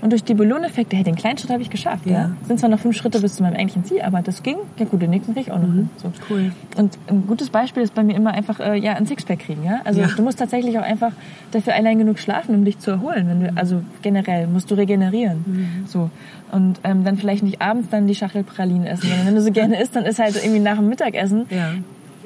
Und 0.03 0.11
durch 0.13 0.23
die 0.25 0.35
Belohneffekte, 0.35 0.95
hey, 0.97 1.05
den 1.05 1.17
kleinen 1.17 1.39
Schritt 1.39 1.51
habe 1.51 1.63
ich 1.63 1.71
geschafft. 1.71 2.07
Ja. 2.07 2.13
Ja. 2.13 2.31
Sind 2.47 2.61
zwar 2.61 2.69
noch 2.69 2.79
fünf 2.81 2.97
Schritte 2.97 3.21
bis 3.21 3.37
zu 3.37 3.43
meinem 3.43 3.55
eigentlichen 3.57 3.85
Ziel, 3.85 4.03
aber 4.03 4.21
das 4.23 4.43
ging. 4.43 4.57
Ja 4.79 4.85
gut, 4.85 5.01
den 5.03 5.11
nächsten 5.11 5.33
kriege 5.35 5.47
ich 5.49 5.53
auch 5.53 5.59
noch 5.61 5.73
hin. 5.73 5.89
So. 5.97 6.13
Cool. 6.29 6.53
Und 6.77 6.99
ein 7.09 7.27
gutes 7.27 7.51
Beispiel 7.51 7.83
ist 7.83 7.95
bei 7.95 8.03
mir 8.03 8.15
immer 8.15 8.33
einfach, 8.33 8.61
äh, 8.61 8.77
ja, 8.79 8.93
ein 8.95 9.07
Sixpack 9.07 9.39
kriegen. 9.41 9.65
Ja? 9.65 9.81
Also 9.85 10.01
Ja. 10.01 10.09
du 10.15 10.23
musst 10.23 10.39
tatsächlich 10.39 10.79
auch 10.79 10.83
einfach 10.83 11.13
dafür 11.53 11.75
allein 11.75 11.99
genug 11.99 12.19
schlafen, 12.19 12.55
um 12.55 12.65
dich 12.65 12.79
zu 12.79 12.91
erholen. 12.91 13.27
Wenn 13.29 13.41
du, 13.41 13.53
also 13.57 13.83
generell 14.03 14.47
musst 14.47 14.71
du 14.71 14.75
regenerieren. 14.75 15.85
So. 15.87 16.11
Und 16.53 16.79
ähm, 16.85 17.05
dann 17.05 17.17
vielleicht 17.17 17.43
nicht 17.43 17.61
abends 17.61 17.89
dann 17.91 18.07
die 18.07 18.15
Schachtel 18.15 18.45
Pralinen 18.45 18.87
essen. 18.87 19.09
Sondern 19.09 19.27
wenn 19.27 19.35
du 19.35 19.43
so 19.43 19.51
gerne 19.51 19.81
isst, 19.81 19.97
dann 19.97 20.05
ist 20.05 20.19
halt 20.19 20.37
irgendwie 20.37 20.61
nach 20.61 20.77
dem 20.77 20.89
Mittagessen 20.89 21.47
Ja. 21.51 21.73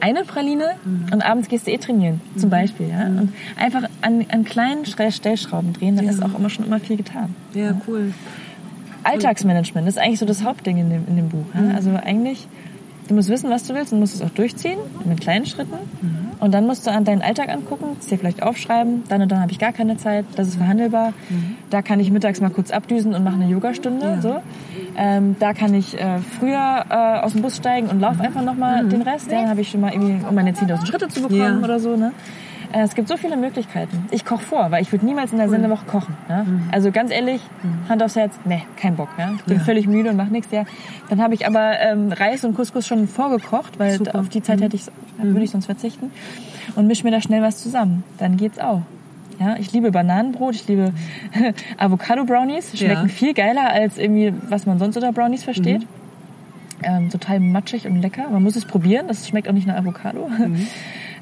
Eine 0.00 0.24
Praline 0.24 0.70
und 1.12 1.22
abends 1.22 1.48
gehst 1.48 1.66
du 1.66 1.70
eh 1.72 1.78
trainieren, 1.78 2.20
zum 2.36 2.50
Beispiel. 2.50 2.88
Ja? 2.88 3.06
Und 3.06 3.32
einfach 3.56 3.82
an, 4.02 4.24
an 4.30 4.44
kleinen 4.44 4.84
Stell- 4.86 5.12
Stellschrauben 5.12 5.72
drehen, 5.72 5.96
dann 5.96 6.08
ist 6.08 6.22
auch 6.22 6.36
immer 6.38 6.50
schon 6.50 6.66
immer 6.66 6.80
viel 6.80 6.96
getan. 6.96 7.34
Ja, 7.54 7.74
cool. 7.86 8.12
Alltagsmanagement 9.02 9.88
ist 9.88 9.98
eigentlich 9.98 10.18
so 10.18 10.26
das 10.26 10.44
Hauptding 10.44 10.76
in 10.78 10.90
dem, 10.90 11.06
in 11.08 11.16
dem 11.16 11.28
Buch. 11.28 11.46
Ja? 11.54 11.74
Also 11.74 11.90
eigentlich, 12.02 12.46
du 13.10 13.14
musst 13.16 13.28
wissen, 13.28 13.50
was 13.50 13.64
du 13.64 13.74
willst 13.74 13.92
und 13.92 13.98
musst 13.98 14.14
es 14.14 14.22
auch 14.22 14.30
durchziehen 14.30 14.78
mit 15.04 15.20
kleinen 15.20 15.44
Schritten. 15.44 15.74
Und 16.38 16.54
dann 16.54 16.66
musst 16.66 16.86
du 16.86 16.90
an 16.90 17.04
deinen 17.04 17.20
Alltag 17.22 17.48
angucken, 17.50 17.96
es 17.98 18.06
dir 18.06 18.16
vielleicht 18.18 18.42
aufschreiben. 18.42 19.02
Dann 19.08 19.20
und 19.20 19.30
dann 19.30 19.40
habe 19.40 19.50
ich 19.52 19.58
gar 19.58 19.72
keine 19.72 19.96
Zeit, 19.98 20.24
das 20.36 20.48
ist 20.48 20.56
verhandelbar. 20.56 21.12
Da 21.70 21.82
kann 21.82 22.00
ich 22.00 22.10
mittags 22.10 22.40
mal 22.40 22.50
kurz 22.50 22.70
abdüsen 22.70 23.14
und 23.14 23.24
mache 23.24 23.34
eine 23.34 23.46
Yogastunde. 23.48 24.20
So. 24.22 24.40
Ähm, 24.96 25.36
da 25.40 25.52
kann 25.52 25.74
ich 25.74 26.00
äh, 26.00 26.18
früher 26.38 26.84
äh, 26.88 27.20
aus 27.20 27.32
dem 27.32 27.42
Bus 27.42 27.56
steigen 27.56 27.88
und 27.88 28.00
laufe 28.00 28.22
einfach 28.22 28.42
nochmal 28.42 28.86
den 28.86 29.02
Rest. 29.02 29.30
Ja, 29.30 29.40
dann 29.40 29.50
habe 29.50 29.60
ich 29.60 29.70
schon 29.70 29.80
mal 29.80 29.92
irgendwie, 29.92 30.24
um 30.26 30.34
meine 30.34 30.52
10.000 30.52 30.86
Schritte 30.86 31.08
zu 31.08 31.22
bekommen 31.22 31.58
Ja. 31.60 31.64
oder 31.64 31.78
so. 31.80 31.96
Ne? 31.96 32.12
Äh, 32.72 32.82
Es 32.82 32.94
gibt 32.94 33.08
so 33.08 33.16
viele 33.16 33.36
Möglichkeiten. 33.36 34.06
Ich 34.10 34.24
koche 34.24 34.44
vor, 34.44 34.70
weil 34.70 34.82
ich 34.82 34.92
würde 34.92 35.04
niemals 35.04 35.32
in 35.32 35.38
der 35.38 35.48
Sendewoche 35.48 35.86
kochen. 35.86 36.16
Ja? 36.28 36.44
Also 36.70 36.90
ganz 36.92 37.10
ehrlich, 37.10 37.40
Hand 37.88 38.02
aufs 38.02 38.16
Herz, 38.16 38.34
nee, 38.44 38.62
kein 38.76 38.96
Bock. 38.96 39.08
Ja? 39.18 39.32
Ich 39.36 39.44
bin 39.44 39.58
Ja. 39.58 39.62
völlig 39.64 39.86
müde 39.86 40.10
und 40.10 40.16
mache 40.16 40.30
nichts. 40.30 40.50
Ja. 40.52 40.64
Dann 41.08 41.20
habe 41.22 41.34
ich 41.34 41.46
aber 41.46 41.78
ähm, 41.80 42.12
Reis 42.12 42.44
und 42.44 42.54
Couscous 42.54 42.86
schon 42.86 43.08
vorgekocht, 43.08 43.78
weil 43.78 43.98
Super. 43.98 44.18
auf 44.18 44.28
die 44.28 44.42
Zeit 44.42 44.60
hätte 44.60 44.76
ich, 44.76 44.86
würde 45.18 45.44
ich 45.44 45.50
sonst 45.50 45.66
verzichten. 45.66 46.10
Und 46.76 46.86
misch 46.86 47.02
mir 47.04 47.10
da 47.10 47.20
schnell 47.20 47.42
was 47.42 47.58
zusammen. 47.58 48.04
Dann 48.18 48.36
geht's 48.36 48.58
auch. 48.58 48.82
Ja, 49.40 49.56
ich 49.56 49.72
liebe 49.72 49.90
Bananenbrot, 49.90 50.54
ich 50.54 50.68
liebe 50.68 50.92
Avocado-Brownies. 51.78 52.76
Schmecken 52.78 53.02
Ja. 53.02 53.08
viel 53.08 53.34
geiler 53.34 53.70
als 53.70 53.96
irgendwie, 53.98 54.34
was 54.48 54.66
man 54.66 54.78
sonst 54.78 54.96
unter 54.96 55.12
Brownies 55.12 55.42
versteht. 55.44 55.86
Ähm, 56.82 57.10
total 57.10 57.40
matschig 57.40 57.86
und 57.86 58.00
lecker. 58.00 58.28
Man 58.30 58.42
muss 58.42 58.56
es 58.56 58.64
probieren, 58.64 59.08
das 59.08 59.26
schmeckt 59.28 59.48
auch 59.48 59.52
nicht 59.52 59.66
nach 59.66 59.76
Avocado. 59.76 60.30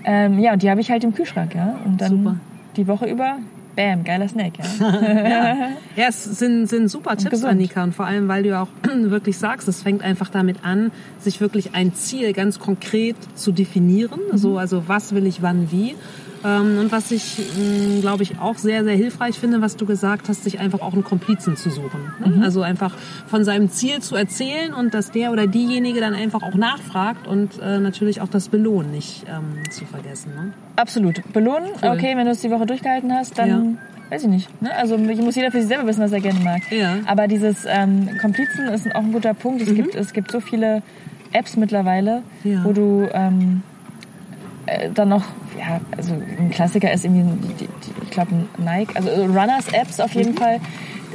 ähm, 0.09 0.39
ja, 0.39 0.55
und 0.55 0.63
die 0.63 0.71
habe 0.71 0.81
ich 0.81 0.91
halt 0.91 1.05
im 1.05 1.13
Kühlschrank, 1.13 1.55
ja. 1.55 1.79
Und 1.85 2.01
dann 2.01 2.11
Super. 2.11 2.37
die 2.77 2.87
Woche 2.87 3.05
über, 3.05 3.37
bam, 3.77 4.05
geiler 4.05 4.27
Snack, 4.27 4.55
ja. 4.59 4.65
Ja, 5.97 6.09
es 6.09 6.25
sind, 6.25 6.67
sind 6.67 6.89
super 6.89 7.15
Tipps, 7.19 7.31
gesund. 7.31 7.53
Annika. 7.53 7.85
Und 7.85 7.95
vor 7.95 8.07
allem, 8.07 8.27
weil 8.27 8.43
du 8.43 8.49
ja 8.49 8.63
auch 8.63 8.69
wirklich 8.95 9.37
sagst, 9.37 9.69
es 9.69 9.83
fängt 9.83 10.03
einfach 10.03 10.31
damit 10.31 10.65
an, 10.65 10.93
sich 11.21 11.43
wirklich 11.43 11.75
ein 11.75 11.93
Ziel 11.93 12.33
ganz 12.33 12.59
konkret 12.59 13.17
zu 13.35 13.53
definieren. 13.53 14.19
So, 14.33 14.57
also 14.57 14.89
was 14.89 15.15
will 15.15 15.27
ich 15.27 15.43
wann 15.43 15.71
wie. 15.71 15.95
Ähm, 16.45 16.79
Und 16.79 16.93
was 16.93 17.11
ich, 17.11 17.41
glaube 18.01 18.23
ich, 18.23 18.39
auch 18.39 18.57
sehr, 18.57 18.85
sehr 18.85 18.95
hilfreich 18.95 19.39
finde, 19.39 19.61
was 19.61 19.77
du 19.77 19.87
gesagt 19.87 20.29
hast, 20.29 20.45
sich 20.45 20.61
einfach 20.61 20.81
auch 20.81 20.93
einen 20.93 21.05
Komplizen 21.05 21.57
zu 21.57 21.71
suchen. 21.71 22.01
ne? 22.25 22.43
Also 22.45 22.63
einfach 22.63 22.95
von 23.27 23.45
seinem 23.45 23.71
Ziel 23.71 24.01
zu 24.01 24.15
erzählen 24.17 24.73
und 24.75 24.95
dass 24.95 25.11
der 25.11 25.33
oder 25.33 25.47
diejenige 25.47 26.01
dann 26.01 26.15
einfach 26.15 26.43
auch 26.43 26.55
nachfragt 26.55 27.27
und 27.27 27.59
äh, 27.61 27.79
natürlich 27.79 28.21
auch 28.21 28.29
das 28.29 28.49
Belohnen 28.49 28.91
nicht 28.93 29.25
ähm, 29.29 29.63
zu 29.71 29.85
vergessen. 29.85 30.33
Ne? 30.35 30.53
Absolut. 30.77 31.21
Belohnen, 31.33 31.71
Cool. 31.83 31.91
okay, 31.91 32.17
wenn 32.17 32.27
du 32.27 32.33
es 32.33 32.41
die 32.41 32.51
Woche 32.51 32.67
durchgehalten 32.67 33.13
hast, 33.13 33.37
dann 33.39 33.79
weiß 34.11 34.23
ich 34.23 34.29
nicht. 34.29 34.63
Ne? 34.63 34.71
Also 34.77 34.97
muss 34.97 35.35
jeder 35.35 35.51
für 35.51 35.59
sich 35.59 35.69
selber 35.69 35.87
wissen, 35.87 36.03
was 36.03 36.13
er 36.13 36.21
gerne 36.21 36.41
mag. 36.41 36.63
Ja. 36.71 36.95
Mhm. 36.95 37.07
Aber 37.07 37.27
dieses 37.29 37.65
ähm, 37.67 38.09
Komplizen 38.21 38.67
ist 38.69 38.87
auch 38.95 39.03
ein 39.03 39.13
guter 39.13 39.35
Punkt. 39.35 39.61
Es, 39.63 39.75
gibt, 39.75 39.95
es 39.95 40.13
gibt 40.13 40.31
so 40.31 40.41
viele 40.41 40.83
Apps 41.33 41.57
mittlerweile, 41.57 42.23
Ja. 42.45 42.65
wo 42.65 42.73
du 42.73 43.07
ähm, 43.13 43.63
äh, 44.69 44.91
dann 44.93 45.09
noch, 45.09 45.25
ja, 45.59 45.81
also 45.97 46.15
ein 46.15 46.51
Klassiker 46.51 46.93
ist 46.93 47.05
irgendwie, 47.05 47.23
die, 47.61 47.67
die, 47.67 47.69
ich 48.05 48.11
glaube, 48.11 48.31
Nike, 48.59 48.95
also 48.97 49.09
Runners-Apps 49.11 50.01
auf 50.01 50.15
Mhm. 50.15 50.21
jeden 50.21 50.35
Fall, 50.35 50.59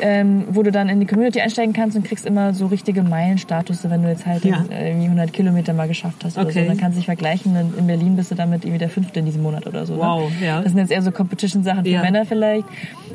ähm, 0.02 0.46
wo 0.50 0.63
du 0.63 0.72
dann 0.72 0.89
in 0.89 1.00
die 1.00 1.06
Community 1.06 1.39
einsteigen 1.39 1.72
kannst 1.74 1.96
und 1.96 2.04
kriegst 2.04 2.26
immer 2.26 2.54
so 2.54 2.66
richtige 2.66 3.04
Meilenstatus, 3.04 3.88
wenn 3.89 4.02
du 4.04 4.10
jetzt 4.10 4.26
halt 4.26 4.44
Ja. 4.44 4.66
äh, 4.72 4.89
irgendwie 4.89 5.06
100 5.08 5.32
Kilometer 5.32 5.74
mal 5.74 5.88
geschafft 5.88 6.24
hast 6.26 6.38
oder 6.38 6.48
Okay. 6.48 6.63
so. 6.63 6.68
Dann 6.68 6.78
kannst 6.78 6.96
du 6.96 7.00
dich 7.00 7.06
vergleichen, 7.06 7.56
in- 7.56 7.78
in 7.78 7.88
Berlin 7.88 8.16
bist 8.16 8.32
du 8.32 8.36
damit 8.36 8.63
irgendwie 8.66 8.80
der 8.80 8.89
Fünfte 8.89 9.20
in 9.20 9.26
diesem 9.26 9.44
Monat 9.44 9.68
oder 9.68 9.86
so. 9.86 9.98
Wow, 9.98 10.32
ne? 10.39 10.46
ja. 10.48 10.62
Das 10.62 10.72
sind 10.72 10.80
jetzt 10.80 10.92
eher 10.92 11.02
so 11.04 11.12
Competition-Sachen 11.12 11.84
für 11.84 11.89
Ja. 11.92 12.02
Männer 12.02 12.26
vielleicht. 12.26 12.66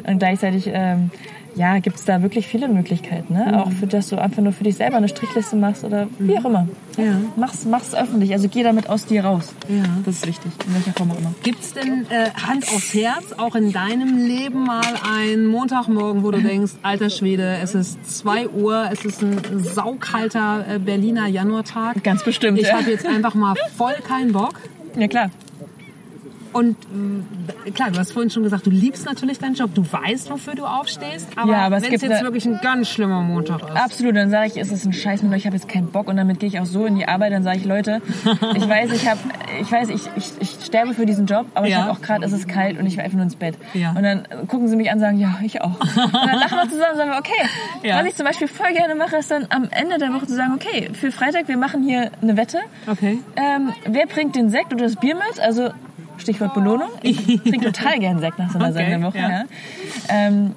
Und 0.07 0.19
gleichzeitig, 0.21 0.71
ähm, 0.73 1.11
ja, 1.59 1.81
gibt's 1.81 2.05
da 2.05 2.23
wirklich 2.23 2.47
viele 2.47 2.69
Möglichkeiten. 2.69 3.35
Ne? 3.35 3.47
Mhm. 3.49 3.55
Auch 3.55 3.73
für 3.73 3.87
dass 3.87 4.09
du 4.09 4.17
einfach 4.17 4.43
nur 4.43 4.53
für 4.53 4.65
dich 4.65 4.77
selber 4.77 4.97
eine 4.97 5.09
Strichliste 5.09 5.57
machst 5.57 5.83
oder 5.83 6.07
wie 6.19 6.39
auch 6.39 6.45
immer. 6.45 6.69
Ja. 6.97 7.21
Mach's, 7.37 7.65
mach's 7.65 7.95
öffentlich. 7.95 8.33
Also 8.33 8.49
geh 8.49 8.63
damit 8.63 8.89
aus 8.89 9.07
dir 9.07 9.25
raus. 9.25 9.55
Ja. 9.69 9.85
Das 10.05 10.17
ist 10.17 10.27
wichtig. 10.27 10.53
In 10.67 10.75
welcher 10.75 10.93
Form 10.93 11.11
auch 11.11 11.19
immer. 11.19 11.35
Gibt's 11.43 11.75
denn 11.75 12.07
äh, 12.11 12.31
Hand 12.31 12.69
aufs 12.69 12.95
Herz 12.95 13.33
auch 13.37 13.57
in 13.57 13.73
deinem 13.73 14.19
Leben 14.19 14.65
mal 14.65 14.95
einen 15.13 15.47
Montagmorgen, 15.47 16.23
wo 16.23 16.31
du 16.31 16.41
denkst, 16.41 16.73
alter 16.83 17.11
Schwede, 17.11 17.59
es 17.63 17.75
ist 17.75 18.19
2 18.19 18.49
Uhr, 18.51 18.89
es 18.93 19.05
ist 19.05 19.23
ein 19.23 19.41
saukalter 19.63 20.65
äh, 20.69 20.79
Berliner 20.79 21.27
Januartag. 21.27 22.05
Ganz 22.05 22.23
bestimmt, 22.25 22.59
Ich 22.59 22.69
ja. 22.69 22.79
habe 22.79 22.91
jetzt 22.91 23.07
einfach 23.07 23.35
mal 23.35 23.55
voll 23.77 23.95
keinen 24.07 24.33
Bock. 24.33 24.55
Ja, 24.97 25.09
klar. 25.09 25.31
Und 26.59 26.77
äh, 27.67 27.71
klar, 27.71 27.91
du 27.91 27.99
hast 27.99 28.13
vorhin 28.13 28.31
schon 28.31 28.43
gesagt, 28.43 28.67
du 28.67 28.71
liebst 28.71 29.07
natürlich 29.07 29.39
deinen 29.39 29.55
Job, 29.55 29.71
du 29.75 29.83
weißt, 29.91 30.31
wofür 30.31 30.55
du 30.55 30.65
aufstehst, 30.65 31.29
aber, 31.37 31.53
Ja, 31.53 31.59
aber 31.67 31.77
es 31.77 31.83
wenn 31.85 31.95
es 31.95 32.01
gibt 32.01 32.13
jetzt 32.13 32.23
wirklich 32.25 32.47
ein 32.47 32.59
ganz 32.63 32.89
schlimmer 32.89 33.21
Montag 33.23 33.63
ist. 33.63 33.77
Absolut, 33.77 34.17
dann 34.17 34.31
sage 34.31 34.49
ich, 34.49 34.57
es 34.57 34.73
ist 34.73 34.85
ein 34.85 34.93
Scheiß 34.93 35.23
mit 35.23 35.33
euch, 35.33 35.39
ich 35.39 35.47
habe 35.47 35.57
jetzt 35.57 35.69
keinen 35.69 35.89
Bock 35.91 36.09
und 36.09 36.17
damit 36.17 36.41
gehe 36.41 36.49
ich 36.49 36.59
auch 36.59 36.67
so 36.67 36.85
in 36.87 36.97
die 36.97 37.07
Arbeit, 37.07 37.33
dann 37.33 37.43
sage 37.45 37.59
ich, 37.59 37.65
Leute, 37.65 38.03
ich 38.57 38.69
weiß, 38.69 38.93
ich 38.93 39.09
habe, 39.09 39.21
ich 39.61 39.71
weiß, 39.71 39.89
ich, 39.91 40.03
ich, 40.17 40.33
ich 40.41 40.51
sterbe 40.65 40.95
für 40.95 41.07
diesen 41.07 41.27
Job, 41.27 41.47
aber 41.55 41.67
ich 41.67 41.73
Ja. 41.73 41.83
habe 41.83 41.93
auch 41.93 42.01
gerade, 42.01 42.25
es 42.27 42.33
ist 42.33 42.49
kalt 42.49 42.79
und 42.79 42.87
ich 42.87 42.97
will 42.97 43.05
einfach 43.05 43.17
nur 43.17 43.25
ins 43.25 43.37
Bett. 43.37 43.55
Ja. 43.75 43.91
Und 43.91 44.03
dann 44.03 44.25
gucken 44.49 44.69
sie 44.69 44.77
mich 44.77 44.91
an 44.91 44.95
und 44.97 45.01
sagen, 45.01 45.19
ja, 45.19 45.39
ich 45.43 45.61
auch. 45.63 45.79
Und 45.81 45.97
dann 46.15 46.39
lachen 46.41 46.57
wir 46.59 46.69
zusammen 46.69 46.93
und 46.93 46.97
sagen, 46.99 47.11
wir, 47.11 47.19
okay. 47.19 47.49
Ja. 47.89 48.01
Was 48.01 48.07
ich 48.07 48.17
zum 48.17 48.27
Beispiel 48.27 48.49
voll 48.49 48.73
gerne 48.73 48.95
mache, 48.97 49.17
ist 49.17 49.31
dann 49.31 49.47
am 49.51 49.69
Ende 49.71 49.99
der 49.99 50.13
Woche 50.13 50.27
zu 50.27 50.35
sagen, 50.35 50.55
okay, 50.55 50.91
für 50.93 51.13
Freitag, 51.13 51.47
wir 51.49 51.57
machen 51.57 51.83
hier 51.85 52.11
eine 52.21 52.37
Wette. 52.37 52.59
Okay. 52.87 53.19
Ähm, 53.37 53.73
wer 53.87 54.07
bringt 54.07 54.35
den 54.35 54.51
Sekt 54.51 54.73
oder 54.73 54.85
das 54.85 54.97
Bier 54.97 55.15
mit? 55.15 55.39
Also 55.41 55.71
Stichwort 56.19 56.55
Belohnung. 56.55 56.89
Ich 57.03 57.25
trinke 57.43 57.73
total 57.73 57.99
gern 57.99 58.19
Sekt 58.21 58.39
nach 58.39 58.51
so 58.51 58.59
einer 58.59 58.71
Okay, 58.71 58.91
Sendewoche. 58.91 59.19
ja. 59.19 59.29
Ja. 59.31 59.45
Ähm, 60.09 60.53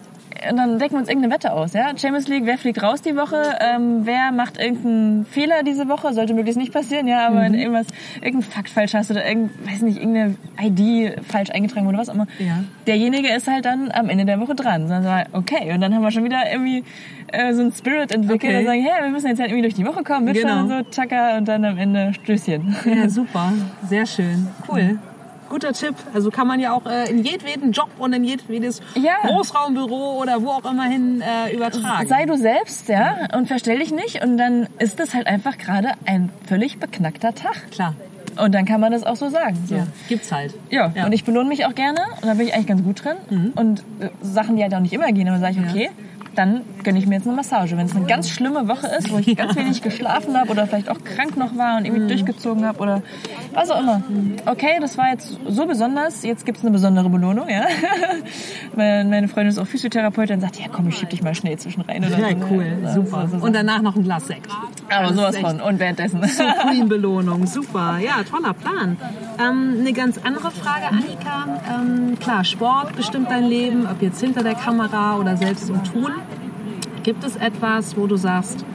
und 0.49 0.57
dann 0.57 0.79
decken 0.79 0.93
wir 0.95 0.99
uns 1.01 1.07
irgendeine 1.07 1.35
Wette 1.35 1.53
aus. 1.53 1.73
Ja? 1.73 1.89
Champions 1.95 2.27
League, 2.27 2.45
wer 2.47 2.57
fliegt 2.57 2.81
raus 2.81 3.03
die 3.03 3.15
Woche? 3.15 3.37
Ähm, 3.59 4.07
wer 4.07 4.31
macht 4.31 4.57
irgendeinen 4.59 5.23
Fehler 5.27 5.61
diese 5.61 5.87
Woche? 5.87 6.13
Sollte 6.13 6.33
möglichst 6.33 6.57
nicht 6.59 6.73
passieren, 6.73 7.07
ja. 7.07 7.27
Aber 7.27 7.35
Mhm. 7.41 7.43
wenn 7.43 7.53
irgendwas, 7.53 7.85
irgendein 8.21 8.49
Fakt 8.49 8.69
falsch 8.69 8.95
hast 8.95 9.11
oder 9.11 9.23
irgend, 9.23 9.51
weiß 9.69 9.83
nicht, 9.83 9.99
irgendeine 9.99 10.35
ID 10.59 11.21
falsch 11.27 11.51
eingetragen 11.51 11.85
wurde, 11.85 11.99
was 11.99 12.09
auch 12.09 12.15
immer. 12.15 12.25
Ja. 12.39 12.63
Derjenige 12.87 13.27
ist 13.31 13.47
halt 13.47 13.65
dann 13.65 13.91
am 13.91 14.09
Ende 14.09 14.25
der 14.25 14.39
Woche 14.39 14.55
dran. 14.55 14.89
Dann 14.89 15.03
sagen 15.03 15.27
wir, 15.31 15.39
okay, 15.39 15.71
und 15.75 15.81
dann 15.81 15.93
haben 15.93 16.01
wir 16.01 16.09
schon 16.09 16.23
wieder 16.23 16.41
irgendwie 16.51 16.83
äh, 17.27 17.53
so 17.53 17.61
einen 17.61 17.71
Spirit 17.71 18.11
entwickelt 18.11 18.51
Okay. 18.51 18.59
und 18.61 18.65
sagen, 18.65 18.81
hey, 18.81 19.03
wir 19.03 19.11
müssen 19.11 19.27
jetzt 19.27 19.39
halt 19.39 19.49
irgendwie 19.51 19.61
durch 19.69 19.75
die 19.75 19.85
Woche 19.85 20.01
kommen, 20.03 20.25
mitfahren 20.25 20.67
Genau. 20.67 20.77
und 20.79 20.85
so, 20.85 20.89
tschakka, 20.91 21.37
und 21.37 21.47
dann 21.47 21.63
am 21.65 21.77
Ende 21.77 22.13
Stößchen. 22.15 22.75
Ja, 22.85 23.07
super. 23.09 23.53
Sehr 23.87 24.07
schön. 24.07 24.47
Cool. 24.67 24.97
Guter 25.51 25.73
Tipp. 25.73 25.93
Also 26.13 26.31
kann 26.31 26.47
man 26.47 26.59
ja 26.59 26.73
auch 26.73 26.85
äh, 26.85 27.09
in 27.11 27.23
jedweden 27.23 27.71
Job 27.73 27.89
und 27.99 28.13
in 28.13 28.23
jedwedes 28.23 28.81
Ja. 28.95 29.15
Großraumbüro 29.27 30.19
oder 30.21 30.41
wo 30.41 30.49
auch 30.49 30.65
immer 30.71 30.85
hin 30.85 31.21
äh, 31.21 31.53
übertragen. 31.53 32.07
Sei 32.07 32.25
du 32.25 32.37
selbst, 32.37 32.87
ja, 32.89 33.27
und 33.35 33.47
verstell 33.47 33.79
dich 33.79 33.91
nicht. 33.91 34.23
Und 34.23 34.37
dann 34.37 34.67
ist 34.79 34.99
das 34.99 35.13
halt 35.13 35.27
einfach 35.27 35.57
gerade 35.57 35.89
ein 36.05 36.29
völlig 36.47 36.79
beknackter 36.79 37.35
Tag. 37.35 37.69
Klar. 37.71 37.93
Und 38.41 38.55
dann 38.55 38.63
kann 38.65 38.79
man 38.79 38.93
das 38.93 39.03
auch 39.03 39.17
so 39.17 39.27
sagen. 39.29 39.57
So. 39.67 39.75
Ja. 39.75 39.87
Gibt's 40.07 40.31
halt. 40.31 40.53
Ja, 40.69 40.87
Ja. 40.95 41.01
Mhm. 41.01 41.05
und 41.07 41.11
ich 41.11 41.25
belohne 41.25 41.49
mich 41.49 41.65
auch 41.65 41.75
gerne 41.75 41.99
und 42.21 42.27
da 42.27 42.33
bin 42.33 42.47
ich 42.47 42.53
eigentlich 42.53 42.67
ganz 42.67 42.81
gut 42.83 43.03
drin. 43.03 43.51
Und 43.55 43.81
äh, 43.99 44.09
Sachen, 44.21 44.55
die 44.55 44.63
halt 44.63 44.73
auch 44.73 44.79
nicht 44.79 44.93
immer 44.93 45.11
gehen, 45.11 45.27
aber 45.27 45.39
sage 45.39 45.57
ich, 45.59 45.69
okay, 45.69 45.89
dann 46.35 46.61
gönne 46.83 46.99
ich 46.99 47.07
mir 47.07 47.15
jetzt 47.15 47.27
eine 47.27 47.35
Massage. 47.35 47.77
Wenn 47.77 47.85
es 47.85 47.95
eine 47.95 48.05
ganz 48.05 48.29
schlimme 48.29 48.67
Woche 48.67 48.87
ist, 48.97 49.11
wo 49.11 49.17
ich 49.17 49.35
ganz 49.35 49.55
wenig 49.55 49.81
geschlafen 49.81 50.37
habe 50.37 50.49
oder 50.49 50.67
vielleicht 50.67 50.89
auch 50.89 51.03
krank 51.03 51.37
noch 51.37 51.57
war 51.57 51.77
und 51.77 51.85
irgendwie 51.85 52.03
mhm. 52.03 52.07
durchgezogen 52.07 52.65
habe 52.65 52.79
oder 52.79 53.01
was 53.53 53.69
auch 53.69 53.79
immer. 53.79 54.01
Okay, 54.45 54.77
das 54.79 54.97
war 54.97 55.09
jetzt 55.09 55.37
so 55.47 55.65
besonders, 55.65 56.23
jetzt 56.23 56.45
gibt 56.45 56.57
es 56.57 56.63
eine 56.63 56.71
besondere 56.71 57.09
Belohnung, 57.09 57.49
ja. 57.49 57.65
Meine 58.75 59.27
Freundin 59.27 59.49
ist 59.49 59.59
auch 59.59 59.67
Physiotherapeutin 59.67 60.35
und 60.35 60.41
sagt, 60.41 60.57
ja 60.59 60.67
komm, 60.71 60.87
ich 60.87 60.97
schieb 60.97 61.09
dich 61.09 61.21
mal 61.21 61.35
schnell 61.35 61.57
zwischen 61.57 61.81
rein. 61.81 62.03
Oder 62.05 62.17
ja, 62.17 62.29
so. 62.29 62.45
cool, 62.49 62.65
ja, 62.83 62.93
super. 62.93 63.27
So, 63.29 63.39
so, 63.39 63.45
und 63.45 63.53
danach 63.53 63.81
noch 63.81 63.95
ein 63.95 64.03
Glas 64.03 64.27
Sekt. 64.27 64.49
Aber 64.89 65.13
sowas 65.13 65.37
von. 65.37 65.59
Und 65.61 65.79
währenddessen. 65.79 66.21
Supreme-Belohnung, 66.23 67.45
super. 67.47 67.97
Ja, 67.99 68.23
toller 68.23 68.53
Plan. 68.53 68.97
Ähm, 69.39 69.77
eine 69.79 69.93
ganz 69.93 70.19
andere 70.23 70.51
Frage, 70.51 70.87
Annika. 70.87 71.59
Ähm, 71.69 72.19
klar, 72.19 72.43
Sport 72.43 72.95
bestimmt 72.95 73.29
dein 73.29 73.45
Leben, 73.45 73.87
ob 73.87 74.01
jetzt 74.01 74.21
hinter 74.21 74.43
der 74.43 74.55
Kamera 74.55 75.17
oder 75.17 75.37
selbst 75.37 75.69
im 75.69 75.83
Tun. 75.83 76.11
Gibt 77.03 77.23
es 77.23 77.35
etwas, 77.35 77.97
wo 77.97 78.07
du 78.07 78.15
sagst, 78.15 78.65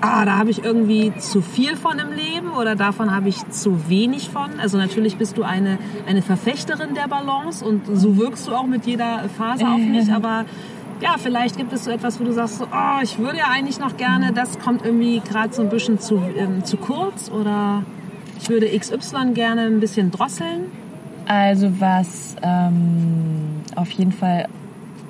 ah, 0.00 0.24
da 0.24 0.38
habe 0.38 0.50
ich 0.50 0.64
irgendwie 0.64 1.12
zu 1.18 1.40
viel 1.40 1.76
von 1.76 1.98
im 1.98 2.12
Leben 2.12 2.50
oder 2.50 2.74
davon 2.74 3.14
habe 3.14 3.28
ich 3.28 3.48
zu 3.50 3.88
wenig 3.88 4.30
von? 4.30 4.58
Also 4.60 4.78
natürlich 4.78 5.16
bist 5.16 5.36
du 5.36 5.42
eine, 5.42 5.78
eine 6.06 6.22
Verfechterin 6.22 6.94
der 6.94 7.08
Balance 7.08 7.64
und 7.64 7.82
so 7.86 8.16
wirkst 8.16 8.48
du 8.48 8.54
auch 8.54 8.66
mit 8.66 8.86
jeder 8.86 9.24
Phase 9.36 9.66
auf 9.66 9.78
mich, 9.80 10.10
aber 10.12 10.44
ja, 11.00 11.16
vielleicht 11.18 11.56
gibt 11.56 11.72
es 11.72 11.84
so 11.84 11.90
etwas, 11.90 12.20
wo 12.20 12.24
du 12.24 12.32
sagst, 12.32 12.58
so, 12.58 12.64
oh, 12.64 13.02
ich 13.02 13.18
würde 13.18 13.38
ja 13.38 13.46
eigentlich 13.50 13.78
noch 13.78 13.96
gerne, 13.96 14.32
das 14.32 14.58
kommt 14.58 14.84
irgendwie 14.84 15.20
gerade 15.20 15.52
so 15.52 15.62
ein 15.62 15.70
bisschen 15.70 15.98
zu, 15.98 16.20
ähm, 16.36 16.64
zu 16.64 16.76
kurz 16.76 17.30
oder 17.30 17.82
ich 18.40 18.48
würde 18.48 18.66
XY 18.66 19.32
gerne 19.34 19.62
ein 19.62 19.80
bisschen 19.80 20.10
drosseln. 20.10 20.66
Also 21.26 21.70
was 21.78 22.36
ähm, 22.42 23.62
auf 23.76 23.90
jeden 23.92 24.12
Fall 24.12 24.48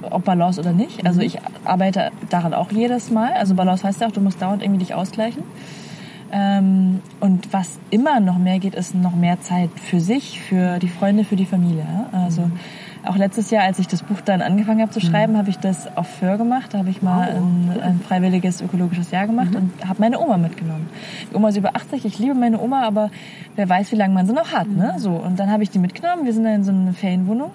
ob 0.09 0.25
Balance 0.25 0.61
oder 0.61 0.73
nicht. 0.73 1.07
Also 1.07 1.21
mhm. 1.21 1.27
ich 1.27 1.39
arbeite 1.65 2.11
daran 2.29 2.55
auch 2.55 2.71
jedes 2.73 3.11
Mal. 3.11 3.33
Also 3.35 3.55
Balance 3.55 3.85
heißt 3.85 4.01
ja 4.01 4.09
auch, 4.09 4.13
du 4.13 4.21
musst 4.21 4.41
dauernd 4.41 4.63
irgendwie 4.63 4.81
dich 4.81 4.95
ausgleichen. 4.95 5.43
Ähm, 6.33 7.01
und 7.19 7.53
was 7.53 7.79
immer 7.91 8.21
noch 8.21 8.39
mehr 8.39 8.59
geht, 8.59 8.75
ist 8.75 8.95
noch 8.95 9.15
mehr 9.15 9.41
Zeit 9.41 9.71
für 9.75 10.01
sich, 10.01 10.41
für 10.41 10.79
die 10.79 10.89
Freunde, 10.89 11.25
für 11.25 11.37
die 11.37 11.47
Familie. 11.47 11.85
Also 12.13 12.43
mhm. 12.43 12.53
auch 13.05 13.17
letztes 13.17 13.51
Jahr, 13.51 13.65
als 13.65 13.81
ich 13.81 13.89
das 13.89 14.05
Buch 14.05 14.21
dann 14.21 14.41
angefangen 14.41 14.81
habe 14.81 14.93
zu 14.93 15.05
mhm. 15.05 15.11
schreiben, 15.11 15.33
mhm. 15.33 15.39
habe 15.39 15.51
ich 15.51 15.59
das 15.59 15.97
auf 15.97 16.07
Föhr 16.07 16.37
gemacht. 16.37 16.73
Da 16.73 16.79
habe 16.79 16.91
ich 16.91 17.03
mal 17.03 17.35
oh. 17.35 17.39
ein, 17.39 17.81
ein, 17.83 18.01
freiwilliges 18.01 18.61
ökologisches 18.61 19.11
Jahr 19.11 19.27
gemacht 19.27 19.51
mhm. 19.51 19.57
und 19.57 19.89
habe 19.89 20.01
meine 20.01 20.21
Oma 20.21 20.37
mitgenommen. 20.37 20.89
Die 21.31 21.35
Oma 21.35 21.49
ist 21.49 21.57
über 21.57 21.75
80, 21.75 22.05
ich 22.05 22.19
liebe 22.21 22.35
meine 22.35 22.61
Oma, 22.61 22.83
aber 22.83 23.11
wer 23.57 23.69
weiß, 23.69 23.91
wie 23.91 23.97
lange 23.97 24.15
man 24.15 24.27
sie 24.27 24.33
noch 24.33 24.53
hat. 24.53 24.69
Ne? 24.69 24.93
Mhm. 24.95 25.01
So, 25.01 25.11
und 25.11 25.41
dann 25.41 25.51
habe 25.51 25.65
ich 25.65 25.71
die 25.71 25.81
mitgenommen. 25.81 26.27
Wir 26.27 26.33
sind 26.33 26.45
dann 26.45 26.55
in 26.55 26.65
so 26.65 26.71
eine 26.71 26.93
Ferienwohnung 26.93 27.51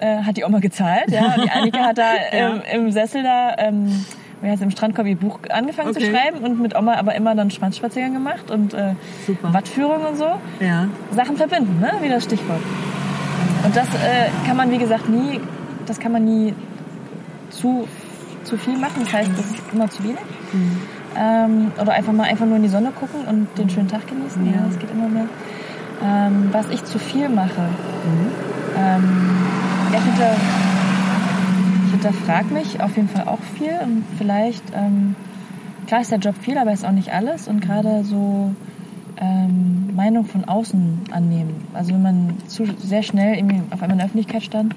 äh, 0.00 0.22
hat 0.22 0.36
die 0.36 0.44
Oma 0.44 0.58
gezahlt. 0.60 1.10
Ja, 1.10 1.34
und 1.34 1.44
die 1.44 1.50
Annika 1.50 1.78
hat 1.80 1.98
da 1.98 2.12
ähm, 2.32 2.62
im 2.72 2.92
Sessel 2.92 3.22
da 3.22 3.54
ähm, 3.58 4.04
wie 4.40 4.48
heißt, 4.48 4.62
im 4.62 4.70
Strandkorb 4.70 5.06
ihr 5.06 5.16
Buch 5.16 5.40
angefangen 5.50 5.90
okay. 5.90 6.00
zu 6.00 6.10
schreiben 6.10 6.38
und 6.38 6.60
mit 6.60 6.76
Oma 6.76 6.94
aber 6.94 7.14
immer 7.14 7.34
dann 7.34 7.50
Schwanzspaziergang 7.50 8.14
gemacht 8.14 8.50
und 8.50 8.74
äh, 8.74 8.94
Wattführung 9.42 10.04
und 10.04 10.16
so. 10.16 10.26
Ja. 10.60 10.88
Sachen 11.10 11.36
verbinden, 11.36 11.80
ne? 11.80 11.92
wie 12.00 12.08
das 12.08 12.24
Stichwort. 12.24 12.60
Und 13.64 13.74
das 13.74 13.88
äh, 13.88 14.28
kann 14.46 14.56
man, 14.56 14.70
wie 14.70 14.78
gesagt, 14.78 15.08
nie, 15.08 15.40
das 15.86 15.98
kann 15.98 16.12
man 16.12 16.24
nie 16.24 16.54
zu, 17.50 17.88
zu 18.44 18.56
viel 18.56 18.76
machen. 18.78 19.02
Das 19.04 19.12
heißt, 19.12 19.30
das 19.36 19.46
ist 19.46 19.62
immer 19.72 19.90
zu 19.90 20.04
wenig. 20.04 20.18
Mhm. 20.52 20.78
Ähm, 21.16 21.72
oder 21.80 21.92
einfach 21.92 22.12
mal 22.12 22.24
einfach 22.24 22.46
nur 22.46 22.56
in 22.56 22.62
die 22.62 22.68
Sonne 22.68 22.92
gucken 22.92 23.22
und 23.26 23.48
den 23.58 23.68
schönen 23.68 23.88
Tag 23.88 24.06
genießen. 24.06 24.44
Ja, 24.46 24.52
ja 24.52 24.66
das 24.66 24.78
geht 24.78 24.90
immer 24.92 25.08
mehr. 25.08 25.26
Ähm, 26.04 26.50
was 26.52 26.68
ich 26.70 26.84
zu 26.84 26.98
viel 26.98 27.28
mache. 27.28 27.62
Mhm. 27.62 28.30
Ähm, 28.76 29.47
ich, 29.96 30.04
hinter, 30.04 30.36
ich 31.86 31.90
hinterfrage 31.92 32.52
mich 32.52 32.80
auf 32.80 32.96
jeden 32.96 33.08
Fall 33.08 33.26
auch 33.28 33.40
viel 33.56 33.72
und 33.82 34.04
vielleicht, 34.18 34.62
ähm, 34.74 35.16
klar 35.86 36.00
ist 36.00 36.10
der 36.10 36.18
Job 36.18 36.34
viel, 36.40 36.58
aber 36.58 36.72
ist 36.72 36.84
auch 36.84 36.92
nicht 36.92 37.12
alles 37.12 37.48
und 37.48 37.60
gerade 37.60 38.04
so 38.04 38.54
ähm, 39.20 39.94
Meinung 39.94 40.24
von 40.24 40.44
außen 40.44 41.00
annehmen. 41.10 41.66
Also 41.74 41.92
wenn 41.92 42.02
man 42.02 42.34
zu 42.46 42.66
sehr 42.78 43.02
schnell 43.02 43.36
irgendwie 43.36 43.62
auf 43.70 43.82
einmal 43.82 43.92
in 43.92 43.98
der 43.98 44.06
Öffentlichkeit 44.06 44.42
stand, 44.42 44.74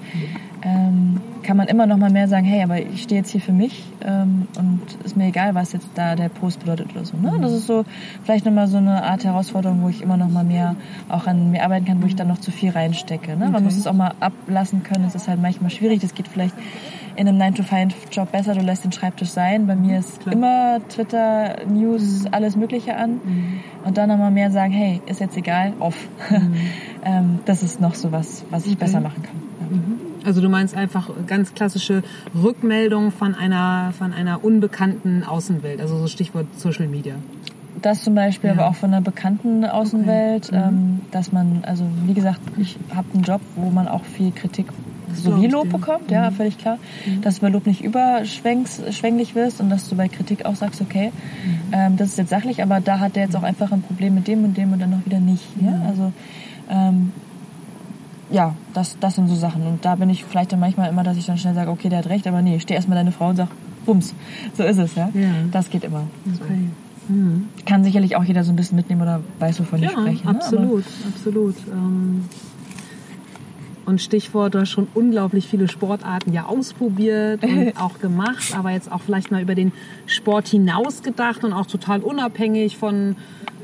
ähm, 0.62 1.20
kann 1.42 1.56
man 1.56 1.68
immer 1.68 1.86
noch 1.86 1.96
mal 1.96 2.10
mehr 2.10 2.28
sagen, 2.28 2.44
hey, 2.44 2.62
aber 2.62 2.80
ich 2.80 3.02
stehe 3.02 3.20
jetzt 3.20 3.30
hier 3.30 3.40
für 3.40 3.52
mich 3.52 3.84
ähm, 4.04 4.46
und 4.58 4.80
ist 5.04 5.16
mir 5.16 5.26
egal, 5.26 5.54
was 5.54 5.72
jetzt 5.72 5.88
da 5.94 6.14
der 6.14 6.28
Post 6.28 6.60
bedeutet 6.60 6.92
oder 6.92 7.04
so. 7.04 7.16
Ne? 7.16 7.36
Das 7.40 7.52
ist 7.52 7.66
so 7.66 7.84
vielleicht 8.24 8.44
noch 8.44 8.52
mal 8.52 8.68
so 8.68 8.76
eine 8.76 9.02
Art 9.04 9.24
Herausforderung, 9.24 9.82
wo 9.82 9.88
ich 9.88 10.02
immer 10.02 10.16
noch 10.16 10.28
mal 10.28 10.44
mehr 10.44 10.76
auch 11.08 11.26
an 11.26 11.50
mir 11.50 11.64
arbeiten 11.64 11.84
kann, 11.84 12.02
wo 12.02 12.06
ich 12.06 12.16
dann 12.16 12.28
noch 12.28 12.38
zu 12.38 12.50
viel 12.50 12.70
reinstecke. 12.70 13.36
Ne? 13.36 13.44
Okay. 13.44 13.52
Man 13.52 13.64
muss 13.64 13.76
es 13.76 13.86
auch 13.86 13.94
mal 13.94 14.14
ablassen 14.20 14.82
können. 14.82 15.04
Es 15.04 15.14
ist 15.14 15.28
halt 15.28 15.40
manchmal 15.40 15.70
schwierig. 15.70 16.00
Das 16.00 16.14
geht 16.14 16.28
vielleicht 16.28 16.54
in 17.16 17.28
einem 17.28 17.40
9-to-5-Job 17.40 18.32
besser. 18.32 18.54
Du 18.54 18.60
lässt 18.60 18.84
den 18.84 18.92
Schreibtisch 18.92 19.30
sein. 19.30 19.66
Bei 19.66 19.76
mir 19.76 19.98
ist 19.98 20.20
Klar. 20.20 20.34
immer 20.34 20.80
Twitter, 20.88 21.56
News, 21.66 22.22
mhm. 22.22 22.28
alles 22.32 22.56
Mögliche 22.56 22.96
an. 22.96 23.20
Mhm. 23.24 23.60
Und 23.84 23.98
dann 23.98 24.08
noch 24.08 24.18
mal 24.18 24.30
mehr 24.30 24.50
sagen, 24.50 24.72
hey, 24.72 25.00
ist 25.06 25.20
jetzt 25.20 25.36
egal, 25.36 25.72
off. 25.80 25.96
Mhm. 26.30 26.54
ähm, 27.04 27.38
das 27.44 27.62
ist 27.62 27.80
noch 27.80 27.94
so 27.94 28.12
was, 28.12 28.44
was 28.50 28.66
ich 28.66 28.72
okay. 28.72 28.84
besser 28.84 29.00
machen 29.00 29.22
kann. 29.22 29.36
Ja. 29.60 29.76
Mhm. 29.76 30.00
Also 30.24 30.40
du 30.40 30.48
meinst 30.48 30.76
einfach 30.76 31.10
ganz 31.26 31.54
klassische 31.54 32.02
Rückmeldung 32.34 33.10
von 33.10 33.34
einer, 33.34 33.92
von 33.98 34.12
einer 34.12 34.44
unbekannten 34.44 35.24
Außenwelt, 35.24 35.80
also 35.80 35.98
so 35.98 36.06
Stichwort 36.06 36.46
Social 36.56 36.86
Media. 36.86 37.16
Das 37.80 38.04
zum 38.04 38.14
Beispiel, 38.14 38.50
ja. 38.50 38.54
aber 38.54 38.68
auch 38.68 38.76
von 38.76 38.92
einer 38.92 39.02
bekannten 39.02 39.64
Außenwelt, 39.64 40.48
okay. 40.48 40.58
mhm. 40.58 40.68
ähm, 40.68 41.00
dass 41.10 41.32
man, 41.32 41.64
also 41.66 41.84
wie 42.06 42.14
gesagt, 42.14 42.40
ich 42.56 42.78
habe 42.94 43.08
einen 43.12 43.24
Job, 43.24 43.40
wo 43.56 43.70
man 43.70 43.88
auch 43.88 44.04
viel 44.04 44.30
Kritik 44.30 44.66
sowie 45.14 45.46
Lob 45.46 45.70
bekommt, 45.70 46.10
ja, 46.10 46.30
mhm. 46.30 46.34
völlig 46.34 46.58
klar. 46.58 46.78
Mhm. 47.06 47.22
Dass 47.22 47.36
du 47.36 47.40
bei 47.42 47.48
Lob 47.48 47.66
nicht 47.66 47.82
überschwänglich 47.82 49.34
wirst 49.34 49.60
und 49.60 49.70
dass 49.70 49.88
du 49.88 49.96
bei 49.96 50.08
Kritik 50.08 50.44
auch 50.44 50.54
sagst, 50.54 50.80
okay, 50.80 51.12
mhm. 51.44 51.72
ähm, 51.72 51.96
das 51.96 52.08
ist 52.10 52.18
jetzt 52.18 52.30
sachlich, 52.30 52.62
aber 52.62 52.80
da 52.80 53.00
hat 53.00 53.16
der 53.16 53.24
jetzt 53.24 53.36
auch 53.36 53.42
einfach 53.42 53.72
ein 53.72 53.82
Problem 53.82 54.14
mit 54.14 54.26
dem 54.28 54.44
und 54.44 54.56
dem 54.56 54.72
und 54.72 54.80
dann 54.80 54.90
noch 54.90 55.04
wieder 55.04 55.20
nicht. 55.20 55.44
Ja? 55.60 55.70
Mhm. 55.70 55.86
Also 55.86 56.12
ähm, 56.70 57.12
ja, 58.30 58.56
das, 58.72 58.96
das 58.98 59.14
sind 59.14 59.28
so 59.28 59.34
Sachen. 59.34 59.66
Und 59.66 59.84
da 59.84 59.94
bin 59.94 60.08
ich 60.08 60.24
vielleicht 60.24 60.52
dann 60.52 60.60
manchmal 60.60 60.88
immer, 60.88 61.02
dass 61.02 61.16
ich 61.16 61.26
dann 61.26 61.38
schnell 61.38 61.54
sage, 61.54 61.70
okay, 61.70 61.88
der 61.88 61.98
hat 61.98 62.08
recht, 62.08 62.26
aber 62.26 62.42
nee, 62.42 62.58
steh 62.60 62.74
erstmal 62.74 62.96
deine 62.96 63.12
Frau 63.12 63.28
und 63.28 63.36
sag, 63.36 63.48
bums. 63.84 64.14
So 64.56 64.62
ist 64.62 64.78
es, 64.78 64.94
ja. 64.94 65.10
ja. 65.12 65.30
Das 65.50 65.70
geht 65.70 65.84
immer. 65.84 66.04
Okay. 66.40 66.68
Mhm. 67.08 67.48
Kann 67.66 67.84
sicherlich 67.84 68.16
auch 68.16 68.24
jeder 68.24 68.44
so 68.44 68.52
ein 68.52 68.56
bisschen 68.56 68.76
mitnehmen 68.76 69.02
oder 69.02 69.20
weiß, 69.38 69.60
wovon 69.60 69.80
ja, 69.80 69.90
ich 69.90 69.92
spreche. 69.92 70.26
Ne? 70.26 70.34
Absolut, 70.34 70.84
absolut. 71.08 71.56
Ähm 71.70 72.24
und 73.84 74.00
Stichwort, 74.00 74.54
du 74.54 74.60
hast 74.60 74.70
schon 74.70 74.88
unglaublich 74.94 75.46
viele 75.46 75.68
Sportarten 75.68 76.32
ja 76.32 76.46
ausprobiert 76.46 77.42
und 77.42 77.72
auch 77.80 77.98
gemacht, 77.98 78.54
aber 78.56 78.70
jetzt 78.70 78.90
auch 78.90 79.00
vielleicht 79.00 79.30
mal 79.30 79.42
über 79.42 79.54
den 79.54 79.72
Sport 80.06 80.48
hinaus 80.48 81.02
gedacht 81.02 81.44
und 81.44 81.52
auch 81.52 81.66
total 81.66 82.00
unabhängig 82.00 82.76
von, 82.76 83.16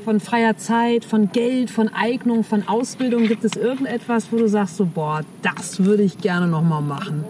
von 0.03 0.19
freier 0.19 0.57
Zeit, 0.57 1.05
von 1.05 1.31
Geld, 1.31 1.69
von 1.69 1.89
Eignung, 1.89 2.43
von 2.43 2.67
Ausbildung. 2.67 3.27
Gibt 3.27 3.43
es 3.43 3.55
irgendetwas, 3.55 4.31
wo 4.31 4.37
du 4.37 4.47
sagst 4.47 4.77
so, 4.77 4.85
boah, 4.85 5.21
das 5.41 5.83
würde 5.83 6.03
ich 6.03 6.17
gerne 6.17 6.47
nochmal 6.47 6.81
machen? 6.81 7.23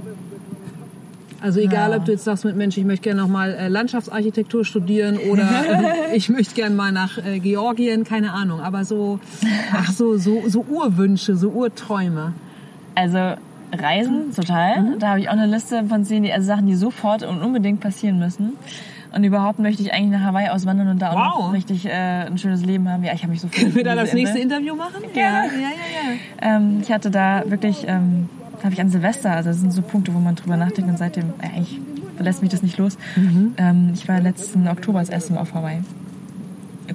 Also 1.42 1.62
egal, 1.62 1.92
ja. 1.92 1.98
ob 1.98 2.06
du 2.06 2.12
jetzt 2.12 2.26
sagst 2.26 2.44
mit 2.44 2.58
Mensch, 2.58 2.78
ich 2.78 2.84
möchte 2.84 3.04
gerne 3.04 3.22
nochmal 3.22 3.54
äh, 3.54 3.68
Landschaftsarchitektur 3.70 4.66
studieren 4.66 5.18
oder 5.32 5.48
ich 6.14 6.30
möchte 6.30 6.54
gerne 6.54 6.76
mal 6.76 6.92
nach 6.92 7.18
äh, 7.18 7.40
Georgien, 7.40 8.04
keine 8.04 8.34
Ahnung. 8.34 8.60
Aber 8.60 8.84
so, 8.84 9.20
ach 9.74 9.92
so, 9.92 10.18
so, 10.18 10.44
so 10.48 10.66
Urwünsche, 10.70 11.38
so 11.38 11.50
Urträume. 11.50 12.34
Also 13.00 13.36
Reisen, 13.72 14.34
total. 14.36 14.82
Mhm. 14.82 15.00
Da 15.00 15.10
habe 15.10 15.22
ich 15.22 15.30
auch 15.30 15.34
eine 15.34 15.46
Liste 15.46 15.86
von 15.86 16.04
zehn 16.04 16.30
also 16.30 16.48
Sachen, 16.48 16.68
die 16.68 16.76
sofort 16.76 17.24
und 17.24 17.42
unbedingt 17.42 17.80
passieren 17.80 18.20
müssen. 18.20 18.58
Und 19.16 19.24
überhaupt 19.24 19.58
möchte 19.58 19.82
ich 19.82 19.94
eigentlich 19.94 20.20
nach 20.20 20.28
Hawaii 20.28 20.50
auswandern 20.50 20.90
und 20.90 21.02
da 21.02 21.14
wow. 21.14 21.20
auch 21.20 21.54
richtig 21.54 21.86
äh, 21.86 21.92
ein 21.92 22.38
schönes 22.38 22.66
Leben 22.66 22.90
haben. 22.90 23.04
Ja, 23.06 23.14
ich 23.14 23.24
habe 23.24 23.32
mich 23.32 23.42
so 23.42 23.48
Können 23.48 23.74
wir 23.74 23.86
da 23.86 23.96
das 23.96 24.14
nächste 24.14 24.38
Interview 24.38 24.76
machen? 24.76 25.02
Ja, 25.16 25.22
ja, 25.22 25.44
ja, 25.46 26.52
ja. 26.52 26.58
Ähm, 26.58 26.80
ich 26.82 26.92
hatte 26.92 27.10
da 27.10 27.44
wirklich, 27.46 27.88
ähm, 27.88 28.28
habe 28.62 28.74
ich 28.74 28.82
an 28.82 28.90
Silvester, 28.90 29.32
also 29.32 29.50
das 29.50 29.62
sind 29.62 29.72
so 29.72 29.82
Punkte, 29.82 30.14
wo 30.14 30.20
man 30.20 30.36
drüber 30.36 30.58
nachdenkt 30.58 30.92
und 30.92 30.98
seitdem, 30.98 31.34
äh, 31.42 31.56
eigentlich 31.56 31.80
verlässt 32.18 32.42
mich 32.42 32.52
das 32.52 32.62
nicht 32.62 32.78
los. 32.78 32.98
Mhm. 33.16 33.54
Ähm, 33.58 33.92
ich 33.94 34.08
war 34.10 34.20
letzten 34.20 34.68
Oktober 34.68 35.00
das 35.00 35.10
erste 35.10 35.34
Mal 35.34 35.42
auf 35.42 35.54
Hawaii 35.54 35.80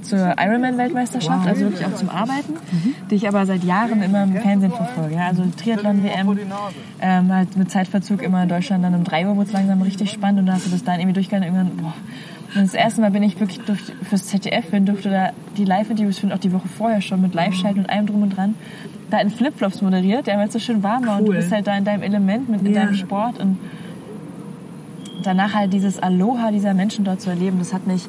zur 0.03 0.35
Ironman-Weltmeisterschaft, 0.39 1.47
also 1.47 1.63
wirklich 1.63 1.87
auch 1.87 1.95
zum 1.95 2.09
Arbeiten, 2.09 2.55
mhm. 2.55 2.95
die 3.11 3.15
ich 3.15 3.29
aber 3.29 3.47
seit 3.47 3.65
Jahren 3.65 4.03
immer 4.03 4.25
im 4.25 4.35
Fernsehen 4.35 4.73
verfolge. 4.73 5.17
Ja? 5.17 5.29
Also 5.29 5.45
Triathlon-WM, 5.57 6.39
ähm, 7.01 7.33
halt 7.33 7.57
mit 7.57 7.71
Zeitverzug 7.71 8.23
immer 8.23 8.43
in 8.43 8.49
Deutschland 8.49 8.85
dann 8.85 8.95
um 8.95 9.05
3 9.05 9.27
Uhr 9.27 9.37
wurde 9.37 9.47
es 9.47 9.53
langsam 9.53 9.83
richtig 9.83 10.11
spannend 10.11 10.41
und 10.41 10.47
da 10.47 10.55
hast 10.55 10.67
du 10.67 10.71
das 10.71 10.85
dann 10.85 11.01
irgendwie 11.01 11.15
durchgegangen 11.15 11.55
irgendwann, 11.55 11.77
boah. 11.77 11.95
Und 12.55 12.63
das 12.63 12.75
erste 12.75 13.01
Mal 13.01 13.11
bin 13.11 13.25
ich 13.25 13.41
wirklich 13.41 13.61
durch, 13.63 13.81
fürs 14.09 14.27
ZDF 14.27 14.71
bin, 14.71 14.87
durfte 14.87 15.11
da 15.11 15.31
die 15.57 15.65
Live-Interviews 15.65 16.21
führen, 16.21 16.33
auch 16.33 16.39
die 16.39 16.53
Woche 16.53 16.69
vorher 16.69 17.01
schon 17.01 17.21
mit 17.21 17.35
Live-Schalten 17.35 17.81
und 17.81 17.91
allem 17.91 18.07
drum 18.07 18.23
und 18.23 18.37
dran, 18.37 18.55
da 19.11 19.19
in 19.19 19.31
Flipflops 19.31 19.83
moderiert, 19.83 20.29
der 20.29 20.39
weil 20.39 20.47
es 20.47 20.53
so 20.53 20.61
schön 20.61 20.83
warm 20.83 21.07
war 21.07 21.17
cool. 21.17 21.21
und 21.21 21.27
du 21.27 21.33
bist 21.33 21.51
halt 21.51 21.67
da 21.67 21.77
in 21.77 21.85
deinem 21.85 22.03
Element, 22.03 22.49
mit 22.49 22.63
in 22.63 22.73
ja. 22.73 22.85
deinem 22.85 22.95
Sport 22.95 23.41
und 23.41 23.59
danach 25.25 25.55
halt 25.55 25.73
dieses 25.73 25.99
Aloha 25.99 26.53
dieser 26.53 26.75
Menschen 26.75 27.05
dort 27.05 27.21
zu 27.21 27.31
erleben, 27.31 27.59
das 27.59 27.73
hat 27.73 27.87
mich 27.87 28.07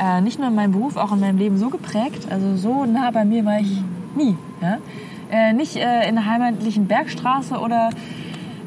äh, 0.00 0.20
nicht 0.20 0.38
nur 0.38 0.48
in 0.48 0.54
meinem 0.54 0.72
Beruf, 0.72 0.96
auch 0.96 1.12
in 1.12 1.20
meinem 1.20 1.38
Leben 1.38 1.58
so 1.58 1.70
geprägt. 1.70 2.28
Also 2.30 2.56
so 2.56 2.86
nah 2.86 3.10
bei 3.10 3.24
mir 3.24 3.44
war 3.44 3.60
ich 3.60 3.82
nie. 4.16 4.36
Ja? 4.60 4.78
Äh, 5.30 5.52
nicht 5.52 5.76
äh, 5.76 6.08
in 6.08 6.16
der 6.16 6.26
heimatlichen 6.26 6.86
Bergstraße 6.86 7.58
oder 7.58 7.90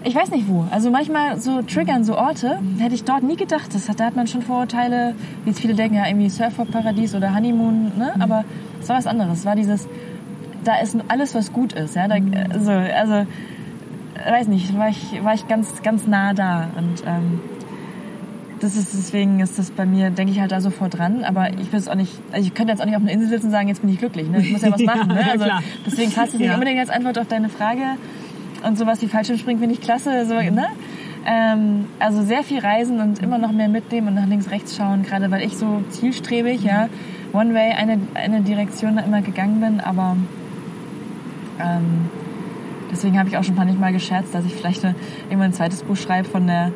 ich 0.05 0.15
weiß 0.15 0.31
nicht 0.31 0.47
wo. 0.49 0.65
Also 0.69 0.91
manchmal 0.91 1.39
so 1.39 1.61
triggern, 1.61 2.03
so 2.03 2.17
Orte, 2.17 2.59
hätte 2.77 2.93
ich 2.93 3.03
dort 3.03 3.23
nie 3.23 3.37
gedacht. 3.37 3.73
Das 3.73 3.87
hat, 3.89 3.99
da 3.99 4.05
hat 4.05 4.15
man 4.15 4.27
schon 4.27 4.41
Vorurteile, 4.41 5.15
wie 5.43 5.49
jetzt 5.49 5.61
viele 5.61 5.75
denken, 5.75 5.95
ja 5.95 6.07
irgendwie 6.07 6.29
Surferparadies 6.29 7.15
oder 7.15 7.33
Honeymoon, 7.33 7.93
ne? 7.97 8.11
Mhm. 8.15 8.21
Aber 8.21 8.43
es 8.81 8.89
war 8.89 8.97
was 8.97 9.07
anderes. 9.07 9.39
Es 9.39 9.45
war 9.45 9.55
dieses, 9.55 9.87
da 10.63 10.77
ist 10.79 10.97
alles, 11.07 11.33
was 11.35 11.53
gut 11.53 11.73
ist. 11.73 11.95
Ja? 11.95 12.07
Da, 12.07 12.15
also, 12.51 12.71
also, 12.71 13.27
weiß 14.29 14.47
nicht, 14.49 14.77
war 14.77 14.89
ich, 14.89 15.23
war 15.23 15.33
ich 15.33 15.47
ganz, 15.47 15.81
ganz 15.83 16.05
nah 16.05 16.33
da. 16.33 16.67
Und 16.77 17.03
ähm, 17.05 17.39
das 18.63 18.77
ist, 18.77 18.93
deswegen 18.93 19.41
ist 19.41 19.59
das 19.59 19.71
bei 19.71 19.85
mir, 19.85 20.09
denke 20.09 20.31
ich 20.31 20.39
halt 20.39 20.51
da 20.51 20.61
sofort 20.61 20.97
dran. 20.97 21.23
Aber 21.25 21.49
ich 21.51 21.71
will 21.71 21.79
es 21.79 21.89
auch 21.89 21.95
nicht, 21.95 22.13
also 22.31 22.47
ich 22.47 22.53
könnte 22.53 22.71
jetzt 22.71 22.81
auch 22.81 22.85
nicht 22.85 22.95
auf 22.95 23.01
einer 23.01 23.11
Insel 23.11 23.29
sitzen 23.29 23.47
und 23.47 23.51
sagen, 23.51 23.67
jetzt 23.67 23.81
bin 23.81 23.89
ich 23.89 23.99
glücklich. 23.99 24.29
Ne? 24.29 24.39
Ich 24.39 24.51
muss 24.51 24.61
ja 24.61 24.71
was 24.71 24.81
machen. 24.85 25.09
Ne? 25.09 25.25
Also, 25.29 25.45
deswegen 25.85 26.11
passt 26.11 26.33
es 26.33 26.39
nicht 26.39 26.47
ja. 26.47 26.53
unbedingt 26.53 26.79
als 26.79 26.89
Antwort 26.89 27.19
auf 27.19 27.27
deine 27.27 27.49
Frage. 27.49 27.81
Und 28.65 28.77
sowas 28.77 29.01
wie 29.01 29.07
Fallschirmspringen 29.07 29.59
finde 29.59 29.75
ich 29.75 29.81
klasse. 29.81 30.25
So, 30.25 30.35
ne? 30.35 30.67
Ähm, 31.25 31.85
also 31.99 32.23
sehr 32.23 32.43
viel 32.43 32.59
reisen 32.59 32.99
und 32.99 33.19
immer 33.19 33.37
noch 33.37 33.51
mehr 33.51 33.67
mitnehmen 33.67 34.07
und 34.09 34.15
nach 34.15 34.27
links, 34.27 34.49
rechts 34.49 34.75
schauen, 34.75 35.03
gerade 35.03 35.29
weil 35.31 35.43
ich 35.43 35.57
so 35.57 35.81
zielstrebig, 35.89 36.63
ja, 36.63 36.89
One 37.31 37.53
Way, 37.53 37.73
eine, 37.73 37.99
eine 38.13 38.41
Direktion 38.41 38.97
da 38.97 39.03
immer 39.03 39.21
gegangen 39.21 39.61
bin, 39.61 39.79
aber 39.79 40.17
ähm, 41.59 42.09
deswegen 42.91 43.17
habe 43.17 43.29
ich 43.29 43.37
auch 43.37 43.43
schon 43.43 43.55
manchmal 43.55 43.93
gescherzt, 43.93 44.35
dass 44.35 44.45
ich 44.45 44.53
vielleicht 44.53 44.83
eine, 44.83 44.95
irgendwann 45.29 45.51
ein 45.51 45.53
zweites 45.53 45.83
Buch 45.83 45.95
schreibe 45.95 46.27
von 46.27 46.45
der 46.45 46.73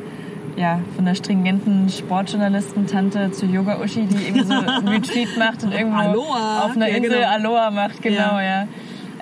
ja, 0.58 0.80
von 0.96 1.04
der 1.04 1.14
stringenten 1.14 1.88
Sportjournalisten-Tante 1.88 3.30
zu 3.30 3.46
Yoga-Uschi, 3.46 4.06
die 4.06 4.26
irgendwie 4.26 4.44
so 4.44 4.54
ein 4.54 4.88
Retreat 4.88 5.36
macht 5.38 5.62
und 5.62 5.72
irgendwo 5.72 5.98
Aloha. 5.98 6.64
auf 6.64 6.76
einer 6.76 6.88
Insel 6.88 7.20
ja, 7.20 7.36
genau. 7.36 7.50
Aloha 7.50 7.70
macht, 7.70 8.02
genau, 8.02 8.38
ja. 8.38 8.42
ja. 8.42 8.68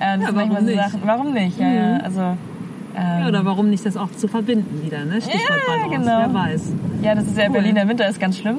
Äh, 0.01 0.21
ja 0.21 0.29
warum, 0.33 0.65
nicht? 0.65 0.77
Sachen, 0.77 1.01
warum 1.05 1.33
nicht? 1.33 1.59
Ja, 1.59 1.67
mhm. 1.67 1.75
ja, 1.75 1.97
also, 1.99 2.21
ähm, 2.21 2.37
ja, 2.97 3.29
oder 3.29 3.45
warum 3.45 3.69
nicht 3.69 3.85
das 3.85 3.97
auch 3.97 4.11
zu 4.11 4.29
verbinden 4.29 4.83
wieder, 4.83 5.05
ne? 5.05 5.21
Stichwort 5.21 5.61
ja, 5.69 5.99
genau. 5.99 6.21
Wer 6.21 6.35
weiß. 6.35 6.73
Ja, 7.03 7.15
das 7.15 7.27
ist 7.27 7.37
ja 7.37 7.47
cool. 7.47 7.53
Berliner 7.53 7.87
Winter 7.87 8.09
ist 8.09 8.19
ganz 8.19 8.39
schlimm. 8.39 8.59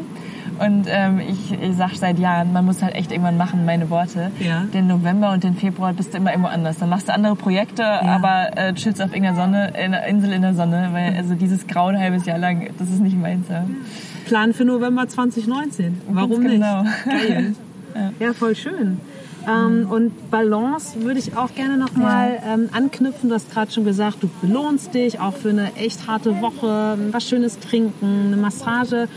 Und 0.60 0.86
ähm, 0.88 1.20
ich, 1.20 1.52
ich 1.52 1.76
sage 1.76 1.96
seit 1.96 2.20
Jahren, 2.20 2.54
man 2.54 2.66
muss 2.66 2.82
halt 2.82 2.96
echt 2.96 3.12
irgendwann 3.12 3.38
machen, 3.38 3.66
meine 3.66 3.90
Worte. 3.90 4.32
Ja. 4.40 4.64
Den 4.74 4.88
November 4.88 5.32
und 5.32 5.44
den 5.44 5.56
Februar 5.56 5.94
bist 5.94 6.14
du 6.14 6.18
immer 6.18 6.32
irgendwo 6.32 6.50
anders. 6.50 6.78
Dann 6.78 6.90
machst 6.90 7.08
du 7.08 7.14
andere 7.14 7.36
Projekte, 7.36 7.84
ja. 7.84 8.02
aber 8.02 8.58
äh, 8.58 8.74
chillst 8.74 9.02
auf 9.02 9.14
irgendeiner 9.14 9.36
Sonne, 9.36 9.68
in 9.70 9.94
einer 9.94 10.06
Insel 10.06 10.32
in 10.34 10.42
der 10.42 10.54
Sonne, 10.54 10.90
weil 10.92 11.16
also 11.16 11.36
dieses 11.36 11.68
grau 11.68 11.88
ein 11.88 12.00
halbes 12.00 12.26
Jahr 12.26 12.38
lang, 12.38 12.70
das 12.78 12.90
ist 12.90 13.00
nicht 13.00 13.18
meins. 13.18 13.48
Ja. 13.50 13.66
Plan 14.26 14.54
für 14.54 14.66
November 14.66 15.08
2019. 15.08 16.02
Warum 16.10 16.42
genau. 16.42 16.84
nicht? 16.84 17.06
Geil. 17.06 17.56
ja. 17.96 18.12
ja, 18.20 18.34
voll 18.34 18.56
schön. 18.56 19.00
Ähm, 19.48 19.88
und 19.90 20.30
Balance 20.30 21.02
würde 21.02 21.20
ich 21.20 21.38
auch 21.38 21.54
gerne 21.56 21.78
nochmal 21.78 22.40
ja. 22.44 22.54
ähm, 22.54 22.70
anknüpfen. 22.74 23.30
Du 23.30 23.36
hast 23.36 23.52
gerade 23.52 23.72
schon 23.72 23.86
gesagt, 23.86 24.22
du 24.22 24.30
belohnst 24.42 24.94
dich 24.94 25.22
auch 25.22 25.34
für 25.34 25.50
eine 25.50 25.74
echt 25.76 26.08
harte 26.08 26.42
Woche, 26.42 26.98
was 27.12 27.28
Schönes 27.28 27.58
trinken, 27.60 28.26
eine 28.28 28.38
Massage 28.38 29.08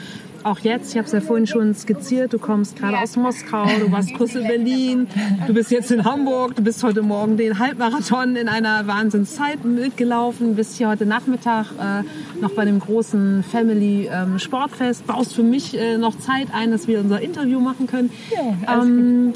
auch 0.44 0.60
jetzt, 0.60 0.90
ich 0.90 0.96
habe 0.96 1.06
es 1.06 1.12
ja 1.12 1.20
vorhin 1.20 1.46
schon 1.46 1.74
skizziert, 1.74 2.32
du 2.32 2.38
kommst 2.38 2.76
gerade 2.76 2.98
aus 2.98 3.16
Moskau, 3.16 3.66
du 3.78 3.90
warst 3.92 4.14
kurz 4.14 4.34
in 4.34 4.46
Berlin, 4.46 5.06
du 5.46 5.54
bist 5.54 5.70
jetzt 5.70 5.90
in 5.90 6.04
Hamburg, 6.04 6.56
du 6.56 6.62
bist 6.62 6.82
heute 6.82 7.02
Morgen 7.02 7.36
den 7.36 7.58
Halbmarathon 7.58 8.36
in 8.36 8.48
einer 8.48 8.86
Wahnsinnszeit 8.86 9.64
mitgelaufen, 9.64 10.56
bist 10.56 10.76
hier 10.76 10.88
heute 10.88 11.06
Nachmittag 11.06 11.66
äh, 11.78 12.40
noch 12.40 12.52
bei 12.52 12.64
dem 12.64 12.80
großen 12.80 13.42
Family 13.42 14.08
ähm, 14.10 14.38
Sportfest, 14.38 15.06
baust 15.06 15.34
für 15.34 15.42
mich 15.42 15.78
äh, 15.78 15.98
noch 15.98 16.18
Zeit 16.18 16.48
ein, 16.52 16.70
dass 16.70 16.88
wir 16.88 17.00
unser 17.00 17.20
Interview 17.20 17.60
machen 17.60 17.86
können. 17.86 18.10
Ja, 18.30 18.82
ähm, 18.82 19.32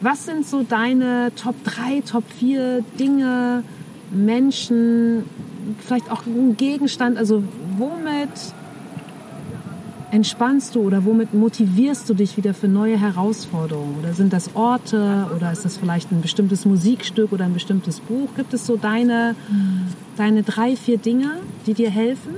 was 0.00 0.26
sind 0.26 0.46
so 0.46 0.62
deine 0.62 1.32
Top 1.36 1.54
3, 1.64 2.02
Top 2.02 2.24
4 2.38 2.84
Dinge, 2.98 3.62
Menschen, 4.10 5.24
vielleicht 5.80 6.10
auch 6.10 6.26
ein 6.26 6.56
Gegenstand, 6.56 7.18
also 7.18 7.42
womit 7.78 8.30
entspannst 10.10 10.74
du 10.74 10.80
oder 10.80 11.04
womit 11.04 11.34
motivierst 11.34 12.08
du 12.08 12.14
dich 12.14 12.36
wieder 12.36 12.54
für 12.54 12.68
neue 12.68 12.98
Herausforderungen? 12.98 13.96
Oder 13.98 14.12
sind 14.12 14.32
das 14.32 14.54
Orte 14.54 15.26
oder 15.34 15.52
ist 15.52 15.64
das 15.64 15.76
vielleicht 15.76 16.12
ein 16.12 16.20
bestimmtes 16.20 16.64
Musikstück 16.64 17.32
oder 17.32 17.44
ein 17.44 17.54
bestimmtes 17.54 18.00
Buch? 18.00 18.28
Gibt 18.36 18.54
es 18.54 18.66
so 18.66 18.76
deine, 18.76 19.34
deine 20.16 20.42
drei, 20.42 20.76
vier 20.76 20.98
Dinge, 20.98 21.38
die 21.66 21.74
dir 21.74 21.90
helfen? 21.90 22.34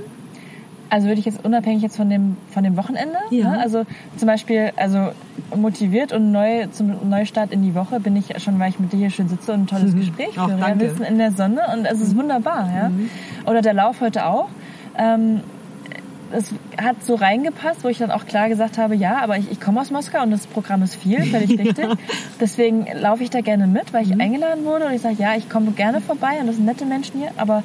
Also 0.91 1.07
würde 1.07 1.19
ich 1.19 1.25
jetzt 1.25 1.45
unabhängig 1.45 1.83
jetzt 1.83 1.97
von 1.97 2.09
dem, 2.09 2.35
von 2.49 2.63
dem 2.63 2.75
Wochenende, 2.75 3.17
ja. 3.29 3.51
ne? 3.51 3.59
also 3.59 3.83
zum 4.17 4.25
Beispiel, 4.25 4.71
also 4.75 5.11
motiviert 5.55 6.13
und 6.13 6.31
neu 6.31 6.65
zum 6.71 7.07
Neustart 7.07 7.51
in 7.51 7.61
die 7.61 7.75
Woche 7.75 7.99
bin 7.99 8.15
ich 8.15 8.41
schon, 8.41 8.59
weil 8.59 8.71
ich 8.71 8.79
mit 8.79 8.91
dir 8.91 8.97
hier 8.97 9.09
schön 9.11 9.29
sitze 9.29 9.53
und 9.53 9.61
ein 9.61 9.67
tolles 9.67 9.93
mhm. 9.93 9.99
Gespräch 9.99 10.33
führe. 10.33 10.57
Wir 10.57 10.89
sitzen 10.89 11.03
in 11.03 11.19
der 11.19 11.31
Sonne 11.31 11.61
und 11.73 11.85
es 11.85 12.01
ist 12.01 12.17
wunderbar. 12.17 12.71
Ja? 12.75 12.89
Mhm. 12.89 13.09
Oder 13.45 13.61
der 13.61 13.75
Lauf 13.75 14.01
heute 14.01 14.25
auch. 14.25 14.49
Ähm, 14.97 15.41
es 16.31 16.53
hat 16.77 17.03
so 17.03 17.15
reingepasst, 17.15 17.83
wo 17.83 17.87
ich 17.87 17.97
dann 17.97 18.11
auch 18.11 18.25
klar 18.25 18.49
gesagt 18.49 18.77
habe, 18.77 18.95
ja, 18.95 19.17
aber 19.21 19.37
ich, 19.37 19.51
ich 19.51 19.59
komme 19.59 19.81
aus 19.81 19.91
Moskau 19.91 20.21
und 20.23 20.31
das 20.31 20.47
Programm 20.47 20.83
ist 20.83 20.95
viel, 20.95 21.23
völlig 21.25 21.49
richtig. 21.59 21.77
Ja. 21.77 21.93
Deswegen 22.39 22.87
laufe 22.93 23.23
ich 23.23 23.29
da 23.29 23.41
gerne 23.41 23.67
mit, 23.67 23.93
weil 23.93 24.03
ich 24.03 24.13
mhm. 24.13 24.21
eingeladen 24.21 24.65
wurde 24.65 24.85
und 24.85 24.93
ich 24.93 25.01
sage, 25.01 25.15
ja, 25.17 25.35
ich 25.35 25.49
komme 25.49 25.71
gerne 25.71 26.01
vorbei 26.01 26.37
und 26.39 26.47
das 26.47 26.55
sind 26.55 26.65
nette 26.65 26.85
Menschen 26.85 27.19
hier, 27.19 27.31
aber 27.37 27.63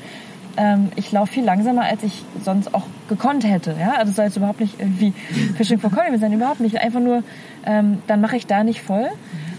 ähm, 0.57 0.91
ich 0.97 1.11
laufe 1.12 1.35
viel 1.35 1.45
langsamer, 1.45 1.83
als 1.83 2.03
ich 2.03 2.23
sonst 2.43 2.75
auch 2.75 2.85
gekonnt 3.09 3.45
hätte. 3.45 3.75
Ja? 3.79 3.95
Also 3.99 4.11
es 4.11 4.17
soll 4.17 4.25
jetzt 4.27 4.37
überhaupt 4.37 4.61
nicht 4.61 4.79
irgendwie 4.79 5.12
Fishing 5.57 5.79
for 5.79 5.91
Comedy 5.91 6.19
sein, 6.19 6.33
überhaupt 6.33 6.61
nicht. 6.61 6.81
Einfach 6.81 7.01
nur, 7.01 7.23
ähm, 7.67 7.99
dann 8.07 8.21
mache 8.21 8.37
ich 8.37 8.47
da 8.47 8.65
nicht 8.65 8.81
voll 8.83 9.09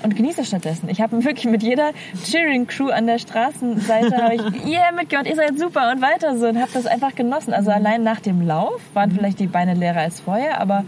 und 0.04 0.16
genieße 0.16 0.46
stattdessen. 0.46 0.90
Ich 0.90 1.02
habe 1.02 1.24
wirklich 1.24 1.46
mit 1.46 1.64
jeder 1.64 1.92
Cheering-Crew 2.24 2.90
an 2.90 3.08
der 3.08 3.20
Straßenseite 3.20 4.18
habe 4.18 4.36
ich 4.36 4.42
yeah, 4.66 4.92
mitgehört, 4.92 5.28
ihr 5.28 5.36
seid 5.36 5.58
super 5.58 5.92
und 5.92 6.02
weiter 6.02 6.38
so 6.38 6.48
und 6.48 6.60
habe 6.60 6.72
das 6.74 6.86
einfach 6.86 7.16
genossen. 7.16 7.54
Also 7.54 7.72
allein 7.72 8.04
nach 8.04 8.20
dem 8.20 8.42
Lauf 8.42 8.82
waren 8.94 9.12
mhm. 9.12 9.16
vielleicht 9.16 9.40
die 9.40 9.48
Beine 9.48 9.74
leerer 9.74 10.02
als 10.02 10.20
vorher, 10.20 10.60
aber 10.62 10.86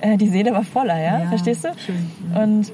äh, 0.00 0.16
die 0.16 0.28
Seele 0.28 0.52
war 0.52 0.64
voller, 0.64 0.98
ja, 0.98 1.20
ja 1.20 1.28
verstehst 1.28 1.64
du? 1.64 1.68
Schön. 1.78 2.10
Und 2.34 2.72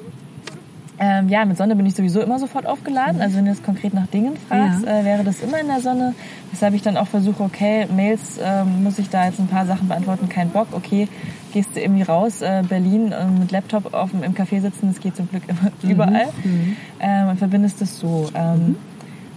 ähm, 1.01 1.29
ja, 1.29 1.45
mit 1.45 1.57
Sonne 1.57 1.77
bin 1.77 1.87
ich 1.87 1.95
sowieso 1.95 2.21
immer 2.21 2.39
sofort 2.39 2.67
aufgeladen. 2.67 3.21
Also 3.21 3.37
wenn 3.37 3.45
du 3.45 3.53
jetzt 3.53 3.65
konkret 3.65 3.95
nach 3.95 4.07
Dingen 4.09 4.37
fragst, 4.49 4.85
ja. 4.85 5.01
äh, 5.01 5.05
wäre 5.05 5.23
das 5.23 5.41
immer 5.41 5.61
in 5.61 5.69
der 5.69 5.81
Sonne. 5.81 6.15
Weshalb 6.51 6.75
ich 6.75 6.83
dann 6.83 6.97
auch 6.97 7.07
versuche, 7.07 7.43
okay, 7.43 7.87
Mails 7.95 8.39
äh, 8.39 8.65
muss 8.65 8.99
ich 8.99 9.09
da 9.09 9.27
jetzt 9.27 9.39
ein 9.39 9.47
paar 9.47 9.67
Sachen 9.67 9.89
beantworten, 9.89 10.29
kein 10.29 10.51
Bock. 10.51 10.69
Okay, 10.73 11.09
gehst 11.53 11.77
du 11.77 11.81
irgendwie 11.81 12.03
raus, 12.03 12.43
äh, 12.43 12.65
Berlin 12.69 13.13
äh, 13.13 13.27
mit 13.27 13.53
Laptop 13.53 13.95
auf, 13.95 14.11
im 14.13 14.35
Café 14.35 14.61
sitzen, 14.61 14.89
das 14.89 15.01
geht 15.01 15.15
zum 15.17 15.29
Glück 15.29 15.43
immer 15.47 15.71
mhm. 15.83 15.91
überall. 15.91 16.27
Mhm. 16.43 16.77
Ähm, 17.01 17.29
und 17.29 17.39
verbindest 17.39 17.81
das 17.81 17.99
so. 17.99 18.29
Ähm, 18.35 18.59
mhm. 18.59 18.77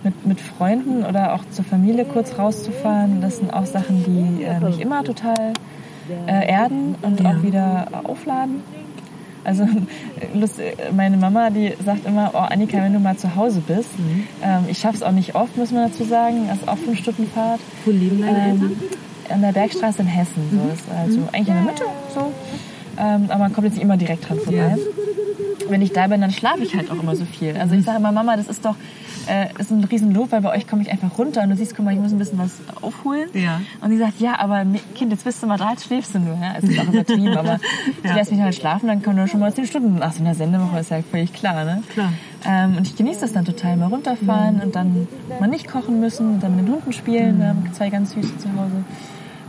mit, 0.03 0.25
mit 0.25 0.41
Freunden 0.41 1.05
oder 1.05 1.33
auch 1.33 1.43
zur 1.51 1.63
Familie 1.63 2.05
kurz 2.05 2.39
rauszufahren, 2.39 3.21
das 3.21 3.37
sind 3.37 3.53
auch 3.53 3.67
Sachen, 3.67 4.03
die 4.03 4.43
äh, 4.43 4.59
mich 4.59 4.81
immer 4.81 5.03
total 5.03 5.53
äh, 6.25 6.47
erden 6.49 6.95
und 7.03 7.19
ja. 7.19 7.29
auch 7.29 7.43
wieder 7.43 7.87
aufladen. 8.03 8.63
Also 9.43 9.67
meine 10.95 11.17
Mama, 11.17 11.49
die 11.49 11.73
sagt 11.83 12.05
immer, 12.05 12.31
oh 12.33 12.37
Annika, 12.37 12.77
wenn 12.77 12.93
du 12.93 12.99
mal 12.99 13.17
zu 13.17 13.35
Hause 13.35 13.61
bist, 13.65 13.97
mhm. 13.97 14.27
ähm, 14.43 14.65
ich 14.69 14.77
schaff's 14.77 15.01
auch 15.01 15.11
nicht 15.11 15.35
oft, 15.35 15.57
muss 15.57 15.71
man 15.71 15.89
dazu 15.89 16.03
sagen, 16.03 16.47
das 16.47 16.59
ist 16.59 16.67
auch 16.67 16.77
fünf 16.77 16.99
Stunden 16.99 17.27
Fahrt. 17.27 17.59
Wo 17.85 17.91
leben 17.91 18.21
deine 18.21 18.37
ähm, 18.37 18.51
Eltern? 18.51 18.71
An 19.29 19.41
der 19.41 19.51
Bergstraße 19.53 20.01
in 20.01 20.07
Hessen, 20.07 20.49
so 20.51 20.57
mhm. 20.57 20.71
ist 20.71 20.83
also 20.95 21.19
mhm. 21.19 21.27
eigentlich 21.31 21.47
in 21.47 21.53
der 21.53 21.63
Mitte, 21.63 21.85
so. 22.13 22.31
Ähm, 22.99 23.25
aber 23.29 23.39
man 23.39 23.53
kommt 23.53 23.65
jetzt 23.65 23.75
nicht 23.75 23.83
immer 23.83 23.97
direkt 23.97 24.27
dran 24.27 24.37
vorbei. 24.39 24.75
Ja. 24.77 25.69
Wenn 25.69 25.81
ich 25.81 25.93
da 25.93 26.07
bin, 26.07 26.21
dann 26.21 26.31
schlafe 26.31 26.63
ich 26.63 26.75
halt 26.75 26.91
auch 26.91 27.01
immer 27.01 27.15
so 27.15 27.23
viel. 27.25 27.55
Also 27.57 27.75
ich 27.75 27.85
sage 27.85 27.97
immer, 27.97 28.11
Mama, 28.11 28.35
das 28.35 28.47
ist 28.47 28.65
doch 28.65 28.75
äh, 29.27 29.47
ist 29.59 29.71
ein 29.71 29.83
Riesenlob, 29.83 30.31
weil 30.31 30.41
bei 30.41 30.55
euch 30.55 30.67
komme 30.67 30.81
ich 30.81 30.91
einfach 30.91 31.17
runter 31.17 31.43
und 31.43 31.49
du 31.49 31.55
siehst, 31.55 31.75
guck 31.75 31.85
mal, 31.85 31.93
ich 31.93 31.99
muss 31.99 32.11
ein 32.11 32.17
bisschen 32.17 32.39
was 32.39 32.51
aufholen. 32.81 33.29
Ja. 33.33 33.61
Und 33.81 33.91
die 33.91 33.97
sagt, 33.97 34.19
ja, 34.19 34.39
aber 34.39 34.65
Kind, 34.95 35.11
jetzt 35.11 35.23
bist 35.23 35.41
du 35.41 35.47
mal 35.47 35.57
da, 35.57 35.71
jetzt 35.71 35.85
schläfst 35.85 36.15
du 36.15 36.19
nur. 36.19 36.35
Ja? 36.35 36.55
Es 36.57 36.63
ist 36.63 36.79
auch 36.79 36.87
übertrieben, 36.87 37.37
aber 37.37 37.59
du 38.03 38.09
ja. 38.09 38.15
lässt 38.15 38.31
mich 38.31 38.41
halt 38.41 38.55
schlafen, 38.55 38.87
dann 38.87 39.01
können 39.01 39.17
wir 39.17 39.27
schon 39.27 39.39
mal 39.39 39.53
zehn 39.53 39.65
Stunden 39.65 39.95
nach 39.95 40.13
so 40.13 40.23
einer 40.23 40.35
Sendewoche, 40.35 40.79
ist 40.79 40.91
ja 40.91 41.01
völlig 41.01 41.33
klar. 41.33 41.65
Ne? 41.65 41.83
klar. 41.93 42.13
Ähm, 42.45 42.77
und 42.77 42.87
ich 42.87 42.95
genieße 42.95 43.21
das 43.21 43.33
dann 43.33 43.45
total, 43.45 43.77
mal 43.77 43.87
runterfahren 43.87 44.55
mhm. 44.55 44.61
und 44.61 44.75
dann 44.75 45.07
mal 45.39 45.47
nicht 45.47 45.67
kochen 45.67 45.99
müssen, 45.99 46.39
dann 46.39 46.55
mit 46.55 46.67
Hunden 46.67 46.93
spielen, 46.93 47.35
mhm. 47.35 47.39
wir 47.39 47.47
haben 47.47 47.73
zwei 47.73 47.89
ganz 47.89 48.11
süße 48.11 48.37
zu 48.37 48.49
Hause. 48.49 48.83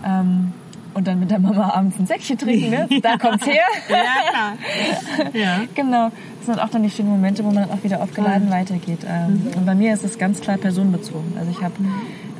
Ähm, 0.04 0.52
und 0.94 1.06
dann 1.06 1.20
mit 1.20 1.30
der 1.30 1.38
Mama 1.38 1.72
abends 1.74 1.98
ein 1.98 2.06
Säckchen 2.06 2.38
trinken, 2.38 2.70
ne? 2.70 2.88
Da 3.02 3.16
kommt's 3.16 3.46
her. 3.46 3.64
ja, 3.88 3.96
klar. 4.30 5.32
Ja. 5.32 5.60
genau. 5.74 6.10
Das 6.38 6.46
sind 6.46 6.58
auch 6.58 6.68
dann 6.70 6.82
die 6.82 6.90
schönen 6.90 7.10
Momente, 7.10 7.44
wo 7.44 7.50
man 7.50 7.70
auch 7.70 7.82
wieder 7.84 8.02
aufgeladen 8.02 8.48
ja. 8.48 8.54
weitergeht. 8.54 9.00
Ähm, 9.06 9.44
mhm. 9.44 9.58
Und 9.58 9.66
bei 9.66 9.74
mir 9.74 9.94
ist 9.94 10.04
es 10.04 10.18
ganz 10.18 10.40
klar 10.40 10.56
personenbezogen. 10.56 11.34
Also 11.38 11.50
ich 11.50 11.62
habe 11.62 11.74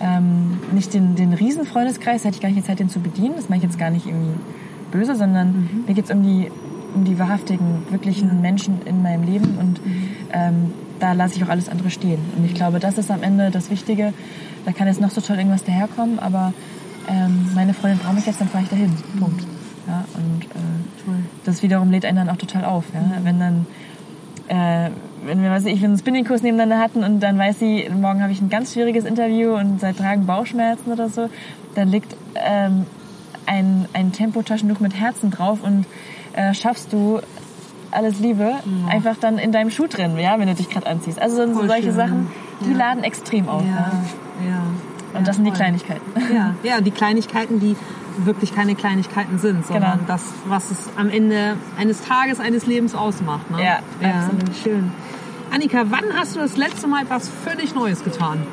ähm, 0.00 0.58
nicht 0.72 0.92
den, 0.92 1.14
den 1.14 1.32
riesen 1.32 1.64
Freundeskreis, 1.64 2.24
hätte 2.24 2.36
ich 2.36 2.42
gar 2.42 2.50
nicht 2.50 2.66
Zeit, 2.66 2.80
den 2.80 2.88
zu 2.88 3.00
bedienen. 3.00 3.34
Das 3.36 3.48
mache 3.48 3.58
ich 3.58 3.62
jetzt 3.64 3.78
gar 3.78 3.90
nicht 3.90 4.06
irgendwie 4.06 4.38
böse, 4.90 5.14
sondern 5.14 5.48
mhm. 5.48 5.84
mir 5.86 5.94
geht's 5.94 6.10
um 6.10 6.22
die, 6.22 6.50
um 6.94 7.04
die 7.04 7.18
wahrhaftigen, 7.18 7.84
wirklichen 7.90 8.40
Menschen 8.40 8.82
in 8.84 9.02
meinem 9.02 9.24
Leben 9.24 9.56
und 9.58 9.84
mhm. 9.84 10.08
ähm, 10.32 10.72
da 11.00 11.12
lasse 11.12 11.36
ich 11.36 11.44
auch 11.44 11.48
alles 11.48 11.68
andere 11.68 11.90
stehen. 11.90 12.20
Und 12.36 12.44
ich 12.44 12.54
glaube, 12.54 12.78
das 12.78 12.96
ist 12.96 13.10
am 13.10 13.22
Ende 13.22 13.50
das 13.50 13.70
Wichtige. 13.70 14.12
Da 14.64 14.72
kann 14.72 14.86
jetzt 14.86 15.00
noch 15.00 15.10
so 15.10 15.20
toll 15.20 15.36
irgendwas 15.36 15.64
daherkommen, 15.64 16.20
aber 16.20 16.54
ähm, 17.08 17.50
meine 17.54 17.74
Freundin 17.74 17.98
braucht 17.98 18.14
mich 18.14 18.26
jetzt, 18.26 18.40
dann 18.40 18.48
fahre 18.48 18.64
ich 18.64 18.70
dahin. 18.70 18.96
Punkt. 19.18 19.44
Ja, 19.86 20.04
und 20.14 20.44
äh, 20.44 21.18
das 21.44 21.62
wiederum 21.62 21.90
lädt 21.90 22.04
einen 22.04 22.16
dann 22.16 22.30
auch 22.30 22.36
total 22.36 22.64
auf. 22.64 22.84
Ja? 22.94 23.00
Wenn 23.24 23.40
dann 23.40 23.66
äh, 24.48 24.90
wenn 25.24 25.42
wir, 25.42 25.50
weiß 25.50 25.66
ich, 25.66 25.84
einen 25.84 25.96
Spinningkurs 25.96 26.42
nebeneinander 26.42 26.78
hatten 26.78 27.04
und 27.04 27.20
dann 27.20 27.38
weiß 27.38 27.58
sie, 27.58 27.88
morgen 27.94 28.22
habe 28.22 28.32
ich 28.32 28.40
ein 28.40 28.50
ganz 28.50 28.72
schwieriges 28.72 29.04
Interview 29.04 29.54
und 29.54 29.80
seit 29.80 29.98
Tagen 29.98 30.26
Bauchschmerzen 30.26 30.92
oder 30.92 31.08
so, 31.08 31.28
dann 31.74 31.88
liegt 31.88 32.16
ähm, 32.34 32.86
ein, 33.46 33.86
ein 33.92 34.12
Tempotaschentuch 34.12 34.80
mit 34.80 34.94
Herzen 34.98 35.30
drauf 35.30 35.60
und 35.62 35.86
äh, 36.34 36.54
schaffst 36.54 36.92
du 36.92 37.20
alles 37.90 38.18
Liebe 38.20 38.54
mhm. 38.64 38.88
einfach 38.88 39.16
dann 39.16 39.38
in 39.38 39.52
deinem 39.52 39.70
Schuh 39.70 39.86
drin, 39.86 40.18
ja, 40.18 40.38
wenn 40.38 40.48
du 40.48 40.54
dich 40.54 40.68
gerade 40.68 40.86
anziehst. 40.86 41.20
Also 41.20 41.46
so 41.52 41.66
solche 41.66 41.84
schön. 41.84 41.94
Sachen, 41.94 42.30
die 42.64 42.72
ja. 42.72 42.78
laden 42.78 43.04
extrem 43.04 43.48
auf. 43.48 43.62
Ja, 43.62 43.92
ja. 44.46 44.62
Ja. 45.12 45.18
Und 45.18 45.28
das 45.28 45.36
sind 45.36 45.44
die 45.44 45.50
Kleinigkeiten. 45.50 46.02
Ja, 46.32 46.54
ja, 46.62 46.80
die 46.80 46.90
Kleinigkeiten, 46.90 47.60
die 47.60 47.76
wirklich 48.18 48.54
keine 48.54 48.74
Kleinigkeiten 48.74 49.38
sind, 49.38 49.66
sondern 49.66 49.92
genau. 49.92 50.04
das, 50.06 50.22
was 50.46 50.70
es 50.70 50.90
am 50.96 51.08
Ende 51.08 51.56
eines 51.78 52.02
Tages, 52.02 52.40
eines 52.40 52.66
Lebens 52.66 52.94
ausmacht. 52.94 53.50
Ne? 53.50 53.58
Ja, 53.58 53.78
ja. 54.00 54.26
Absolut. 54.26 54.56
schön. 54.62 54.92
Annika, 55.52 55.84
wann 55.86 56.04
hast 56.16 56.36
du 56.36 56.40
das 56.40 56.56
letzte 56.56 56.86
Mal 56.86 57.02
etwas 57.02 57.28
völlig 57.28 57.74
Neues 57.74 58.02
getan? 58.02 58.46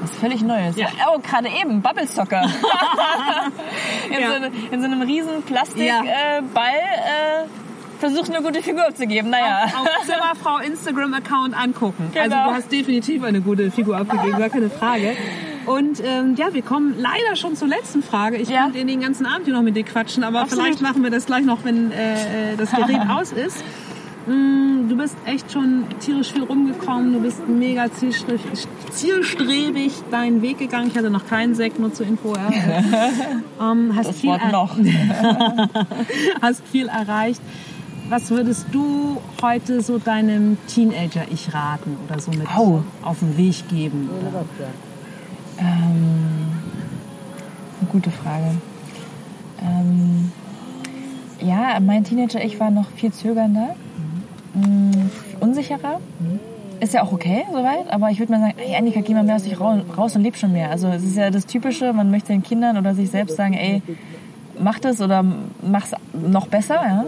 Was 0.00 0.10
völlig 0.16 0.42
Neues. 0.42 0.76
Ja. 0.76 0.88
Oh, 1.12 1.18
gerade 1.18 1.48
eben, 1.48 1.82
Bubble 1.82 2.06
Soccer. 2.06 2.42
in, 4.10 4.20
ja. 4.20 4.28
so 4.28 4.34
eine, 4.34 4.50
in, 4.70 4.80
so 4.80 4.86
einem 4.86 5.02
riesen 5.02 5.42
Plastikball 5.42 6.06
ja. 6.06 6.38
äh, 6.38 7.42
äh, 7.42 7.46
versucht 7.98 8.34
eine 8.34 8.42
gute 8.42 8.62
Figur 8.62 8.86
abzugeben. 8.86 9.30
Naja. 9.30 9.64
Auf, 9.64 9.74
auf 9.74 10.06
Zimmerfrau 10.06 10.58
Instagram-Account 10.58 11.54
angucken. 11.54 12.10
Genau. 12.12 12.22
Also 12.22 12.50
du 12.50 12.56
hast 12.56 12.72
definitiv 12.72 13.22
eine 13.24 13.42
gute 13.42 13.70
Figur 13.70 13.98
abgegeben, 13.98 14.38
gar 14.38 14.48
keine 14.48 14.70
Frage. 14.70 15.16
Und 15.66 16.00
ähm, 16.04 16.34
ja, 16.36 16.52
wir 16.52 16.62
kommen 16.62 16.94
leider 16.98 17.36
schon 17.36 17.56
zur 17.56 17.68
letzten 17.68 18.02
Frage. 18.02 18.36
Ich 18.36 18.48
ja. 18.48 18.64
könnte 18.64 18.84
den 18.84 19.00
ganzen 19.00 19.26
Abend 19.26 19.44
hier 19.44 19.54
noch 19.54 19.62
mit 19.62 19.76
dir 19.76 19.84
quatschen, 19.84 20.24
aber 20.24 20.40
Absolut. 20.40 20.64
vielleicht 20.64 20.82
machen 20.82 21.02
wir 21.02 21.10
das 21.10 21.26
gleich 21.26 21.44
noch, 21.44 21.64
wenn 21.64 21.92
äh, 21.92 22.52
äh 22.52 22.56
das 22.56 22.70
Gerät 22.70 23.00
aus 23.10 23.32
ist. 23.32 23.62
Mm, 24.26 24.88
du 24.88 24.96
bist 24.96 25.16
echt 25.24 25.50
schon 25.50 25.84
tierisch 25.98 26.32
viel 26.32 26.44
rumgekommen, 26.44 27.14
du 27.14 27.20
bist 27.20 27.48
mega 27.48 27.86
zielstrebig 28.92 29.92
deinen 30.10 30.42
Weg 30.42 30.58
gegangen. 30.58 30.88
Ich 30.88 30.96
hatte 30.96 31.10
noch 31.10 31.26
keinen 31.26 31.54
Sekt, 31.54 31.78
nur 31.78 31.92
zur 31.92 32.06
Info. 32.06 32.34
Ja. 32.34 32.50
ähm, 33.72 33.92
hast 33.96 34.10
das 34.10 34.16
viel 34.16 34.30
Wort 34.30 34.52
noch. 34.52 34.76
hast 36.42 36.62
viel 36.68 36.88
erreicht. 36.88 37.40
Was 38.10 38.30
würdest 38.30 38.66
du 38.72 39.22
heute 39.40 39.80
so 39.82 39.98
deinem 39.98 40.58
Teenager-Ich 40.66 41.54
raten 41.54 41.96
oder 42.06 42.20
so 42.20 42.32
mit 42.32 42.46
oh. 42.58 42.82
auf 43.02 43.20
den 43.20 43.36
Weg 43.38 43.68
geben? 43.68 44.10
Oder? 44.28 44.44
Ähm, 45.60 46.52
eine 47.80 47.90
gute 47.90 48.10
Frage. 48.10 48.56
Ähm, 49.62 50.32
ja, 51.40 51.78
mein 51.80 52.04
Teenager-Ich 52.04 52.58
war 52.60 52.70
noch 52.70 52.90
viel 52.90 53.12
zögernder, 53.12 53.74
mhm. 54.54 55.10
unsicherer. 55.40 56.00
Mhm. 56.18 56.40
Ist 56.80 56.94
ja 56.94 57.02
auch 57.02 57.12
okay 57.12 57.44
soweit, 57.52 57.90
aber 57.90 58.10
ich 58.10 58.18
würde 58.18 58.32
mal 58.32 58.40
sagen, 58.40 58.54
hey 58.56 58.74
Annika, 58.74 59.00
geh 59.00 59.12
mal 59.12 59.22
mehr 59.22 59.36
aus 59.36 59.42
dich 59.42 59.60
raus 59.60 60.16
und 60.16 60.22
leb 60.22 60.36
schon 60.36 60.52
mehr. 60.52 60.70
Also 60.70 60.88
es 60.88 61.04
ist 61.04 61.16
ja 61.16 61.30
das 61.30 61.44
Typische, 61.44 61.92
man 61.92 62.10
möchte 62.10 62.28
den 62.32 62.42
Kindern 62.42 62.78
oder 62.78 62.94
sich 62.94 63.10
selbst 63.10 63.36
sagen, 63.36 63.52
ey, 63.52 63.82
mach 64.58 64.78
das 64.78 65.02
oder 65.02 65.22
mach's 65.60 65.92
noch 66.14 66.46
besser, 66.46 66.76
ja. 66.76 67.04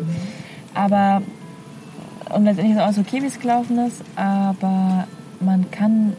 Aber 0.75 1.23
und 2.35 2.45
letztendlich 2.45 2.77
ist 2.77 2.83
alles 2.83 2.99
okay, 2.99 3.23
wie 3.23 3.27
es 3.27 3.41
gelaufen 3.41 3.79
ist, 3.87 4.03
aber 4.17 5.07
man 5.41 5.71
kann 5.71 6.15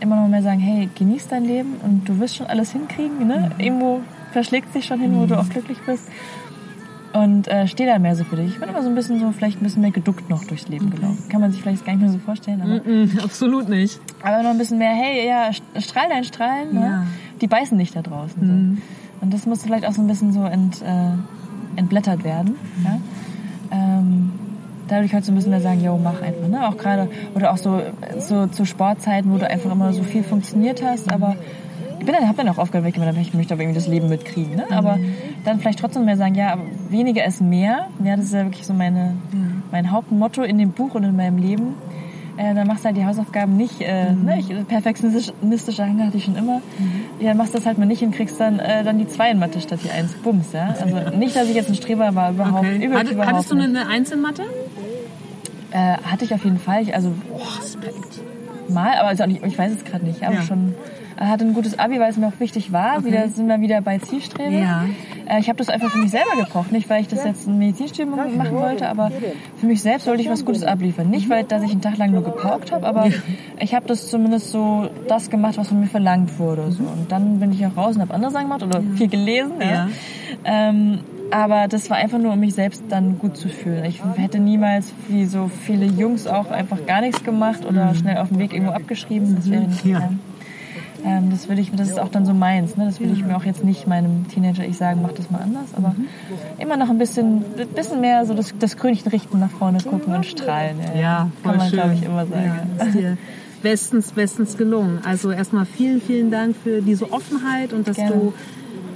immer 0.00 0.16
noch 0.16 0.28
mehr 0.28 0.42
sagen, 0.42 0.60
hey, 0.60 0.88
genieß 0.94 1.28
dein 1.28 1.44
Leben 1.44 1.74
und 1.82 2.08
du 2.08 2.18
wirst 2.18 2.36
schon 2.36 2.46
alles 2.46 2.72
hinkriegen. 2.72 3.26
Ne? 3.26 3.50
Mhm. 3.54 3.64
Irgendwo 3.64 4.00
verschlägt 4.32 4.72
sich 4.72 4.84
schon 4.84 5.00
hin, 5.00 5.14
wo 5.16 5.26
du 5.26 5.34
mhm. 5.34 5.40
auch 5.40 5.48
glücklich 5.48 5.78
bist. 5.86 6.08
Und 7.12 7.48
äh, 7.48 7.66
steh 7.66 7.86
da 7.86 7.98
mehr 7.98 8.14
so 8.14 8.24
für 8.24 8.36
dich. 8.36 8.52
Ich 8.52 8.60
bin 8.60 8.68
immer 8.68 8.82
so 8.82 8.88
ein 8.88 8.94
bisschen 8.94 9.18
so, 9.18 9.32
vielleicht 9.32 9.60
ein 9.60 9.64
bisschen 9.64 9.80
mehr 9.80 9.90
geduckt 9.90 10.28
noch 10.28 10.44
durchs 10.44 10.68
Leben 10.68 10.90
gelaufen. 10.90 11.24
Kann 11.30 11.40
man 11.40 11.50
sich 11.50 11.62
vielleicht 11.62 11.84
gar 11.84 11.92
nicht 11.92 12.02
mehr 12.02 12.10
so 12.10 12.18
vorstellen. 12.18 12.60
Aber 12.60 12.74
mm 12.74 12.82
-mm, 12.86 13.24
absolut 13.24 13.68
nicht. 13.68 13.98
Aber 14.22 14.42
noch 14.42 14.50
ein 14.50 14.58
bisschen 14.58 14.78
mehr, 14.78 14.92
hey, 14.92 15.26
ja, 15.26 15.50
strahl 15.80 16.08
dein 16.10 16.24
Strahlen. 16.24 16.74
Ne? 16.74 16.80
Ja. 16.80 17.06
Die 17.40 17.46
beißen 17.46 17.76
nicht 17.78 17.96
da 17.96 18.02
draußen. 18.02 18.40
Mhm. 18.40 18.76
So. 18.76 18.82
Und 19.22 19.34
das 19.34 19.46
muss 19.46 19.62
vielleicht 19.62 19.86
auch 19.86 19.92
so 19.92 20.02
ein 20.02 20.06
bisschen 20.06 20.32
so 20.32 20.44
ent, 20.44 20.82
äh, 20.82 21.12
entblättert 21.76 22.24
werden. 22.24 22.56
Ja? 22.84 23.00
Ähm, 23.70 24.32
dadurch 24.88 25.12
halt 25.12 25.24
so 25.24 25.32
müssen 25.32 25.52
wir 25.52 25.60
sagen, 25.60 25.82
yo, 25.82 25.98
mach 26.02 26.20
einfach. 26.22 26.48
Ne? 26.48 26.66
Auch 26.66 26.76
gerade, 26.76 27.08
oder 27.34 27.52
auch 27.52 27.58
so, 27.58 27.80
so 28.18 28.46
zu 28.46 28.64
Sportzeiten, 28.64 29.32
wo 29.32 29.38
du 29.38 29.48
einfach 29.48 29.70
immer 29.70 29.92
so 29.92 30.02
viel 30.02 30.22
funktioniert 30.22 30.82
hast, 30.84 31.12
aber 31.12 31.36
ich 31.98 32.06
bin 32.06 32.14
dann, 32.14 32.28
hab 32.28 32.36
dann 32.36 32.48
auch 32.48 32.58
aufgehört, 32.58 32.84
weil 32.84 33.18
ich 33.20 33.34
möchte 33.34 33.54
aber 33.54 33.62
irgendwie 33.62 33.78
das 33.78 33.88
Leben 33.88 34.08
mitkriegen. 34.08 34.56
Ne? 34.56 34.64
Aber 34.70 34.98
dann 35.44 35.58
vielleicht 35.58 35.80
trotzdem 35.80 36.04
mehr 36.04 36.16
sagen, 36.16 36.34
ja, 36.34 36.56
weniger 36.90 37.24
ist 37.24 37.40
mehr. 37.40 37.88
Ja, 38.04 38.16
das 38.16 38.26
ist 38.26 38.34
ja 38.34 38.44
wirklich 38.44 38.66
so 38.66 38.72
meine, 38.72 39.14
mein 39.72 39.90
Hauptmotto 39.90 40.42
in 40.42 40.58
dem 40.58 40.70
Buch 40.70 40.94
und 40.94 41.04
in 41.04 41.16
meinem 41.16 41.38
Leben. 41.38 41.74
Äh, 42.38 42.54
dann 42.54 42.68
machst 42.68 42.84
du 42.84 42.86
halt 42.86 42.96
die 42.96 43.04
Hausaufgaben 43.04 43.56
nicht, 43.56 43.80
äh, 43.80 44.12
mhm. 44.12 44.24
ne, 44.24 44.38
ich, 44.38 44.68
perfektionistische 44.68 45.84
Hang 45.84 46.06
hatte 46.06 46.18
ich 46.18 46.24
schon 46.24 46.36
immer. 46.36 46.62
Mhm. 46.78 47.02
Ja, 47.18 47.34
machst 47.34 47.52
das 47.52 47.66
halt 47.66 47.78
mal 47.78 47.86
nicht 47.86 48.02
und 48.02 48.12
kriegst 48.12 48.38
dann, 48.38 48.60
äh, 48.60 48.84
dann 48.84 48.96
die 48.96 49.08
zwei 49.08 49.32
in 49.32 49.40
Mathe 49.40 49.60
statt 49.60 49.80
die 49.82 49.90
eins. 49.90 50.12
Bums, 50.14 50.52
ja. 50.52 50.72
Also 50.80 51.16
nicht, 51.16 51.34
dass 51.34 51.48
ich 51.48 51.56
jetzt 51.56 51.68
ein 51.68 51.74
Streber 51.74 52.14
war, 52.14 52.30
überhaupt, 52.30 52.64
okay. 52.64 52.84
überhaupt, 52.84 53.10
überhaupt 53.10 53.32
Hattest 53.34 53.50
du 53.50 53.56
eine 53.60 53.88
Eins 53.88 54.12
in 54.12 54.20
Mathe? 54.20 54.44
Äh, 55.72 55.96
hatte 56.04 56.24
ich 56.24 56.32
auf 56.32 56.44
jeden 56.44 56.60
Fall. 56.60 56.82
Ich, 56.82 56.94
also 56.94 57.12
oh, 57.32 57.40
Respekt. 57.60 58.20
Mal, 58.68 58.96
aber 58.98 59.08
also 59.08 59.24
ich, 59.24 59.42
ich 59.42 59.58
weiß 59.58 59.72
es 59.72 59.84
gerade 59.84 60.04
nicht. 60.04 60.22
Aber 60.22 60.36
ja. 60.36 60.42
schon 60.42 60.74
äh, 61.16 61.24
hatte 61.24 61.44
ein 61.44 61.54
gutes 61.54 61.76
Abi, 61.78 61.98
weil 61.98 62.10
es 62.10 62.18
mir 62.18 62.28
auch 62.28 62.38
wichtig 62.38 62.72
war. 62.72 62.98
Okay. 62.98 63.06
Wieder 63.06 63.28
sind 63.28 63.48
wir 63.48 63.60
wieder 63.60 63.80
bei 63.80 63.98
Zielstreben. 63.98 64.62
Ja. 64.62 64.84
Äh, 65.28 65.40
ich 65.40 65.48
habe 65.48 65.58
das 65.58 65.68
einfach 65.68 65.90
für 65.90 65.98
mich 65.98 66.10
selber 66.10 66.36
gebraucht, 66.36 66.72
nicht 66.72 66.88
weil 66.88 67.02
ich 67.02 67.08
das 67.08 67.24
jetzt 67.24 67.46
ein 67.46 67.58
Medizinstudium 67.58 68.16
machen 68.36 68.54
wollte, 68.54 68.88
aber 68.88 69.10
für 69.56 69.66
mich 69.66 69.82
selbst 69.82 70.06
wollte 70.06 70.22
ich 70.22 70.30
was 70.30 70.44
Gutes 70.44 70.62
abliefern. 70.62 71.10
Nicht 71.10 71.28
weil 71.28 71.44
dass 71.44 71.62
ich 71.62 71.70
einen 71.70 71.80
Tag 71.80 71.96
lang 71.98 72.12
nur 72.12 72.24
gepaukt 72.24 72.72
habe, 72.72 72.86
aber 72.86 73.08
ich 73.60 73.74
habe 73.74 73.86
das 73.86 74.08
zumindest 74.08 74.50
so 74.50 74.88
das 75.06 75.30
gemacht, 75.30 75.56
was 75.56 75.68
von 75.68 75.80
mir 75.80 75.86
verlangt 75.86 76.38
wurde. 76.38 76.70
So. 76.72 76.82
Und 76.82 77.10
dann 77.10 77.40
bin 77.40 77.52
ich 77.52 77.64
auch 77.66 77.76
raus 77.76 77.96
und 77.96 78.02
habe 78.02 78.14
andere 78.14 78.30
Sachen 78.30 78.44
gemacht 78.44 78.62
oder 78.62 78.82
viel 78.96 79.08
gelesen. 79.08 79.54
Ja. 79.60 79.88
Ähm, 80.44 81.00
aber 81.30 81.68
das 81.68 81.90
war 81.90 81.98
einfach 81.98 82.18
nur, 82.18 82.32
um 82.32 82.40
mich 82.40 82.54
selbst 82.54 82.84
dann 82.88 83.18
gut 83.18 83.36
zu 83.36 83.48
fühlen. 83.48 83.84
Ich 83.84 84.00
hätte 84.16 84.38
niemals, 84.38 84.92
wie 85.08 85.26
so 85.26 85.48
viele 85.48 85.84
Jungs 85.84 86.26
auch, 86.26 86.50
einfach 86.50 86.86
gar 86.86 87.02
nichts 87.02 87.22
gemacht 87.22 87.66
oder 87.66 87.86
mhm. 87.86 87.94
schnell 87.96 88.16
auf 88.18 88.28
dem 88.28 88.38
Weg 88.38 88.54
irgendwo 88.54 88.72
abgeschrieben. 88.72 89.36
Das 89.36 89.50
wäre 89.50 89.62
nicht 89.62 89.84
ja. 89.84 90.10
Ähm, 91.04 91.30
das 91.30 91.48
würde 91.48 91.60
ich, 91.60 91.70
das 91.72 91.88
ist 91.88 91.98
auch 91.98 92.08
dann 92.08 92.26
so 92.26 92.34
meins. 92.34 92.76
Ne? 92.76 92.86
Das 92.86 93.00
will 93.00 93.12
ich 93.12 93.24
mir 93.24 93.36
auch 93.36 93.44
jetzt 93.44 93.64
nicht 93.64 93.86
meinem 93.86 94.26
Teenager 94.28 94.64
ich 94.64 94.76
sagen, 94.76 95.00
mach 95.02 95.12
das 95.12 95.30
mal 95.30 95.40
anders. 95.40 95.74
Aber 95.74 95.90
mhm. 95.90 96.06
immer 96.58 96.76
noch 96.76 96.90
ein 96.90 96.98
bisschen, 96.98 97.44
bisschen 97.74 98.00
mehr 98.00 98.26
so 98.26 98.34
das, 98.34 98.54
das 98.58 98.76
Krönchen 98.76 99.08
richten, 99.08 99.38
nach 99.38 99.50
vorne 99.50 99.78
gucken 99.78 100.14
und 100.14 100.26
strahlen. 100.26 100.78
Ja, 100.94 101.00
ja 101.00 101.30
kann 101.42 101.56
man 101.56 101.70
glaube 101.70 101.94
ich 101.94 102.02
immer 102.02 102.26
sagen. 102.26 102.70
Ja, 103.00 103.16
bestens, 103.62 104.12
bestens 104.12 104.56
gelungen. 104.56 105.00
Also 105.04 105.30
erstmal 105.30 105.66
vielen, 105.66 106.00
vielen 106.00 106.30
Dank 106.30 106.56
für 106.56 106.80
diese 106.82 107.12
Offenheit 107.12 107.72
und 107.72 107.88
dass 107.88 107.96
Gerne. 107.96 108.14
du 108.14 108.34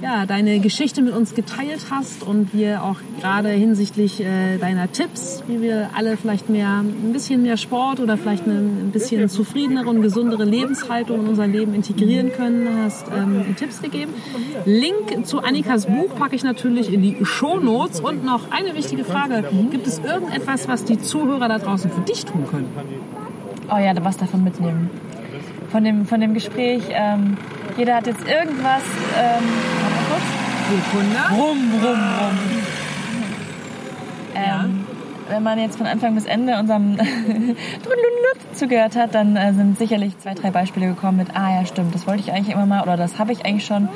ja, 0.03 0.25
deine 0.25 0.59
Geschichte 0.59 1.01
mit 1.01 1.13
uns 1.13 1.33
geteilt 1.33 1.85
hast 1.89 2.23
und 2.23 2.53
wir 2.53 2.83
auch 2.83 2.97
gerade 3.21 3.49
hinsichtlich 3.49 4.19
äh, 4.19 4.57
deiner 4.57 4.91
Tipps, 4.91 5.43
wie 5.47 5.61
wir 5.61 5.91
alle 5.95 6.17
vielleicht 6.17 6.49
mehr, 6.49 6.79
ein 6.81 7.13
bisschen 7.13 7.41
mehr 7.41 7.55
Sport 7.55 8.01
oder 8.01 8.17
vielleicht 8.17 8.43
eine 8.43 8.55
ein 8.55 8.91
bisschen 8.91 9.29
zufriedenere 9.29 9.89
und 9.89 10.01
gesundere 10.01 10.43
Lebenshaltung 10.43 11.21
in 11.21 11.27
unser 11.27 11.47
Leben 11.47 11.73
integrieren 11.73 12.33
können, 12.33 12.67
hast 12.83 13.07
ähm, 13.15 13.55
Tipps 13.55 13.81
gegeben. 13.81 14.13
Link 14.65 15.25
zu 15.25 15.39
Annikas 15.39 15.85
Buch 15.85 16.13
packe 16.15 16.35
ich 16.35 16.43
natürlich 16.43 16.91
in 16.91 17.01
die 17.01 17.23
Show 17.23 17.59
Notes 17.59 18.01
und 18.01 18.25
noch 18.25 18.51
eine 18.51 18.75
wichtige 18.75 19.05
Frage. 19.05 19.45
Gibt 19.71 19.87
es 19.87 19.99
irgendetwas, 19.99 20.67
was 20.67 20.83
die 20.83 20.99
Zuhörer 20.99 21.47
da 21.47 21.59
draußen 21.59 21.89
für 21.89 22.01
dich 22.01 22.25
tun 22.25 22.45
können? 22.51 22.67
Oh 23.71 23.77
ja, 23.77 23.93
was 24.03 24.17
davon 24.17 24.43
mitnehmen. 24.43 24.89
Von 25.69 25.85
dem, 25.85 26.05
von 26.05 26.19
dem 26.19 26.33
Gespräch. 26.33 26.83
Ähm, 26.89 27.37
jeder 27.77 27.95
hat 27.95 28.05
jetzt 28.05 28.27
irgendwas. 28.27 28.83
Ähm, 29.17 29.82
Sekunde. 30.69 31.15
Rum, 31.31 31.57
rum, 31.73 31.99
rum. 32.19 32.39
Ähm, 34.35 34.85
Wenn 35.29 35.43
man 35.43 35.59
jetzt 35.59 35.77
von 35.77 35.85
Anfang 35.87 36.15
bis 36.15 36.25
Ende 36.25 36.57
unserem 36.57 36.97
zugehört 38.53 38.95
hat, 38.95 39.15
dann 39.15 39.35
äh, 39.35 39.53
sind 39.53 39.77
sicherlich 39.77 40.17
zwei, 40.19 40.33
drei 40.33 40.51
Beispiele 40.51 40.87
gekommen 40.87 41.17
mit, 41.17 41.35
ah 41.35 41.59
ja, 41.59 41.65
stimmt, 41.65 41.93
das 41.95 42.07
wollte 42.07 42.21
ich 42.21 42.31
eigentlich 42.31 42.53
immer 42.53 42.65
mal 42.65 42.83
oder 42.83 42.97
das 42.97 43.19
habe 43.19 43.31
ich 43.31 43.45
eigentlich 43.45 43.65
schon. 43.65 43.89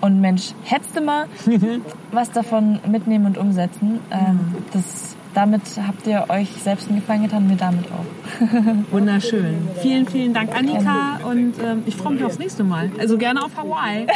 Und 0.00 0.20
Mensch, 0.20 0.52
hättest 0.64 0.96
du 0.96 1.00
mal 1.00 1.26
was 2.12 2.30
davon 2.30 2.80
mitnehmen 2.86 3.26
und 3.26 3.38
umsetzen. 3.38 4.00
Ähm, 4.10 4.54
das 4.72 5.16
damit 5.34 5.62
habt 5.86 6.06
ihr 6.06 6.26
euch 6.28 6.48
selbst 6.62 6.88
einen 6.88 7.00
Gefallen 7.00 7.22
getan, 7.24 7.46
mir 7.46 7.56
damit 7.56 7.86
auch. 7.86 8.90
Wunderschön. 8.92 9.68
Vielen, 9.82 10.06
vielen 10.06 10.32
Dank, 10.32 10.54
Annika. 10.56 11.18
Und 11.24 11.54
ähm, 11.62 11.82
ich 11.86 11.96
freue 11.96 12.14
mich 12.14 12.24
aufs 12.24 12.38
nächste 12.38 12.64
Mal. 12.64 12.90
Also 12.98 13.18
gerne 13.18 13.44
auf 13.44 13.56
Hawaii. 13.56 14.06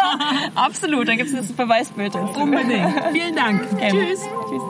Absolut, 0.54 1.08
da 1.08 1.14
gibt 1.14 1.32
es 1.32 1.50
ein 1.50 1.56
Beweisbild. 1.56 2.14
Unbedingt. 2.16 2.92
Vielen 3.12 3.34
Dank. 3.34 3.62
Tschüss. 3.78 4.20
Tschüss. 4.48 4.62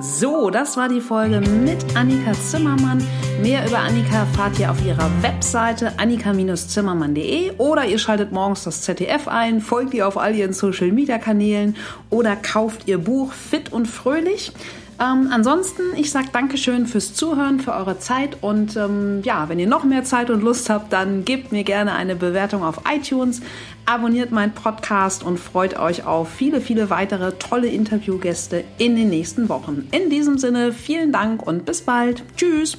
So, 0.00 0.50
das 0.50 0.76
war 0.76 0.88
die 0.88 1.00
Folge 1.00 1.40
mit 1.40 1.94
Annika 1.94 2.32
Zimmermann. 2.32 3.06
Mehr 3.40 3.64
über 3.64 3.78
Annika 3.78 4.18
erfahrt 4.20 4.58
ihr 4.58 4.68
auf 4.72 4.84
ihrer 4.84 5.08
Webseite 5.22 5.96
annika-zimmermann.de 6.00 7.52
oder 7.58 7.84
ihr 7.84 7.98
schaltet 7.98 8.32
morgens 8.32 8.64
das 8.64 8.82
ZDF 8.82 9.28
ein, 9.28 9.60
folgt 9.60 9.94
ihr 9.94 10.08
auf 10.08 10.18
all 10.18 10.34
ihren 10.34 10.52
Social 10.52 10.90
Media 10.90 11.18
Kanälen 11.18 11.76
oder 12.10 12.34
kauft 12.34 12.88
ihr 12.88 12.98
Buch 12.98 13.32
Fit 13.32 13.72
und 13.72 13.86
Fröhlich. 13.86 14.52
Ähm, 15.00 15.28
ansonsten, 15.32 15.82
ich 15.96 16.10
sage 16.10 16.28
Dankeschön 16.32 16.86
fürs 16.86 17.14
Zuhören, 17.14 17.58
für 17.58 17.72
eure 17.72 17.98
Zeit 17.98 18.38
und 18.42 18.76
ähm, 18.76 19.22
ja, 19.24 19.48
wenn 19.48 19.58
ihr 19.58 19.66
noch 19.66 19.84
mehr 19.84 20.04
Zeit 20.04 20.30
und 20.30 20.42
Lust 20.42 20.70
habt, 20.70 20.92
dann 20.92 21.24
gebt 21.24 21.50
mir 21.50 21.64
gerne 21.64 21.94
eine 21.94 22.14
Bewertung 22.14 22.62
auf 22.62 22.80
iTunes, 22.88 23.40
abonniert 23.86 24.30
meinen 24.30 24.52
Podcast 24.52 25.24
und 25.24 25.38
freut 25.38 25.78
euch 25.78 26.06
auf 26.06 26.30
viele, 26.30 26.60
viele 26.60 26.90
weitere 26.90 27.32
tolle 27.32 27.68
Interviewgäste 27.68 28.64
in 28.78 28.94
den 28.94 29.08
nächsten 29.08 29.48
Wochen. 29.48 29.88
In 29.90 30.10
diesem 30.10 30.38
Sinne, 30.38 30.72
vielen 30.72 31.10
Dank 31.10 31.44
und 31.44 31.64
bis 31.64 31.82
bald. 31.82 32.22
Tschüss. 32.36 32.78